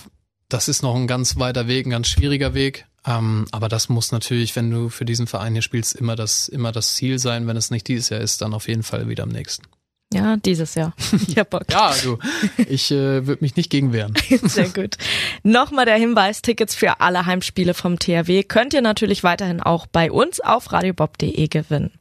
das 0.52 0.68
ist 0.68 0.82
noch 0.82 0.94
ein 0.94 1.06
ganz 1.06 1.38
weiter 1.38 1.66
Weg, 1.66 1.86
ein 1.86 1.90
ganz 1.90 2.08
schwieriger 2.08 2.54
Weg. 2.54 2.86
Ähm, 3.06 3.46
aber 3.50 3.68
das 3.68 3.88
muss 3.88 4.12
natürlich, 4.12 4.54
wenn 4.54 4.70
du 4.70 4.88
für 4.88 5.04
diesen 5.04 5.26
Verein 5.26 5.54
hier 5.54 5.62
spielst, 5.62 5.94
immer 5.94 6.14
das, 6.14 6.48
immer 6.48 6.72
das 6.72 6.94
Ziel 6.94 7.18
sein. 7.18 7.46
Wenn 7.46 7.56
es 7.56 7.70
nicht 7.70 7.88
dieses 7.88 8.10
Jahr 8.10 8.20
ist, 8.20 8.42
dann 8.42 8.54
auf 8.54 8.68
jeden 8.68 8.82
Fall 8.82 9.08
wieder 9.08 9.24
am 9.24 9.30
nächsten. 9.30 9.64
Ja, 10.12 10.36
dieses 10.36 10.74
Jahr. 10.74 10.92
Ich 11.28 11.38
hab 11.38 11.50
Bock. 11.50 11.64
Ja, 11.70 11.86
also 11.86 12.18
ich 12.68 12.90
äh, 12.90 13.26
würde 13.26 13.42
mich 13.42 13.56
nicht 13.56 13.70
gegen 13.70 13.92
wehren. 13.92 14.12
Sehr 14.42 14.68
gut. 14.68 14.96
Nochmal 15.42 15.86
der 15.86 15.96
Hinweis, 15.96 16.42
Tickets 16.42 16.74
für 16.74 17.00
alle 17.00 17.24
Heimspiele 17.24 17.72
vom 17.72 17.98
THW 17.98 18.42
könnt 18.42 18.74
ihr 18.74 18.82
natürlich 18.82 19.24
weiterhin 19.24 19.62
auch 19.62 19.86
bei 19.86 20.12
uns 20.12 20.40
auf 20.40 20.72
radiobob.de 20.72 21.48
gewinnen. 21.48 21.92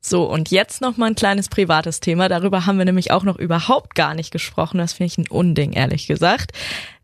So, 0.00 0.30
und 0.30 0.50
jetzt 0.52 0.80
nochmal 0.80 1.10
ein 1.10 1.14
kleines 1.16 1.48
privates 1.48 1.98
Thema. 1.98 2.28
Darüber 2.28 2.66
haben 2.66 2.78
wir 2.78 2.84
nämlich 2.84 3.10
auch 3.10 3.24
noch 3.24 3.38
überhaupt 3.38 3.96
gar 3.96 4.14
nicht 4.14 4.30
gesprochen. 4.30 4.78
Das 4.78 4.92
finde 4.92 5.06
ich 5.06 5.18
ein 5.18 5.28
Unding, 5.28 5.72
ehrlich 5.72 6.06
gesagt. 6.06 6.52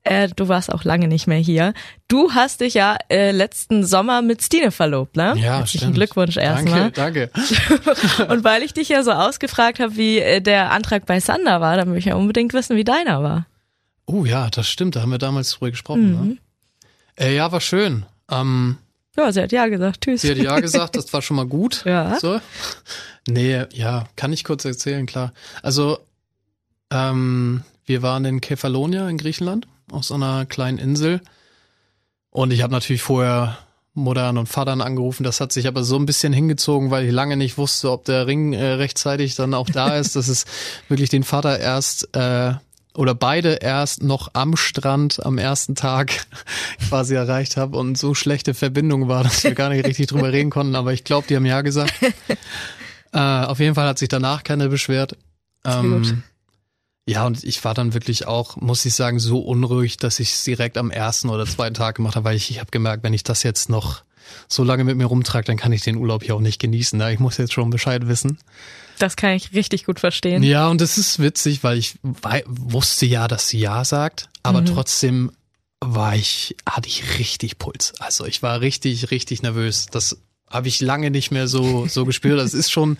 Äh, 0.04 0.28
du 0.34 0.48
warst 0.48 0.72
auch 0.72 0.82
lange 0.82 1.06
nicht 1.06 1.26
mehr 1.28 1.38
hier. 1.38 1.74
Du 2.08 2.32
hast 2.32 2.60
dich 2.60 2.74
ja 2.74 2.96
äh, 3.08 3.30
letzten 3.30 3.84
Sommer 3.86 4.20
mit 4.20 4.42
Stine 4.42 4.72
verlobt, 4.72 5.16
ne? 5.16 5.34
Ja, 5.36 5.58
Herzlichen. 5.58 5.92
Glückwunsch 5.94 6.36
erstmal. 6.36 6.90
Danke, 6.90 7.30
danke. 7.32 8.28
Und 8.32 8.42
weil 8.42 8.62
ich 8.62 8.74
dich 8.74 8.88
ja 8.88 9.04
so 9.04 9.12
ausgefragt 9.12 9.78
habe, 9.78 9.96
wie 9.96 10.18
äh, 10.18 10.40
der 10.40 10.72
Antrag 10.72 11.06
bei 11.06 11.20
Sander 11.20 11.60
war, 11.60 11.76
dann 11.76 11.90
will 11.92 11.98
ich 11.98 12.06
ja 12.06 12.16
unbedingt 12.16 12.52
wissen, 12.52 12.76
wie 12.76 12.82
deiner 12.84 13.22
war. 13.22 13.46
Oh 14.06 14.24
ja, 14.24 14.50
das 14.50 14.68
stimmt. 14.68 14.96
Da 14.96 15.02
haben 15.02 15.10
wir 15.10 15.18
damals 15.18 15.50
drüber 15.52 15.70
gesprochen. 15.70 16.20
Mhm. 16.20 16.28
Ne? 16.28 16.36
Äh, 17.16 17.36
ja, 17.36 17.52
war 17.52 17.60
schön. 17.60 18.04
Ähm, 18.28 18.78
Ja, 19.16 19.30
sie 19.30 19.40
hat 19.42 19.52
ja 19.52 19.68
gesagt. 19.68 20.00
Tschüss. 20.02 20.22
sie 20.22 20.32
hat 20.32 20.38
ja 20.38 20.58
gesagt, 20.60 20.96
das 20.96 21.12
war 21.12 21.22
schon 21.22 21.36
mal 21.36 21.46
gut. 21.46 21.84
Ja. 21.84 22.18
So. 22.18 22.40
Nee, 23.28 23.66
ja, 23.72 24.06
kann 24.16 24.32
ich 24.32 24.42
kurz 24.42 24.64
erzählen, 24.64 25.06
klar. 25.06 25.32
Also, 25.62 25.98
ähm, 26.90 27.62
wir 27.84 28.02
waren 28.02 28.24
in 28.24 28.40
Kefalonia 28.40 29.08
in 29.08 29.16
Griechenland, 29.18 29.66
auf 29.92 30.04
so 30.04 30.14
einer 30.14 30.46
kleinen 30.46 30.78
Insel. 30.78 31.20
Und 32.30 32.50
ich 32.50 32.62
habe 32.62 32.72
natürlich 32.72 33.02
vorher 33.02 33.58
Muttern 33.94 34.38
und 34.38 34.46
Vatern 34.46 34.80
angerufen. 34.80 35.22
Das 35.22 35.40
hat 35.40 35.52
sich 35.52 35.66
aber 35.66 35.84
so 35.84 35.96
ein 35.96 36.06
bisschen 36.06 36.32
hingezogen, 36.32 36.90
weil 36.90 37.04
ich 37.04 37.12
lange 37.12 37.36
nicht 37.36 37.58
wusste, 37.58 37.90
ob 37.90 38.04
der 38.04 38.26
Ring 38.26 38.54
äh, 38.54 38.64
rechtzeitig 38.64 39.34
dann 39.34 39.54
auch 39.54 39.68
da 39.68 39.96
ist. 39.96 40.16
dass 40.16 40.28
es 40.28 40.46
wirklich 40.88 41.10
den 41.10 41.24
Vater 41.24 41.58
erst 41.58 42.14
äh, 42.16 42.54
oder 42.94 43.14
beide 43.14 43.54
erst 43.54 44.02
noch 44.02 44.28
am 44.34 44.56
Strand 44.56 45.24
am 45.24 45.38
ersten 45.38 45.74
Tag 45.74 46.26
quasi 46.88 47.14
erreicht 47.14 47.56
habe 47.56 47.76
und 47.78 47.96
so 47.96 48.14
schlechte 48.14 48.54
Verbindung 48.54 49.08
war, 49.08 49.24
dass 49.24 49.44
wir 49.44 49.54
gar 49.54 49.70
nicht 49.70 49.86
richtig 49.86 50.08
drüber 50.08 50.32
reden 50.32 50.50
konnten. 50.50 50.74
Aber 50.74 50.92
ich 50.92 51.04
glaube, 51.04 51.26
die 51.28 51.36
haben 51.36 51.46
ja 51.46 51.60
gesagt. 51.60 51.92
Äh, 53.12 53.18
auf 53.18 53.60
jeden 53.60 53.74
Fall 53.74 53.86
hat 53.86 53.98
sich 53.98 54.08
danach 54.08 54.42
keiner 54.42 54.68
beschwert. 54.68 55.16
Ähm, 55.64 56.22
ja, 57.06 57.26
und 57.26 57.42
ich 57.44 57.64
war 57.64 57.74
dann 57.74 57.94
wirklich 57.94 58.26
auch, 58.26 58.56
muss 58.56 58.84
ich 58.84 58.94
sagen, 58.94 59.18
so 59.18 59.40
unruhig, 59.40 59.96
dass 59.96 60.20
ich 60.20 60.32
es 60.32 60.44
direkt 60.44 60.78
am 60.78 60.90
ersten 60.90 61.28
oder 61.30 61.46
zweiten 61.46 61.74
Tag 61.74 61.96
gemacht 61.96 62.16
habe, 62.16 62.24
weil 62.24 62.36
ich, 62.36 62.50
ich 62.50 62.60
habe 62.60 62.70
gemerkt, 62.70 63.02
wenn 63.02 63.14
ich 63.14 63.24
das 63.24 63.42
jetzt 63.42 63.68
noch 63.68 64.02
so 64.48 64.62
lange 64.62 64.84
mit 64.84 64.96
mir 64.96 65.06
rumtrage, 65.06 65.44
dann 65.46 65.56
kann 65.56 65.72
ich 65.72 65.82
den 65.82 65.96
Urlaub 65.96 66.22
hier 66.22 66.36
auch 66.36 66.40
nicht 66.40 66.60
genießen. 66.60 66.96
Ne? 66.98 67.12
Ich 67.12 67.18
muss 67.18 67.38
jetzt 67.38 67.52
schon 67.52 67.70
Bescheid 67.70 68.06
wissen. 68.06 68.38
Das 68.98 69.16
kann 69.16 69.32
ich 69.32 69.52
richtig 69.52 69.84
gut 69.84 69.98
verstehen. 69.98 70.42
Ja, 70.44 70.68
und 70.68 70.80
es 70.80 70.96
ist 70.96 71.18
witzig, 71.18 71.64
weil 71.64 71.76
ich 71.78 71.96
wusste 72.46 73.04
ja, 73.04 73.26
dass 73.26 73.48
sie 73.48 73.58
ja 73.58 73.84
sagt, 73.84 74.28
aber 74.44 74.60
Mhm. 74.60 74.66
trotzdem 74.66 75.32
war 75.80 76.14
ich, 76.14 76.54
hatte 76.68 76.88
ich 76.88 77.18
richtig 77.18 77.58
Puls. 77.58 77.94
Also 77.98 78.24
ich 78.26 78.42
war 78.44 78.60
richtig, 78.60 79.10
richtig 79.10 79.42
nervös. 79.42 79.86
Das 79.90 80.18
habe 80.48 80.68
ich 80.68 80.80
lange 80.80 81.10
nicht 81.10 81.32
mehr 81.32 81.48
so, 81.48 81.86
so 81.88 82.04
gespürt. 82.04 82.38
Das 82.38 82.54
ist 82.54 82.70
schon, 82.70 82.96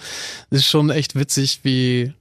ist 0.50 0.66
schon 0.66 0.90
echt 0.90 1.14
witzig, 1.14 1.60
wie, 1.62 2.12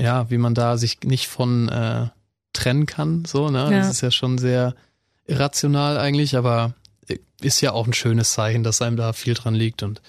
ja, 0.00 0.30
wie 0.30 0.38
man 0.38 0.54
da 0.54 0.76
sich 0.76 1.00
nicht 1.04 1.28
von 1.28 1.68
äh, 1.68 2.08
trennen 2.52 2.86
kann. 2.86 3.24
So, 3.24 3.50
ne? 3.50 3.64
Ja. 3.64 3.70
Das 3.70 3.90
ist 3.90 4.00
ja 4.00 4.10
schon 4.10 4.38
sehr 4.38 4.74
irrational 5.26 5.98
eigentlich, 5.98 6.36
aber 6.36 6.74
ist 7.40 7.60
ja 7.60 7.72
auch 7.72 7.86
ein 7.86 7.92
schönes 7.92 8.32
Zeichen, 8.32 8.62
dass 8.64 8.82
einem 8.82 8.96
da 8.96 9.12
viel 9.12 9.34
dran 9.34 9.54
liegt. 9.54 9.82
Und 9.82 10.00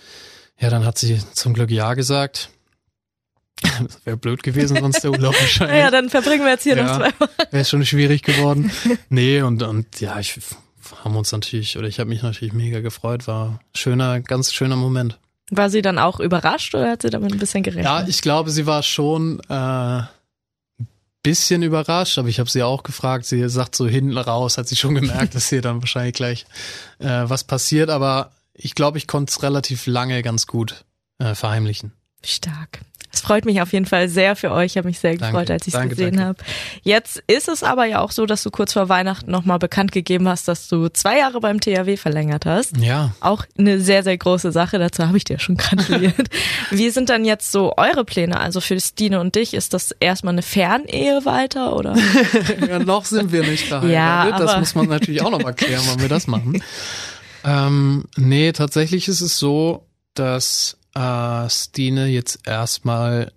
ja, 0.59 0.69
dann 0.69 0.85
hat 0.85 0.97
sie 0.97 1.19
zum 1.33 1.53
Glück 1.53 1.69
Ja 1.71 1.93
gesagt. 1.93 2.49
Das 3.61 4.05
wäre 4.05 4.17
blöd 4.17 4.41
gewesen, 4.41 4.77
sonst 4.77 5.03
der 5.03 5.11
Urlaub 5.11 5.35
wahrscheinlich. 5.39 5.77
Naja, 5.77 5.91
dann 5.91 6.09
verbringen 6.09 6.43
wir 6.43 6.51
jetzt 6.51 6.63
hier 6.63 6.77
Ja. 6.77 6.83
noch 6.83 6.97
zwei 6.97 7.19
Wochen. 7.19 7.31
Wäre 7.51 7.65
schon 7.65 7.85
schwierig 7.85 8.23
geworden. 8.23 8.71
Nee, 9.09 9.41
und, 9.41 9.61
und 9.63 9.99
ja, 9.99 10.17
ich 10.19 10.39
haben 11.03 11.15
uns 11.15 11.31
natürlich, 11.31 11.77
oder 11.77 11.87
ich 11.87 11.99
habe 11.99 12.09
mich 12.09 12.23
natürlich 12.23 12.53
mega 12.53 12.79
gefreut, 12.79 13.27
war 13.27 13.59
schöner, 13.75 14.21
ganz 14.21 14.53
schöner 14.53 14.75
Moment. 14.77 15.19
War 15.51 15.69
sie 15.69 15.81
dann 15.81 15.97
auch 15.97 16.19
überrascht 16.19 16.75
oder 16.75 16.91
hat 16.91 17.01
sie 17.01 17.09
damit 17.09 17.31
ein 17.31 17.39
bisschen 17.39 17.63
gerechnet? 17.63 17.85
Ja, 17.85 18.07
ich 18.07 18.21
glaube, 18.21 18.51
sie 18.51 18.65
war 18.65 18.83
schon 18.83 19.39
äh, 19.49 19.53
ein 19.53 20.07
bisschen 21.23 21.63
überrascht, 21.63 22.17
aber 22.17 22.27
ich 22.27 22.39
habe 22.39 22.49
sie 22.49 22.63
auch 22.63 22.83
gefragt. 22.83 23.25
Sie 23.25 23.47
sagt 23.49 23.75
so 23.75 23.87
hinten 23.87 24.17
raus, 24.17 24.57
hat 24.57 24.67
sie 24.67 24.75
schon 24.75 24.95
gemerkt, 24.95 25.35
dass 25.35 25.49
hier 25.49 25.61
dann 25.61 25.81
wahrscheinlich 25.81 26.13
gleich 26.13 26.45
äh, 26.99 27.23
was 27.23 27.43
passiert, 27.43 27.89
aber 27.89 28.31
ich 28.53 28.75
glaube, 28.75 28.97
ich 28.97 29.07
konnte 29.07 29.31
es 29.31 29.41
relativ 29.41 29.87
lange 29.87 30.21
ganz 30.21 30.45
gut 30.45 30.85
äh, 31.17 31.33
verheimlichen. 31.33 31.93
Stark. 32.23 32.81
Es 33.11 33.21
freut 33.21 33.45
mich 33.45 33.59
auf 33.61 33.73
jeden 33.73 33.85
Fall 33.87 34.07
sehr 34.07 34.35
für 34.35 34.51
euch. 34.51 34.67
Ich 34.73 34.77
habe 34.77 34.87
mich 34.87 34.99
sehr 34.99 35.11
Danke. 35.15 35.25
gefreut, 35.25 35.49
als 35.51 35.65
ich 35.67 35.73
es 35.73 35.89
gesehen 35.89 36.23
habe. 36.23 36.37
Jetzt 36.83 37.23
ist 37.27 37.47
es 37.47 37.63
aber 37.63 37.85
ja 37.85 38.01
auch 38.01 38.11
so, 38.11 38.25
dass 38.25 38.43
du 38.43 38.51
kurz 38.51 38.73
vor 38.73 38.87
Weihnachten 38.87 39.31
nochmal 39.31 39.57
bekannt 39.57 39.91
gegeben 39.91 40.27
hast, 40.27 40.47
dass 40.47 40.67
du 40.67 40.89
zwei 40.89 41.17
Jahre 41.19 41.39
beim 41.39 41.59
THW 41.59 41.97
verlängert 41.97 42.45
hast. 42.45 42.77
Ja, 42.77 43.13
Auch 43.19 43.45
eine 43.57 43.79
sehr, 43.79 44.03
sehr 44.03 44.17
große 44.17 44.51
Sache. 44.51 44.77
Dazu 44.77 45.07
habe 45.07 45.17
ich 45.17 45.23
dir 45.23 45.39
schon 45.39 45.57
gratuliert. 45.57 46.29
Wie 46.69 46.89
sind 46.91 47.09
dann 47.09 47.25
jetzt 47.25 47.51
so 47.51 47.73
eure 47.77 48.05
Pläne? 48.05 48.39
Also 48.39 48.61
für 48.61 48.79
Stine 48.79 49.19
und 49.19 49.35
dich, 49.35 49.53
ist 49.55 49.73
das 49.73 49.91
erstmal 49.99 50.33
eine 50.35 50.43
Fernehe 50.43 51.25
weiter 51.25 51.75
oder? 51.75 51.95
ja, 52.67 52.79
noch 52.79 53.05
sind 53.05 53.31
wir 53.31 53.43
nicht 53.43 53.67
verheiratet. 53.67 53.91
Ja, 53.91 54.37
das 54.39 54.57
muss 54.59 54.75
man 54.75 54.87
natürlich 54.87 55.21
auch 55.23 55.31
noch 55.31 55.41
mal 55.41 55.53
klären, 55.53 55.83
wann 55.87 55.99
wir 56.01 56.09
das 56.09 56.27
machen. 56.27 56.61
ähm, 57.43 58.05
nee, 58.17 58.51
tatsächlich 58.51 59.07
ist 59.07 59.21
es 59.21 59.39
so, 59.39 59.85
dass 60.13 60.78
äh, 60.95 61.49
Stine 61.49 62.07
jetzt 62.07 62.47
erstmal 62.47 63.31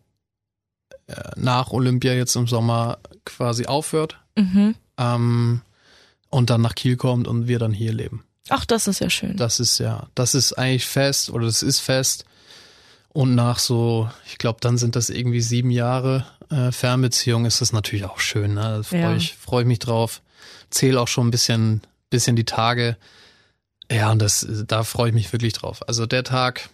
äh, 1.07 1.15
nach 1.37 1.71
Olympia 1.71 2.13
jetzt 2.15 2.37
im 2.37 2.47
Sommer 2.47 2.99
quasi 3.25 3.67
aufhört 3.67 4.19
mhm. 4.37 4.75
ähm, 4.99 5.63
und 6.31 6.51
dann 6.51 6.61
nach 6.63 6.75
Kiel 6.75 6.97
kommt 6.97 7.29
und 7.29 7.47
wir 7.49 7.59
dann 7.59 7.73
hier 7.73 7.93
leben. 7.93 8.25
Ach, 8.49 8.65
das 8.65 8.87
ist 8.87 9.01
ja 9.01 9.09
schön. 9.11 9.37
Das 9.37 9.61
ist 9.61 9.79
ja, 9.79 10.09
das 10.15 10.35
ist 10.35 10.55
eigentlich 10.55 10.87
fest 10.87 11.31
oder 11.31 11.47
das 11.47 11.63
ist 11.63 11.79
fest. 11.79 12.25
Und 13.11 13.35
nach 13.35 13.59
so, 13.59 14.11
ich 14.27 14.39
glaube, 14.39 14.59
dann 14.61 14.79
sind 14.79 14.97
das 14.97 15.11
irgendwie 15.11 15.43
sieben 15.43 15.71
Jahre 15.71 16.27
äh, 16.51 16.73
Fernbeziehung, 16.73 17.45
ist 17.45 17.61
das 17.61 17.73
natürlich 17.73 18.07
auch 18.07 18.19
schön. 18.19 18.55
Ne? 18.55 18.61
Da 18.63 18.83
freue 18.83 19.01
Ja. 19.01 19.17
ich, 19.17 19.35
freu 19.37 19.61
ich 19.61 19.67
mich 19.67 19.81
drauf. 19.81 20.23
Zähle 20.71 21.01
auch 21.01 21.09
schon 21.09 21.29
ein 21.29 21.31
bisschen, 21.31 21.83
bisschen 22.09 22.37
die 22.37 22.45
Tage. 22.45 22.97
Ja, 23.91 24.11
und 24.11 24.21
das, 24.21 24.47
da 24.67 24.83
freue 24.85 25.11
ich 25.11 25.15
mich 25.15 25.33
wirklich 25.33 25.53
drauf. 25.53 25.87
Also 25.87 26.07
der 26.07 26.25
Tag, 26.25 26.71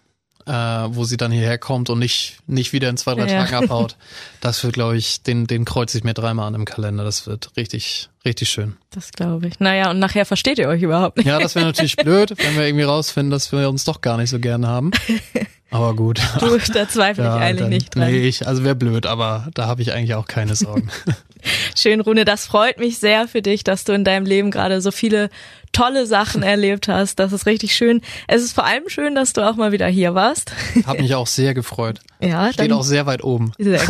äh, 0.48 0.52
wo 0.94 1.04
sie 1.04 1.16
dann 1.16 1.30
hierher 1.30 1.58
kommt 1.58 1.90
und 1.90 1.98
nicht, 1.98 2.38
nicht 2.46 2.72
wieder 2.72 2.88
in 2.88 2.96
zwei, 2.96 3.14
drei 3.14 3.30
Ja. 3.30 3.44
Tagen 3.44 3.64
abhaut, 3.64 3.96
das 4.40 4.64
wird, 4.64 4.72
glaube 4.74 4.96
ich, 4.96 5.22
den, 5.22 5.46
den 5.46 5.64
kreuze 5.64 5.98
ich 5.98 6.04
mir 6.04 6.14
dreimal 6.14 6.46
an 6.46 6.54
im 6.54 6.64
Kalender. 6.64 7.04
Das 7.04 7.26
wird 7.26 7.50
richtig, 7.56 8.08
richtig 8.24 8.48
schön. 8.50 8.76
Das 8.90 9.12
glaube 9.12 9.48
ich. 9.48 9.60
Naja, 9.60 9.90
und 9.90 9.98
nachher 9.98 10.24
versteht 10.26 10.58
ihr 10.58 10.68
euch 10.68 10.82
überhaupt 10.82 11.16
nicht. 11.18 11.26
Ja, 11.26 11.38
das 11.38 11.54
wäre 11.54 11.66
natürlich 11.66 11.96
blöd, 11.96 12.34
wenn 12.38 12.56
wir 12.56 12.66
irgendwie 12.66 12.84
rausfinden, 12.84 13.30
dass 13.30 13.50
wir 13.52 13.68
uns 13.68 13.84
doch 13.84 14.00
gar 14.00 14.16
nicht 14.16 14.30
so 14.30 14.38
gerne 14.38 14.66
haben. 14.66 14.90
Aber 15.70 15.94
gut. 15.94 16.18
Du, 16.40 16.56
da 16.72 16.88
zweifle 16.88 17.24
ich 17.24 17.28
Ja, 17.28 17.36
eigentlich 17.36 17.60
dann- 17.60 17.68
nicht 17.68 17.94
dran. 17.94 18.10
Nee, 18.10 18.26
ich, 18.26 18.46
also 18.48 18.64
wäre 18.64 18.74
blöd, 18.74 19.04
aber 19.04 19.48
da 19.52 19.66
habe 19.66 19.82
ich 19.82 19.92
eigentlich 19.92 20.14
auch 20.14 20.26
keine 20.26 20.56
Sorgen. 20.56 20.88
Schön, 21.76 22.00
Rune, 22.00 22.24
das 22.24 22.46
freut 22.46 22.78
mich 22.78 22.98
sehr 22.98 23.28
für 23.28 23.42
dich, 23.42 23.64
dass 23.64 23.84
du 23.84 23.92
in 23.92 24.02
deinem 24.02 24.24
Leben 24.24 24.50
gerade 24.50 24.80
so 24.80 24.90
viele 24.90 25.28
tolle 25.72 26.06
Sachen 26.06 26.42
erlebt 26.42 26.88
hast. 26.88 27.18
Das 27.18 27.32
ist 27.34 27.44
richtig 27.44 27.74
schön. 27.76 28.00
Es 28.28 28.42
ist 28.42 28.52
vor 28.54 28.64
allem 28.64 28.88
schön, 28.88 29.14
dass 29.14 29.34
du 29.34 29.46
auch 29.46 29.56
mal 29.56 29.70
wieder 29.70 29.86
hier 29.86 30.14
warst. 30.14 30.52
Hab 30.86 30.98
mich 30.98 31.14
auch 31.14 31.26
sehr 31.26 31.52
gefreut. 31.52 32.00
Ja, 32.18 32.50
Steht 32.50 32.72
auch 32.72 32.82
sehr 32.82 33.04
weit 33.04 33.22
oben. 33.22 33.52
Sehr 33.58 33.80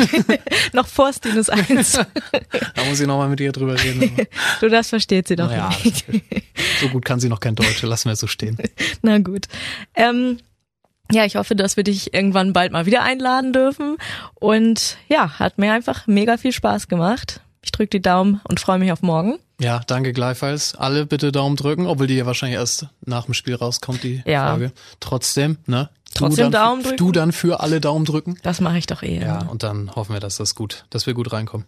noch 0.73 0.89
vor 0.89 1.13
Stinus 1.13 1.49
1. 1.49 1.93
Da 1.93 2.85
muss 2.89 2.99
ich 3.01 3.07
nochmal 3.07 3.29
mit 3.29 3.41
ihr 3.41 3.53
drüber 3.53 3.81
reden. 3.83 4.17
Du, 4.61 4.69
das 4.69 4.89
versteht 4.89 5.29
sie 5.29 5.37
doch 5.37 5.49
Naja, 5.49 5.71
nicht. 5.85 6.05
So 6.81 6.89
gut 6.89 7.05
kann 7.05 7.21
sie 7.21 7.29
noch 7.29 7.41
kein 7.41 7.55
Deutsch, 7.55 7.83
lassen 7.83 8.09
wir 8.09 8.13
es 8.13 8.21
so 8.21 8.27
stehen. 8.27 8.57
Na 9.03 9.19
gut. 9.19 9.47
Ähm, 9.95 10.39
ja, 11.11 11.25
ich 11.25 11.37
hoffe, 11.37 11.57
dass 11.57 11.77
wir 11.77 11.85
dich 11.85 12.13
irgendwann 12.15 12.53
bald 12.53 12.73
mal 12.73 12.87
wieder 12.87 13.03
einladen 13.03 13.53
dürfen. 13.53 13.97
Und 14.35 14.97
ja, 15.09 15.39
hat 15.39 15.59
mir 15.59 15.73
einfach 15.73 16.07
mega 16.07 16.37
viel 16.37 16.53
Spaß 16.53 16.89
gemacht. 16.89 17.41
Ich 17.63 17.73
drücke 17.73 17.91
die 17.91 18.03
Daumen 18.03 18.41
und 18.45 18.61
freue 18.61 18.79
mich 18.79 18.93
auf 18.93 19.03
morgen. 19.03 19.39
Ja, 19.61 19.81
danke 19.87 20.13
gleichfalls. 20.13 20.75
Alle 20.77 21.05
bitte 21.07 21.33
Daumen 21.33 21.57
drücken, 21.57 21.87
obwohl 21.87 22.07
die 22.07 22.15
ja 22.15 22.27
wahrscheinlich 22.27 22.59
erst 22.59 22.87
nach 23.05 23.25
dem 23.25 23.35
Spiel 23.35 23.57
rauskommt, 23.57 24.03
die 24.05 24.23
Ja. 24.25 24.51
Frage. 24.51 24.73
Trotzdem, 25.01 25.59
ne? 25.67 25.89
Trotzdem 26.15 26.51
dann, 26.51 26.53
Daumen 26.53 26.83
drücken? 26.83 26.97
Du 26.97 27.13
dann 27.13 27.33
für 27.33 27.61
alle 27.61 27.81
Daumen 27.81 28.05
drücken. 28.05 28.39
Das 28.43 28.61
mache 28.61 28.79
ich 28.79 28.87
doch 28.87 29.03
eh. 29.03 29.21
Ja, 29.21 29.41
und 29.43 29.63
dann 29.63 29.95
hoffen 29.97 30.13
wir, 30.13 30.21
dass 30.21 30.37
das 30.37 30.55
gut, 30.55 30.85
dass 30.91 31.07
wir 31.07 31.15
gut 31.15 31.33
reinkommen. 31.33 31.67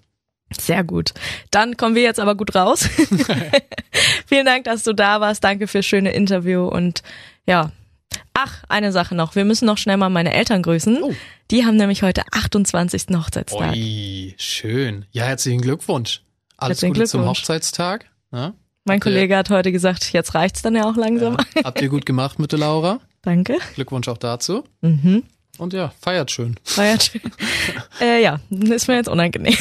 Sehr 0.58 0.84
gut. 0.84 1.12
Dann 1.50 1.76
kommen 1.76 1.94
wir 1.94 2.02
jetzt 2.02 2.20
aber 2.20 2.34
gut 2.34 2.54
raus. 2.54 2.88
Vielen 4.26 4.46
Dank, 4.46 4.64
dass 4.64 4.82
du 4.82 4.92
da 4.92 5.20
warst. 5.20 5.44
Danke 5.44 5.66
fürs 5.66 5.86
schöne 5.86 6.12
Interview 6.12 6.66
und 6.66 7.02
ja. 7.46 7.72
Ach, 8.34 8.64
eine 8.68 8.90
Sache 8.90 9.14
noch. 9.14 9.36
Wir 9.36 9.44
müssen 9.44 9.66
noch 9.66 9.78
schnell 9.78 9.96
mal 9.96 10.08
meine 10.08 10.32
Eltern 10.32 10.62
grüßen. 10.62 11.02
Oh. 11.02 11.14
Die 11.50 11.64
haben 11.64 11.76
nämlich 11.76 12.02
heute 12.02 12.22
28. 12.32 13.06
Hochzeitstag. 13.14 13.72
Ui, 13.72 14.34
schön. 14.38 15.04
Ja, 15.10 15.24
herzlichen 15.24 15.60
Glückwunsch. 15.60 16.22
Alles 16.56 16.76
Herzlichen 16.76 16.94
Gute 16.94 17.06
zum. 17.06 17.26
Hochzeitstag. 17.26 18.06
Ne? 18.30 18.54
Mein 18.84 19.00
Kollege 19.00 19.36
hat 19.36 19.50
heute 19.50 19.72
gesagt, 19.72 20.12
jetzt 20.12 20.34
reicht's 20.34 20.62
dann 20.62 20.74
ja 20.74 20.88
auch 20.88 20.96
langsam. 20.96 21.36
Ja. 21.54 21.64
Habt 21.64 21.80
ihr 21.80 21.88
gut 21.88 22.06
gemacht 22.06 22.38
mit 22.38 22.52
der 22.52 22.58
Laura. 22.58 23.00
Danke. 23.22 23.58
Glückwunsch 23.74 24.08
auch 24.08 24.18
dazu. 24.18 24.64
Mhm. 24.80 25.24
Und 25.60 25.74
ja, 25.74 25.92
feiert 26.00 26.30
schön. 26.30 26.56
Feiert 26.64 27.02
schön. 27.02 27.20
äh, 28.00 28.22
ja, 28.22 28.40
ist 28.48 28.88
mir 28.88 28.96
jetzt 28.96 29.10
unangenehm. 29.10 29.54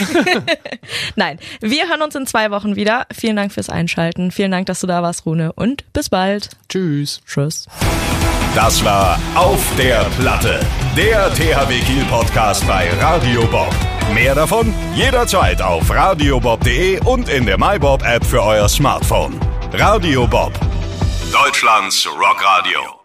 Nein, 1.18 1.40
wir 1.60 1.90
hören 1.90 2.02
uns 2.02 2.16
in 2.16 2.26
zwei 2.26 2.52
Wochen 2.52 2.78
wieder. 2.78 3.06
Vielen 3.14 3.36
Dank 3.36 3.52
fürs 3.52 3.70
Einschalten. 3.70 4.32
Vielen 4.32 4.52
Dank, 4.52 4.68
dass 4.68 4.80
du 4.80 4.88
da 4.88 5.04
warst, 5.04 5.26
Rune. 5.26 5.52
Und 5.52 5.92
bis 5.92 6.08
bald. 6.08 6.52
Tschüss. 6.70 7.20
Tschüss. 7.26 7.68
Das 8.56 8.84
war 8.86 9.20
Auf 9.36 9.62
der 9.78 10.06
Platte, 10.18 10.62
der 10.96 11.34
THW 11.34 11.80
Kiel 11.82 12.06
Podcast 12.06 12.66
bei 12.66 12.90
Radio 13.02 13.46
Bob. 13.48 13.76
Mehr 14.14 14.34
davon 14.34 14.74
jederzeit 14.96 15.62
auf 15.62 15.90
radiobob.de 15.90 17.02
und 17.02 17.28
in 17.28 17.46
der 17.46 17.60
MyBob 17.60 18.04
App 18.04 18.26
für 18.26 18.42
euer 18.42 18.70
Smartphone. 18.70 19.38
Radio 19.74 20.26
Bob, 20.26 20.54
Deutschlands 21.32 22.08
Rockradio. 22.08 22.99